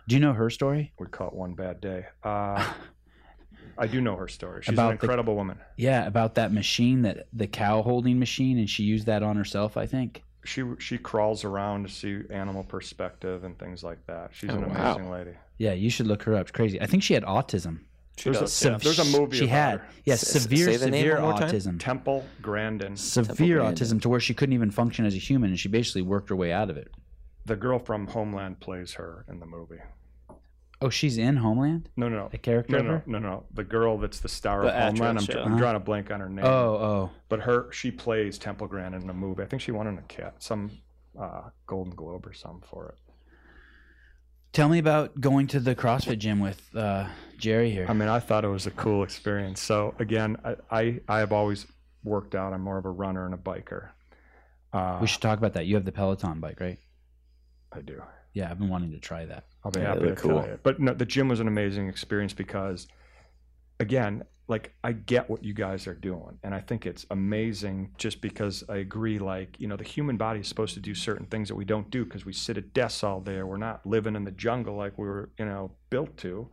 [0.07, 0.93] Do you know her story?
[0.97, 2.05] We call it one bad day.
[2.23, 2.71] Uh,
[3.77, 4.61] I do know her story.
[4.63, 5.59] She's About an the- incredible woman.
[5.77, 9.75] Yeah, about that machine that the cow holding machine, and she used that on herself.
[9.75, 10.23] I think.
[10.45, 14.31] She she crawls around to see animal perspective and things like that.
[14.33, 14.93] She's Oh, an wow.
[14.93, 15.31] amazing lady.
[15.57, 16.41] Yeah, you should look her up.
[16.43, 16.79] It's crazy.
[16.81, 17.79] I think she had autism.
[18.17, 18.77] She There's a- does, Sev- yeah.
[18.83, 21.39] there's a movie She about had yes, S- severe say the name severe one more
[21.39, 21.49] time.
[21.51, 21.79] autism.
[21.79, 23.75] Temple Grandin, Severe Grandin.
[23.87, 26.35] autism to where she couldn't even function as a human, and she basically worked her
[26.35, 26.89] way out of it.
[27.45, 29.79] the girl from Homeland plays her in the movie.
[30.81, 31.89] Oh, she's in Homeland.
[31.97, 32.29] No, no, no.
[32.31, 33.43] A character No, of no, no, no.
[33.53, 35.19] The girl that's the star The of Homeland.
[35.19, 35.43] I'm, yeah.
[35.43, 36.45] I'm drawing a blank on her name.
[36.45, 37.11] Oh, oh.
[37.27, 39.43] But her, she plays Temple Grandin in a movie.
[39.43, 40.71] I think she won an a cat, some
[41.19, 42.95] uh, Golden Globe or something for it.
[44.53, 47.07] Tell me about going to the CrossFit gym with uh,
[47.37, 47.85] Jerry here.
[47.87, 49.61] I mean, I thought it was a cool experience.
[49.61, 51.67] So again, I, I, I have always
[52.03, 52.53] worked out.
[52.53, 53.89] I'm more of a runner and a biker.
[54.71, 55.65] Uh, we should talk about that.
[55.65, 56.79] You have the Peloton bike, right?
[57.71, 58.01] I do.
[58.33, 59.43] Yeah, I've been wanting to try that.
[59.63, 60.59] I'll be Yeah, happy to look tell you.
[60.63, 62.87] But no, the gym was an amazing experience because
[63.79, 67.91] again, like I get what you guys are doing, and I think it's amazing.
[67.97, 71.27] Just because I agree, like you know, the human body is supposed to do certain
[71.27, 73.41] things that we don't do because we sit at desks all day.
[73.43, 76.49] We're not living in the jungle like we were, you know, built to.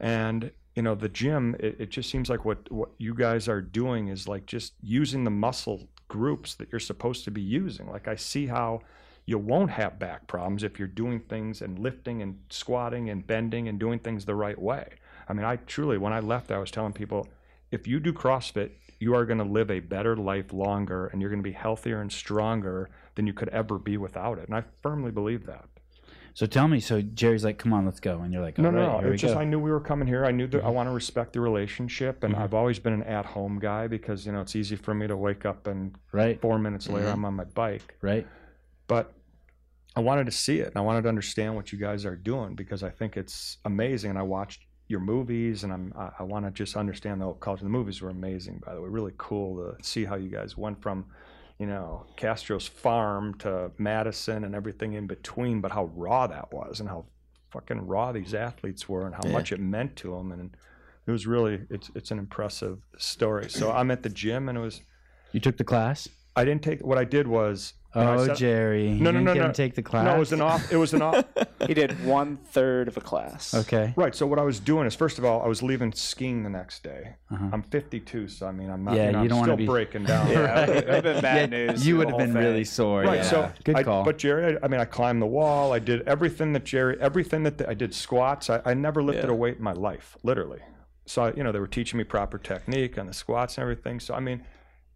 [0.00, 3.62] And you know, the gym, it, it just seems like what what you guys are
[3.62, 7.88] doing is like just using the muscle groups that you're supposed to be using.
[7.88, 8.82] Like I see how
[9.30, 13.68] you won't have back problems if you're doing things and lifting and squatting and bending
[13.68, 14.88] and doing things the right way.
[15.28, 17.28] I mean, I truly, when I left, I was telling people,
[17.70, 21.30] if you do CrossFit, you are going to live a better life longer and you're
[21.30, 24.48] going to be healthier and stronger than you could ever be without it.
[24.48, 25.66] And I firmly believe that.
[26.34, 28.72] So tell me, so Jerry's like, "Come on, let's go," and you're like, No, "All
[28.72, 29.10] no, right, no.
[29.12, 30.24] It's just go." I knew we were coming here.
[30.24, 30.74] I knew that I Mhm.
[30.74, 32.38] want to respect the relationship, and Mhm.
[32.40, 35.44] I've always been an at-home guy because you know it's easy for me to wake
[35.44, 37.12] up and right, four minutes later Mhm.
[37.14, 37.96] I'm on my bike.
[38.00, 38.26] right.
[38.86, 39.12] But
[39.96, 42.54] I wanted to see it, and I wanted to understand what you guys are doing
[42.54, 44.10] because I think it's amazing.
[44.10, 47.64] And I watched your movies, and I'm I, I want to just understand the culture.
[47.64, 48.88] The movies were amazing, by the way.
[48.88, 51.06] Really cool to see how you guys went from,
[51.58, 56.80] you know, Castro's farm to Madison and everything in between, but how raw that was,
[56.80, 57.06] and how
[57.50, 59.32] fucking raw these athletes were, and how Yeah.
[59.32, 60.56] much it meant to them, and
[61.06, 63.50] it was really it's it's an impressive story.
[63.50, 64.82] So I'm at the gym, and it was
[65.32, 66.08] You took the class.
[66.36, 67.74] I didn't take what I did was.
[67.94, 68.88] And I Oh, said- Jerry.
[68.90, 69.52] No, no, no, no.
[69.52, 70.04] take the class.
[70.04, 70.72] no, it was an off.
[70.72, 71.24] It was an off.
[71.66, 73.52] He did one third of a class.
[73.52, 73.92] Okay.
[73.94, 74.14] Right.
[74.14, 76.82] So what I was doing is, first of all, I was leaving skiing the next
[76.82, 77.16] day.
[77.30, 77.50] Uh-huh.
[77.52, 78.96] I'm 52, so I mean, I'm not.
[78.96, 80.30] Yeah, you, know, you I'm don't wanna still be- breaking down.
[80.30, 80.68] Yeah, Right.
[80.70, 81.86] it would have been bad Yeah, news.
[81.86, 82.42] You would have been thing.
[82.42, 83.02] really sore.
[83.02, 83.16] Right.
[83.16, 83.22] yeah.
[83.24, 84.02] So good I- call.
[84.04, 85.74] But Jerry, I, I mean, I climbed the wall.
[85.74, 88.48] I did everything that Jerry, everything that the, I did squats.
[88.48, 89.32] I, I never lifted Yeah.
[89.32, 90.60] a weight in my life, literally.
[91.04, 94.00] So I- you know, they were teaching me proper technique on the squats and everything.
[94.00, 94.42] So I mean,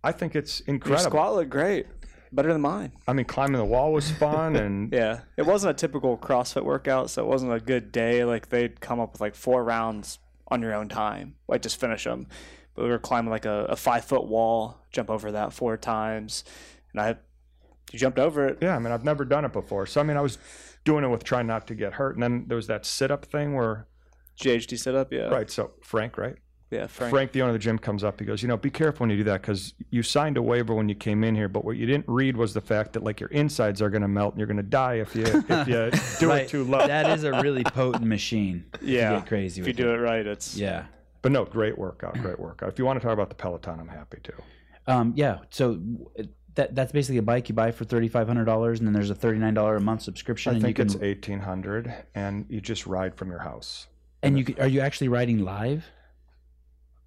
[0.02, 1.10] I think it's Your incredible.
[1.10, 1.86] squat looked great,
[2.34, 2.92] better than mine.
[3.06, 7.10] I mean, climbing the wall was fun, and Yeah, it wasn't a typical CrossFit workout,
[7.10, 8.24] so it wasn't a good day.
[8.24, 12.04] Like they'd come up with like four rounds on your own time, like just finish
[12.04, 12.26] them.
[12.74, 16.44] But we were climbing like a, a five foot wall, jump over that four times,
[16.92, 17.16] and I,
[17.92, 18.58] you jumped over it.
[18.60, 19.86] yeah, I mean, I've never done it before.
[19.86, 20.38] So I mean, I was
[20.84, 23.24] doing it with trying not to get hurt, and then there was that sit up
[23.24, 23.86] thing where,
[24.38, 25.48] GHD sit up, yeah, right?
[25.48, 26.36] So Frank, right?
[26.74, 27.10] Yeah, Frank.
[27.10, 27.32] Frank.
[27.32, 28.18] the owner of the gym, comes up.
[28.20, 30.74] He goes, "You know, be careful when you do that because you signed a waiver
[30.74, 33.20] when you came in here, but what you didn't read was the fact that like
[33.20, 35.90] your insides are going to melt and you're going to die if you if you
[36.20, 36.42] do Right.
[36.42, 38.64] it too low." That is a really potent machine.
[38.80, 39.96] to yeah, get crazy if with you do it.
[39.96, 40.84] it right, it's Yeah.
[41.22, 42.68] but no, great workout, great workout.
[42.68, 44.32] If you want to talk about the Peloton, I'm happy to.
[44.86, 45.38] Um, yeah.
[45.50, 45.80] So
[46.56, 49.10] that that's basically a bike you buy for thirty five hundred dollars, and then there's
[49.10, 51.92] a thirty nine dollar a month subscription, I and you think can it's eighteen hundred,
[52.14, 53.86] and you just ride from your house.
[54.22, 55.84] and you can, are you actually riding live?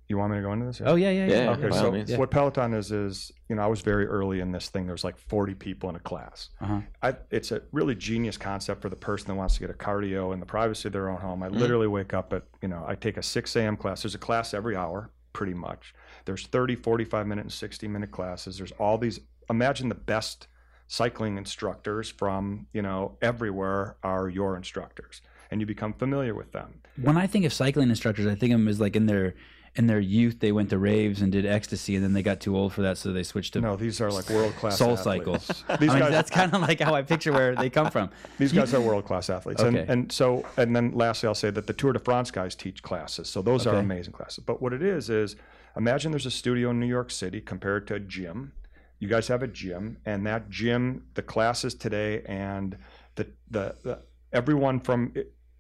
[0.09, 0.81] You want me to go into this?
[0.85, 1.43] Oh yeah, yeah, yeah.
[1.43, 2.15] Yeah, Okay, so means.
[2.15, 4.85] what Peloton is is you know I was very early in this thing.
[4.85, 6.49] There was like 40 people in a class.
[6.61, 6.79] Uh-huh.
[7.03, 10.33] I, it's a really genius concept for the person that wants to get a cardio
[10.33, 11.43] in the privacy of their own home.
[11.43, 11.57] I Mm-hmm.
[11.57, 13.75] literally wake up at you know I take a 6 a.m.
[13.75, 14.03] class.
[14.03, 15.93] There's a class every hour, pretty much.
[16.25, 18.57] There's 30, 45 minute, and 60 minute classes.
[18.57, 19.19] There's all these.
[19.49, 20.47] Imagine the best
[20.87, 25.21] cycling instructors from you know everywhere are your instructors,
[25.51, 26.79] and you become familiar with them.
[27.01, 29.35] When I think of cycling instructors, I think of them as like in their
[29.77, 32.57] in their youth they went to raves and did ecstasy, and then they got too
[32.57, 33.61] old for that, so they switched to.
[33.61, 35.47] No, these are like world class Soul cycles
[35.79, 38.09] These I mean, guys, that's kind of like how I picture where they come from.
[38.39, 39.61] These guys are world class athletes.
[39.61, 39.79] Okay.
[39.79, 42.81] And, and so, and then lastly, I'll say that the Tour de France guys teach
[42.81, 43.29] classes.
[43.29, 44.43] So those are amazing classes.
[44.43, 45.35] But what it is, is
[45.75, 48.53] imagine there's a studio in New York City compared to a gym.
[48.99, 52.75] You guys have a gym, and that gym, the classes today, and
[53.13, 53.99] the, the, the
[54.33, 55.13] everyone from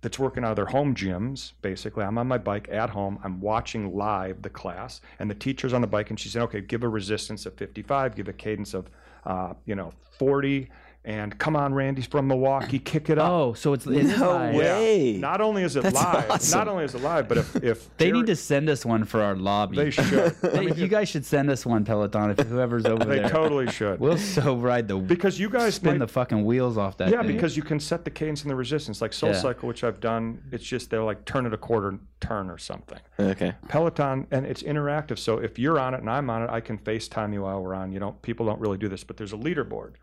[0.07, 2.05] that's working out of their home gyms, basically.
[2.05, 3.19] I'm on my bike at home.
[3.25, 6.61] I'm watching live the class, and the teacher's on the bike, and she's saying, "Okay,
[6.61, 8.89] give a resistance of 55, give a cadence of,
[9.25, 10.69] uh, you know, 40,
[11.07, 14.55] and come on, Randy's from Milwaukee, kick it up." Oh, so it's, it's No live.
[14.55, 15.11] way.
[15.13, 15.19] Yeah.
[15.19, 16.59] Not only is it That's live, awesome.
[16.59, 19.05] not only is it live, but if if They Jerry- need to send us one
[19.05, 19.77] for our lobby.
[19.77, 20.05] they should.
[20.43, 23.23] I They- mean, you guys should send us one Peloton if whoever's over they there.
[23.23, 23.99] They totally should.
[23.99, 27.09] We'll so ride the because you guys spin might- the fucking wheels off that.
[27.09, 27.31] yeah, thing.
[27.31, 29.01] because you can set the cadence and the resistance.
[29.01, 29.37] Like Soul Yeah.
[29.39, 32.99] Cycle, which I've done, it's just they're like turn it a quarter turn or something.
[33.19, 33.53] Okay.
[33.69, 35.17] Peloton and it's interactive.
[35.19, 37.75] So if you're on it and I'm on it, I can FaceTime you while we're
[37.75, 37.91] on.
[37.91, 39.93] You don't people don't really do this, but there's a leaderboard.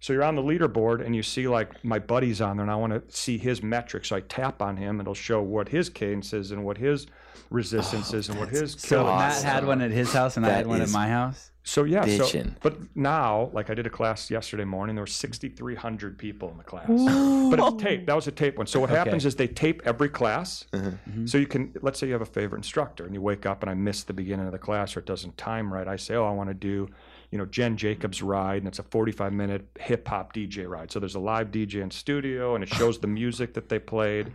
[0.00, 2.76] So you're on the leaderboard and you see like my buddy's on there and I
[2.76, 4.08] want to see his metrics.
[4.08, 7.06] So I tap on him, and it'll show what his cadence is and what his
[7.50, 9.48] resistance is and what his so kilometers Matt awesome.
[9.48, 11.50] had one at his house and I had one at my house.
[11.66, 16.16] So yeah, so but now, like I did a class yesterday morning, there were 6,300
[16.16, 18.06] people in the class, but it's taped.
[18.06, 18.68] That was a tape one.
[18.68, 21.26] So what happens is they tape every class, mm-hmm.
[21.26, 23.70] so you can let's say you have a favorite instructor and you wake up and
[23.70, 25.88] I miss the beginning of the class or it doesn't time right.
[25.88, 26.88] I say, oh, I want to do,
[27.30, 30.90] you know, Jen Jacobs ride, and it's a 45 minute hip hop DJ ride.
[30.90, 34.32] So there's a live DJ in studio, and it shows the music that they played.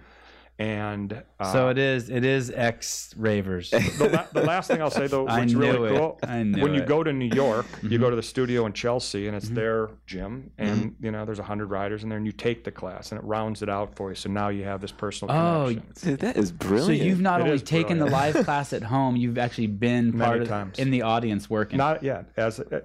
[0.62, 2.10] And uh, so it is.
[2.12, 3.72] It is ex ravers.
[3.72, 5.98] the, la- the last thing I'll say though, I what's knew really it.
[5.98, 6.88] cool, I knew when you it.
[6.88, 8.00] go to New York, you Mhm.
[8.00, 9.56] go to the studio in Chelsea, and it's Mhm.
[9.56, 12.70] their gym, and you know there's a hundred riders in there, and you take the
[12.72, 14.16] class, and it rounds it out for you.
[14.16, 16.10] So now you have this personal Oh, connection.
[16.12, 16.86] Dude, that is brilliant.
[17.02, 20.12] So you've not It only is taken the live class at home, you've actually been
[20.16, 20.78] Many part of times.
[20.78, 21.78] in the audience working.
[21.78, 22.26] Not yet.
[22.38, 22.82] As uh,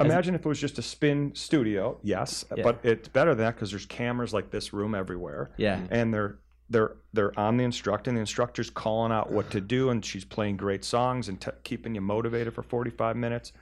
[0.00, 2.64] imagine if it was just a spin studio, yes, Yeah.
[2.64, 5.80] but it's better than that because there's cameras like this room everywhere, yeah.
[5.90, 6.38] and they're
[6.70, 10.24] they're they're on the instructor, and the instructor's calling out what to do, and she's
[10.24, 13.52] playing great songs and t- keeping you motivated for 45 minutes.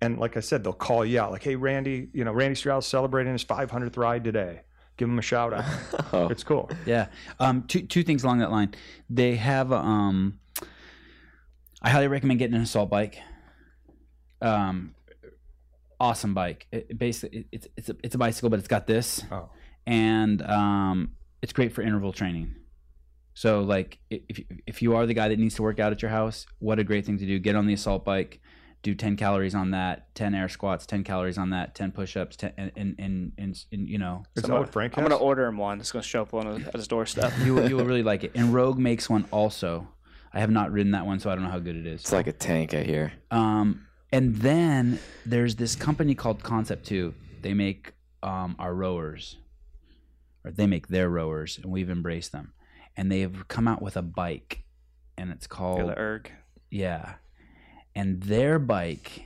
[0.00, 2.86] And like I said, they'll call you out like, "Hey, Randy, you know Randy Strauss
[2.86, 4.62] celebrating his 500th ride today.
[4.96, 5.64] Give him a shout out."
[6.12, 6.68] oh, It's cool.
[6.84, 7.06] Yeah.
[7.38, 8.74] Um, two two things along that line.
[9.08, 10.40] They have um,
[11.80, 13.18] I highly recommend getting an assault bike.
[14.40, 14.96] Um,
[16.00, 16.66] awesome bike.
[16.72, 19.50] It, it basically, it, it's it's a, it's a bicycle, but it's got this, Oh,
[19.86, 21.12] and um,
[21.42, 22.54] it's great for interval training.
[23.34, 26.02] So like, if you- if you are the guy that needs to work out at
[26.02, 27.38] your house, what a great thing to do.
[27.38, 28.40] Get on the assault bike.
[28.82, 32.52] Do 10 calories on that, 10 air squats, 10 calories on that, 10 push-ups, 10,
[32.56, 35.14] and, and, and, and, and you know, is So that I'm what Frank I'm gonna
[35.16, 35.78] order him one.
[35.78, 37.32] It's gonna show up on his, at his doorstep.
[37.44, 38.32] you will- you will really like it.
[38.34, 39.86] And Rogue makes one also.
[40.32, 42.00] I have not ridden that one, so I don't know how good it is.
[42.00, 43.12] it's like a tank, I hear.
[43.30, 47.14] Um, and then there's this company called Concept Two.
[47.40, 47.92] They make
[48.24, 49.36] um, our rowers,
[50.44, 52.52] or they make their rowers, and we've embraced them.
[52.96, 54.64] And they have come out with a bike,
[55.16, 56.30] and it's called erg.
[56.70, 57.14] yeah.
[57.94, 59.24] And their bike,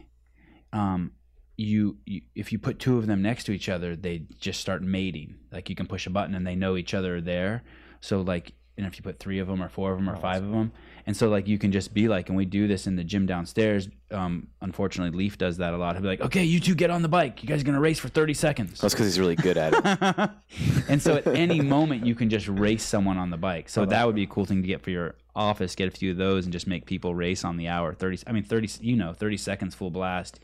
[0.72, 1.12] um,
[1.56, 4.82] you, you if you put two of them next to each other, they just start
[4.82, 5.36] mating.
[5.52, 7.62] Like you can push a button and they know each other are there.
[8.00, 10.20] So like, and if you put three of them or four of them or Oh,
[10.20, 10.72] five of them,
[11.06, 13.26] and so like you can just be like, and we do this in the gym
[13.26, 13.88] downstairs.
[14.10, 15.94] Um, unfortunately, Leaf does that a lot.
[15.94, 17.42] He'll be like, "Okay, you two get on the bike.
[17.42, 20.30] You guys are gonna race for thirty seconds." That's because he's really good at it.
[20.88, 23.68] and so at any moment you can just race someone on the bike.
[23.68, 25.76] So that would be a cool thing to get for your office.
[25.76, 27.94] Get a few of those and just make people race on the hour.
[27.94, 28.18] Thirty.
[28.26, 28.68] I mean, thirty.
[28.80, 30.40] You know, thirty seconds full blast.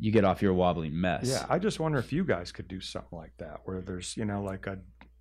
[0.00, 1.28] You get off your wobbly mess.
[1.28, 4.24] Yeah, I just wonder if you guys could do something like that, where there's, you
[4.24, 4.78] know, like a,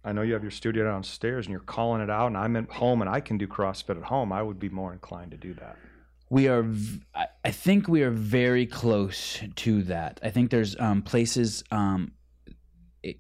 [0.08, 2.72] I know you have your studio downstairs and you're calling it out, and I'm at
[2.72, 4.32] home and I can do CrossFit at home.
[4.32, 5.76] I would be more inclined to do that.
[6.30, 6.66] we are.
[7.44, 10.22] I think we are very close to that.
[10.24, 11.66] I think there's um, places.
[11.72, 12.14] Um,
[13.04, 13.18] it,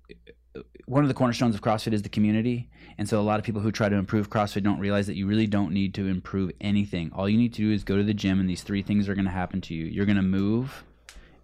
[0.86, 3.62] one of the cornerstones of CrossFit is the community, and so a lot of people
[3.62, 7.12] who try to improve CrossFit don't realize that you really don't need to improve anything.
[7.14, 9.14] All you need to do is go to the gym, and these three things are
[9.14, 9.86] going to happen to you.
[9.86, 10.86] You're going to move,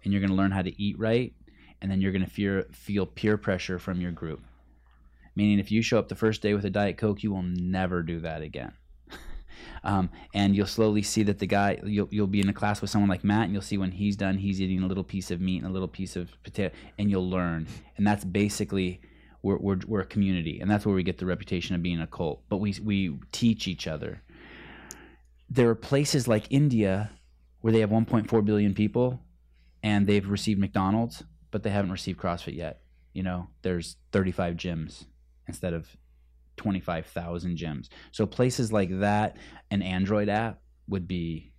[0.02, 1.34] and you're going to learn how to eat right,
[1.82, 4.42] and then you're going to feel peer pressure from your group.
[5.36, 8.02] Meaning, if you show up the first day with a Diet Coke, you will never
[8.02, 8.72] do that again.
[9.82, 12.88] Um, and you'll slowly see that the guy you'll you'll be in a class with
[12.88, 15.40] someone like Matt, and you'll see when he's done, he's eating a little piece of
[15.42, 17.66] meat and a little piece of potato, and you'll learn.
[17.96, 19.00] And that's basically
[19.42, 22.06] we're we're, we're a community, and that's where we get the reputation of being a
[22.06, 22.42] cult.
[22.48, 24.22] But we we teach each other.
[25.50, 27.10] There are places like India
[27.60, 29.20] where they have 1.4 billion people,
[29.82, 32.80] and they've received McDonald's, but they haven't received CrossFit yet.
[33.12, 35.04] You know, there's 35 gyms
[35.46, 35.96] instead of
[36.56, 37.90] 25,000 gems.
[38.12, 39.36] So places like that,
[39.70, 41.52] an Android app would be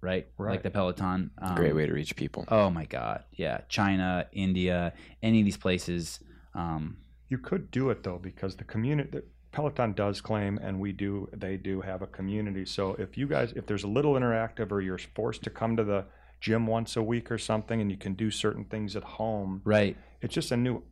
[0.00, 1.30] right, like the Peloton.
[1.40, 2.44] Um, Great way to reach people.
[2.48, 4.92] Oh my God, yeah, China, India,
[5.22, 6.20] any of these places.
[6.54, 6.98] Um,
[7.28, 9.20] You could do it though, because the community,
[9.52, 12.64] Peloton does claim, and we do, they do have a community.
[12.64, 15.84] So if you guys, if there's a little interactive, or you're forced to come to
[15.84, 16.06] the
[16.40, 19.96] gym once a week or something, and you can do certain things at home, right.
[20.20, 20.82] it's just a new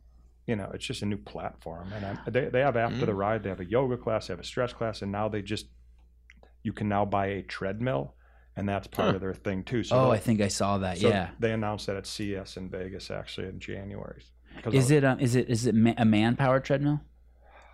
[0.47, 3.43] you know it's just a new platform and I, they, they have after the ride
[3.43, 5.67] they have a yoga class they have a stretch class and now they just
[6.63, 8.15] you can now buy a treadmill
[8.55, 9.15] and that's part Huh.
[9.15, 10.97] of their thing too so oh, I think I saw that.
[10.97, 11.29] so yeah.
[11.39, 14.21] they announced that at CES in vegas actually in January.
[14.71, 17.01] Is it um, is it is it a man powered treadmill?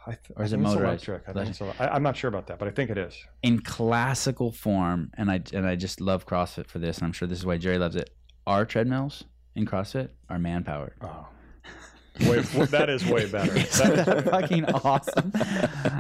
[0.08, 1.08] I th- or is I it motorized?
[1.10, 1.36] electric.
[1.36, 1.74] I think so.
[1.78, 3.14] I, i'm not sure about that but i think it is
[3.44, 7.28] in classical form, and I and I just love CrossFit for this, and I'm sure
[7.28, 8.10] this is why Jerry loves it.
[8.48, 9.26] Our treadmills
[9.56, 10.94] in CrossFit are man powered.
[11.02, 11.28] oh
[12.28, 15.32] way, that is way better That that is- fucking awesome?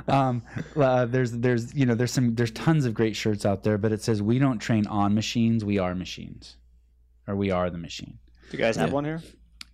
[0.07, 0.41] Um,
[0.75, 3.91] uh, there's there's you know there's some there's tons of great shirts out there, but
[3.91, 6.57] it says we don't train on machines, we are machines,
[7.27, 8.17] or we are the machine.
[8.51, 8.93] Do you guys have Yeah.
[8.95, 9.21] one here?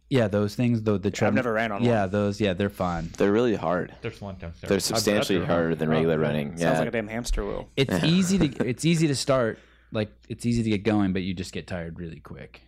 [0.10, 2.12] Yeah, those things though the I've never ran on Yeah, one.
[2.12, 3.10] those yeah they're fun.
[3.18, 3.94] They're really hard.
[4.02, 4.70] There's one downstairs.
[4.70, 6.28] They're substantially harder than regular yeah.
[6.28, 6.50] running.
[6.50, 6.80] Sounds Yeah.
[6.80, 7.70] like a damn hamster wheel.
[7.76, 9.58] It's easy to it's easy to start.
[9.92, 12.62] Like it's easy to get going, but you just get tired really quick.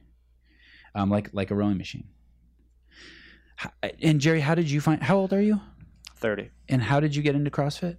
[0.95, 2.05] Um, like like a rowing machine.
[3.83, 5.01] H- And Jerry, how did you find?
[5.03, 5.61] How old are you?
[6.15, 6.49] Thirty.
[6.69, 7.97] And how did you get into CrossFit?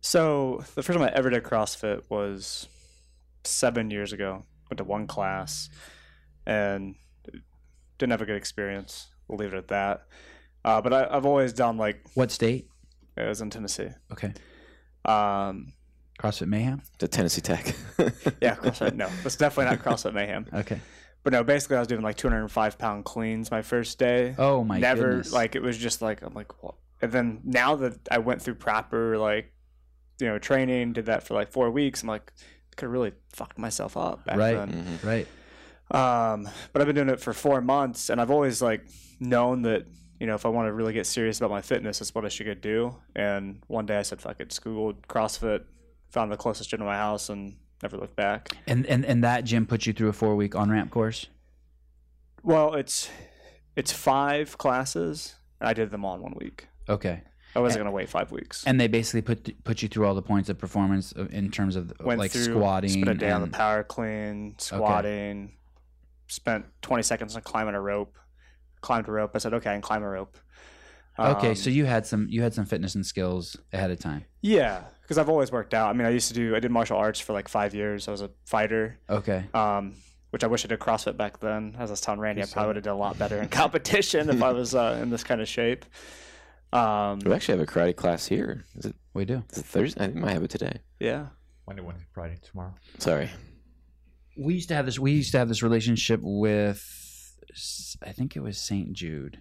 [0.00, 2.68] So the first time I ever did CrossFit was
[3.44, 4.44] seven years ago.
[4.70, 5.68] Went to one class
[6.46, 6.94] and
[7.98, 9.08] didn't have a good experience.
[9.28, 10.06] We'll leave it at that.
[10.64, 12.68] Uh, but I, I've always done like What state?
[13.16, 13.88] It was in Tennessee.
[14.12, 14.32] Okay.
[15.04, 15.72] Um,
[16.20, 16.82] CrossFit Mayhem.
[16.98, 17.74] The Tennessee Tech.
[18.40, 18.94] yeah, CrossFit.
[18.94, 20.46] No, it's definitely not CrossFit Mayhem.
[20.52, 20.80] Okay.
[21.22, 24.34] But no, basically, I was doing like 205 pound cleans my first day.
[24.38, 25.32] Oh my Never goodness.
[25.32, 26.74] like it was just like I'm like, what?
[27.02, 29.52] And then now that I went through proper like,
[30.18, 32.02] you know, training, did that for like four weeks.
[32.02, 34.54] I'm like, I could have really fucked myself up back Right.
[34.56, 34.98] then.
[35.02, 35.04] Mhm.
[35.06, 35.26] right.
[35.90, 38.86] Um, but I've been doing it for four months, and I've always like
[39.18, 39.86] known that
[40.20, 42.28] you know if I want to really get serious about my fitness, that's what I
[42.28, 42.96] should go do.
[43.16, 45.64] And one day I said, "Fuck it," just googled CrossFit,
[46.10, 48.50] found the closest gym to my house, and never looked back.
[48.66, 51.26] And and and that gym put you through a four week on ramp course.
[52.42, 53.10] Well, it's
[53.76, 56.68] it's five classes, and I did them all in one week.
[56.88, 57.22] Okay.
[57.54, 58.64] I wasn't gonna wait five weeks.
[58.64, 61.92] And they basically put put you through all the points of performance in terms of
[62.00, 62.90] Went like through, squatting.
[62.90, 65.54] spent a day on the power clean, squatting.
[66.28, 68.16] Spent 20 seconds on climbing a rope.
[68.82, 69.32] Climbed a rope.
[69.34, 70.38] I said, "Okay, I can climb a rope."
[71.20, 74.24] Okay, Um, so you had some you had some fitness and skills ahead of time.
[74.42, 75.90] Yeah, because I've always worked out.
[75.90, 76.54] I mean, I used to do.
[76.56, 78.08] I did martial arts for like five years.
[78.08, 79.44] I was a fighter, Okay.
[79.54, 79.94] um,
[80.30, 81.74] which I wish I did CrossFit back then.
[81.78, 84.30] As I was telling Randy, I probably would have done a lot better in competition
[84.30, 85.84] if I was uh, in this kind of shape.
[86.72, 88.64] Um, we actually have a karate class here.
[88.76, 89.42] Is it, We do.
[89.50, 90.00] is it Thursday?
[90.00, 90.78] I think we might have it today.
[91.00, 91.26] yeah,
[91.66, 92.74] Monday, Wednesday, Friday, tomorrow.
[92.98, 93.28] Sorry.
[94.38, 96.80] we used to have this we used to have this relationship with
[98.06, 99.40] i think it was st jude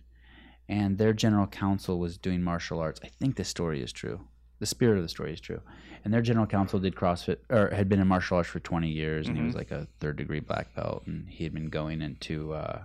[0.69, 3.01] and their general counsel was doing martial arts.
[3.03, 4.21] I think this story is true.
[4.59, 5.59] The spirit of the story is true.
[6.05, 9.27] And their general counsel did crossfit or had been in martial arts for 20 years
[9.27, 12.53] and he was like a third degree black belt and he had been going into
[12.53, 12.83] uh,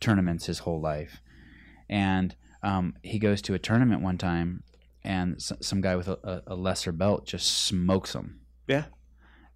[0.00, 1.20] tournaments his whole life.
[1.88, 4.62] And um, he goes to a tournament one time
[5.04, 8.40] and s- some guy with a- a lesser belt just smokes him.
[8.66, 8.84] Yeah,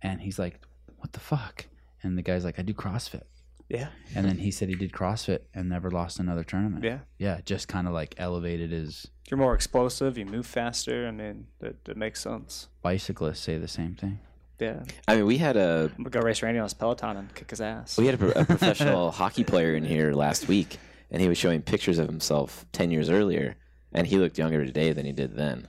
[0.01, 0.61] and he's like,
[0.99, 1.67] "What the fuck?"
[2.03, 3.25] And the guy's like, "I do CrossFit."
[3.73, 6.85] Yeah, And then he said he did CrossFit and never lost another tournament.
[6.85, 6.99] yeah.
[7.19, 10.19] yeah, just kind of like elevated his You're more explosive.
[10.19, 11.09] You move faster.
[11.09, 12.69] I mean, that, that makes sense.
[12.83, 14.21] bicyclists say the same thing.
[14.61, 17.35] Yeah, I mean, we had a I'm gonna go race Randy on his Peloton and
[17.35, 17.97] kick his ass.
[17.99, 20.79] we had a, a professional hockey player in here last week,
[21.11, 23.57] and he was showing pictures of himself ten years earlier,
[23.93, 25.67] and he looked younger today than he did then.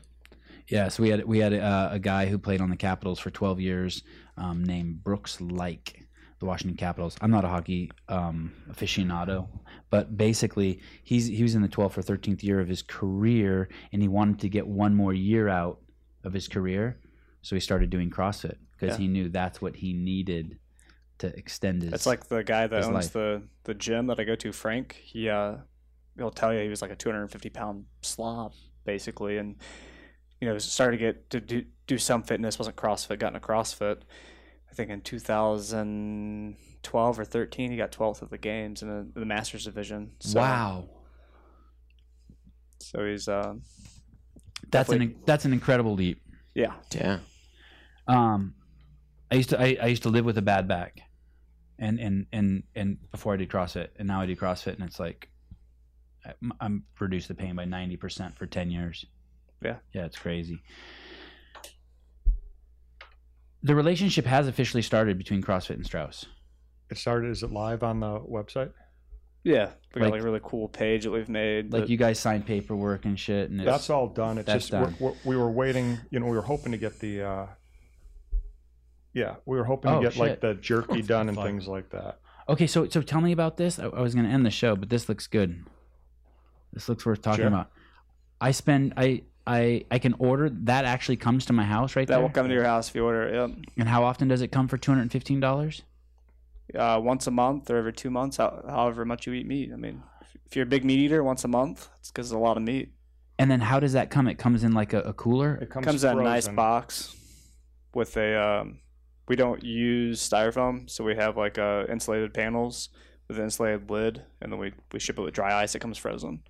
[0.67, 3.31] Yeah, so we had we had uh, a guy who played on the Capitals for
[3.31, 4.03] 12 years,
[4.37, 6.02] um, named Brooks Laich,
[6.43, 7.15] the Washington Capitals.
[7.21, 9.47] I'm not a hockey um, aficionado,
[9.89, 14.01] but basically he's he was in the 12th or 13th year of his career, and
[14.01, 15.79] he wanted to get one more year out
[16.23, 16.99] of his career,
[17.41, 19.03] so he started doing CrossFit because Yeah.
[19.03, 20.59] he knew that's what he needed
[21.19, 21.93] to extend his.
[21.93, 23.13] It's like the guy that owns life.
[23.13, 24.99] the the gym that I go to, Frank.
[25.01, 25.55] He uh,
[26.17, 28.53] he'll tell you he was like a 250 pound slob
[28.83, 29.55] basically, and
[30.41, 32.59] you know started to get to do do some fitness.
[32.59, 33.19] wasn't CrossFit.
[33.19, 33.99] Got into CrossFit.
[34.73, 39.23] I think in 2012 or 13, he got 12th of the games in the, the
[39.23, 40.13] Masters division.
[40.19, 40.89] So, wow,
[42.79, 43.53] So he's uh,
[44.71, 46.23] that's an that's an incredible leap.
[46.55, 47.19] yeah, Yeah.
[48.07, 48.55] Um,
[49.29, 51.01] I used to I, I used to live with a bad back,
[51.77, 54.99] and and and and before I did CrossFit, and now I do CrossFit, and it's
[54.99, 55.29] like
[56.25, 59.05] I'm, I'm reduced the pain by ninety percent for ten years.
[59.63, 59.75] Yeah.
[59.93, 60.63] yeah, it's crazy.
[63.63, 66.25] The relationship has officially started between CrossFit and Strauss.
[66.91, 67.31] It started.
[67.31, 68.71] Is it live on the website?
[69.45, 69.71] yeah.
[69.93, 71.71] We got Like- like a really cool page that we've made.
[71.71, 74.37] Like that- you guys signed paperwork and shit, and it's, That's all done.
[74.37, 74.95] It's that's just we're, done.
[74.99, 75.97] we're, we were waiting.
[76.11, 77.21] You know, we were hoping to get the.
[77.23, 77.47] Uh,
[79.13, 81.45] yeah, we were hoping Oh, to get like the jerky done and Fine.
[81.45, 82.19] things like that.
[82.49, 83.79] Okay, so so tell me about this.
[83.79, 85.63] I, I was going to end the show, but this looks good.
[86.73, 87.47] This looks worth talking Sure.
[87.47, 87.69] about.
[88.41, 92.15] I spend I I I can order that actually comes to my house right there.
[92.15, 92.27] that there.
[92.27, 93.33] will come to your house if you order it.
[93.35, 93.49] Yep.
[93.77, 95.81] and how often does it come for two hundred and fifteen dollars?
[96.77, 99.69] uh, once a month or every two months, how, however much you eat meat.
[99.71, 102.33] I mean, if- if you're a big meat eater, once a month, it's because it's
[102.35, 102.93] a lot of meat.
[103.37, 104.27] And then how does that come?
[104.27, 105.55] It comes in like a, a cooler.
[105.55, 106.55] It comes, comes in a nice frozen.
[106.55, 107.15] box
[107.93, 108.35] with a.
[108.61, 108.79] Um,
[109.27, 112.89] we don't use styrofoam, so we have like uh, insulated panels
[113.27, 115.75] with an insulated lid, and then we, we ship it with dry ice.
[115.75, 116.41] It comes frozen.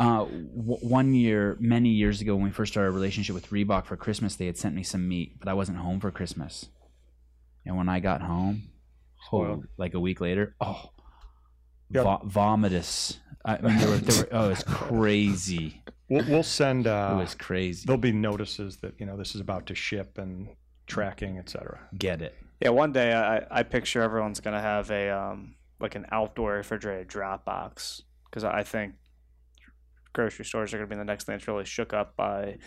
[0.00, 3.84] Uh, w- one year, many years ago, when we first started a relationship with Reebok
[3.84, 6.68] for Christmas, they had sent me some meat, but I wasn't home for Christmas.
[7.66, 8.62] And when I got home,
[9.32, 10.90] oh, like a week later, oh,
[11.92, 12.04] Yep.
[12.04, 13.18] vo- vomitous.
[13.44, 15.82] I mean, there were, there were, oh, it was crazy.
[16.08, 16.86] We'll, we'll send.
[16.86, 17.84] It Uh, was crazy.
[17.86, 20.48] there'll be notices that you know this is about to ship and
[20.86, 21.78] tracking, etc.
[21.98, 22.34] Get it?
[22.60, 27.08] Yeah, one day I, I picture everyone's gonna have a um like an outdoor refrigerated
[27.08, 28.94] drop box because I think
[30.12, 32.58] grocery stores are gonna be the next thing that's really shook up by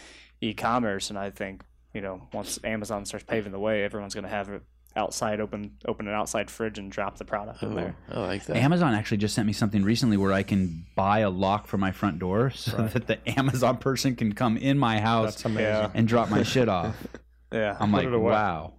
[0.41, 1.64] e-commerce, and I think
[1.94, 4.61] you know once Amazon starts paving the way, everyone's gonna have a
[4.95, 7.95] outside open open an outside fridge and drop the product in Oh, there.
[8.11, 8.57] I like that.
[8.57, 11.91] Amazon actually just sent me something recently where I can buy a lock for my
[11.91, 12.91] front door so Right.
[12.91, 15.91] that the Amazon person can come in my house That's amazing.
[15.95, 16.95] And drop my shit off.
[17.52, 17.78] Yeah.
[17.80, 18.74] I'm Put like, it wow.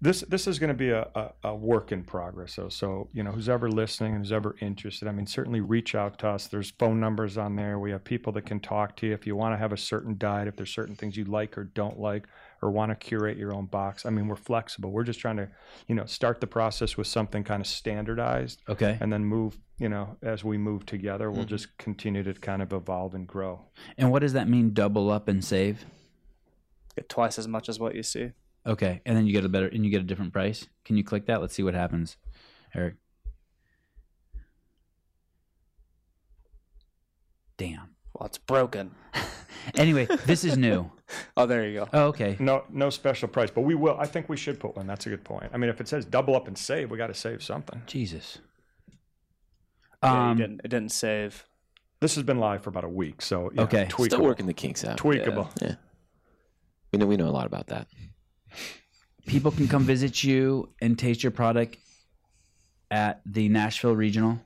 [0.00, 3.22] This this is going to be a, a, a work in progress so so you
[3.22, 6.46] know who's ever listening and who's ever interested i mean certainly reach out to us
[6.46, 9.34] there's phone numbers on there we have people that can talk to you if you
[9.34, 12.28] want to have a certain diet if there's certain things you like or don't like
[12.62, 15.48] or want to curate your own box i mean we're flexible we're just trying to
[15.88, 18.96] you know start the process with something kind of standardized Okay.
[19.00, 21.48] and then move you know as we move together we'll Mhm.
[21.48, 23.64] just continue to kind of evolve and grow
[23.96, 24.72] And what does that mean?
[24.74, 25.84] Double up and save?
[26.96, 28.30] Get twice as much as what you see.
[28.68, 29.00] Okay.
[29.06, 30.66] And then you get a better and you get a different price.
[30.84, 31.40] Can you click that?
[31.40, 32.16] Let's see what happens.
[32.74, 32.94] Eric.
[37.56, 37.94] Damn.
[38.14, 38.92] Well, it's broken.
[39.74, 40.90] Anyway, this is new.
[41.36, 41.88] Oh, there you go.
[41.92, 42.36] Oh, okay.
[42.38, 45.08] no no special price but we will i think we should put one that's a
[45.08, 47.42] good point i mean if it says double up and save we got to save
[47.42, 48.38] something Jesus.
[50.02, 51.46] Yeah, you Um, didn't, it didn't save.
[52.00, 53.86] This has been live for about a week, so yeah, Okay.
[53.86, 54.04] tweakable.
[54.06, 54.98] Still working the kinks out.
[54.98, 55.48] Tweakable.
[55.62, 55.76] Yeah.
[56.92, 57.88] We know we know a lot about that.
[59.26, 61.76] People can come visit you and taste your product
[62.90, 64.40] at the Nashville Regional.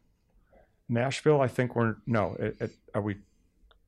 [0.89, 2.37] Nashville, I think we're no.
[2.39, 3.17] It, it, are we?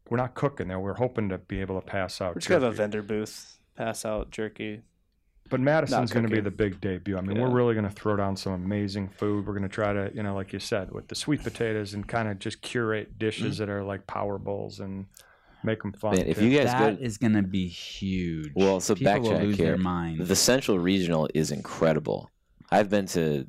[0.08, 0.80] We're not cooking there.
[0.80, 2.34] We're hoping to be able to pass out.
[2.34, 4.82] We're just gonna have a vendor booth, pass out jerky.
[5.50, 7.18] But Madison's going to be the big debut.
[7.18, 9.46] I mean, we're really going to throw down some amazing food.
[9.46, 12.08] We're going to try to, you know, like you said, with the sweet potatoes and
[12.08, 13.58] kind of just curate dishes mm.
[13.58, 15.04] that are like power bowls and
[15.64, 16.16] make them fun.
[16.16, 16.46] Man, if too.
[16.46, 18.52] you guys That go is going to be huge.
[18.54, 19.66] Well, so people will backtrack lose here.
[19.66, 20.20] their mind.
[20.20, 22.30] The Central Regional is incredible.
[22.70, 23.46] I've been to,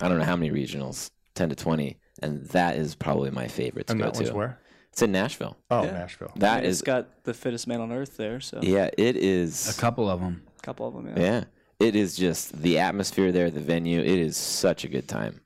[0.00, 3.86] I don't know how many regionals, ten to twenty, and that is probably my favorite
[3.88, 4.34] to and go that was to.
[4.36, 4.60] where?
[4.92, 5.56] It's in Nashville.
[5.70, 5.92] Oh, Yeah.
[5.92, 6.32] Nashville.
[6.36, 8.40] That I mean, is, it's got the fittest man on earth there.
[8.40, 9.76] So yeah, it is.
[9.76, 10.42] a couple of them.
[10.58, 11.06] a couple of them.
[11.16, 11.22] Yeah.
[11.22, 11.44] Yeah,
[11.78, 14.00] it is just the atmosphere there, the venue.
[14.00, 15.40] It is such a good time.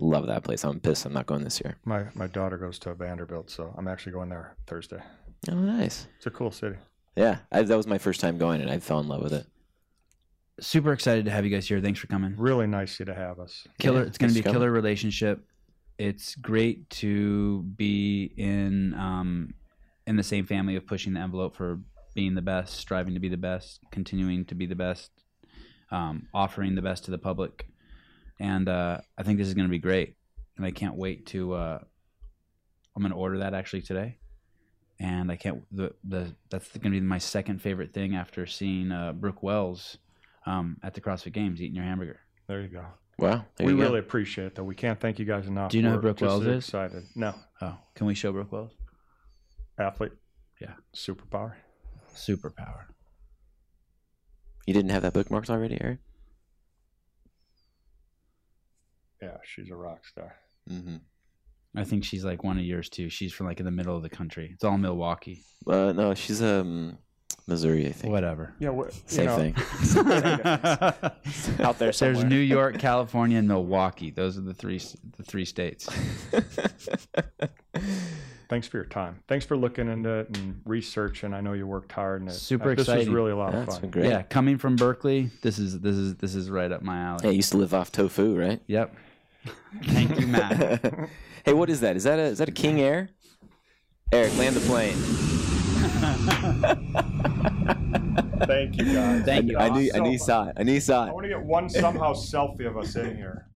[0.00, 0.64] Love that place.
[0.64, 1.06] I'm pissed.
[1.06, 1.76] I'm not going this year.
[1.84, 5.02] My my daughter goes to Vanderbilt, so I'm actually going there Thursday.
[5.50, 6.06] Oh, nice.
[6.16, 6.76] It's a cool city.
[7.16, 9.46] Yeah, I, that was my first time going, and I fell in love with it.
[10.60, 11.80] Super excited to have you guys here.
[11.80, 12.34] Thanks for coming.
[12.36, 13.66] Really nice of you to have us.
[13.78, 14.00] Killer.
[14.00, 15.44] Yeah, it's going to be a for killer relationship.
[15.98, 19.54] It's great to be in um,
[20.06, 21.80] in the same family of pushing the envelope for
[22.14, 25.10] being the best, striving to be the best, continuing to be the best,
[25.90, 27.68] um, offering the best to the public,
[28.40, 30.14] and uh, I think this is going to be great.
[30.56, 31.54] And I can't wait to.
[31.54, 31.78] Uh,
[32.96, 34.18] I'm going to order that actually today,
[35.00, 35.62] and I can't.
[35.74, 39.98] The the that's going to be my second favorite thing after seeing uh, Brooke Wells
[40.46, 42.20] um, at the CrossFit Games eating your hamburger.
[42.46, 42.84] There you go.
[43.18, 43.82] Wow, we you go.
[43.82, 44.62] really appreciate it, though.
[44.62, 45.70] We can't thank you guys enough.
[45.72, 46.64] Do you know who We're Brooke Wells is?
[46.64, 47.02] Excited.
[47.16, 48.72] No, Oh, can we show Brooke Wells?
[49.78, 50.12] athlete.
[50.60, 50.74] Yeah.
[50.94, 51.54] Superpower.
[52.14, 52.84] Superpower.
[54.66, 55.98] You didn't have that bookmarked already, Eric?
[59.22, 60.34] Yeah, she's a rock star.
[60.70, 60.96] Mm-hmm.
[61.76, 63.08] I think she's like one of yours too.
[63.08, 64.50] She's from like in the middle of the country.
[64.54, 65.42] It's all Milwaukee.
[65.66, 66.98] Uh, no, she's um
[67.46, 68.12] Missouri, I think.
[68.12, 68.52] Whatever.
[68.58, 69.54] Yeah, what, Same you know, thing.
[71.64, 72.14] Out there somewhere.
[72.14, 74.10] There's New York, California, and Milwaukee.
[74.10, 74.78] Those are the three
[75.16, 75.88] the three states.
[78.48, 79.22] Thanks for your time.
[79.28, 81.34] Thanks for looking into it and researching.
[81.34, 82.22] I know you worked hard.
[82.22, 83.12] And it, Super uh, This was exciting.
[83.12, 83.80] really a lot of fun.
[83.82, 84.06] been great.
[84.06, 87.18] Yeah, coming from Berkeley, this is this is this is right up my alley.
[87.22, 88.60] Hey, I used to live off tofu, right?
[88.66, 88.94] Yep.
[89.84, 91.10] Thank you, Matt.
[91.48, 91.96] Hey, what is that?
[91.96, 93.10] Is that a is that a King Air?
[94.12, 94.94] Eric, land the plane.
[98.46, 99.24] Thank you, guys.
[99.24, 99.58] Thank you.
[99.58, 100.54] I knew I so knew you saw it.
[100.58, 103.46] I knew you saw I want to get one somehow selfie of us in here.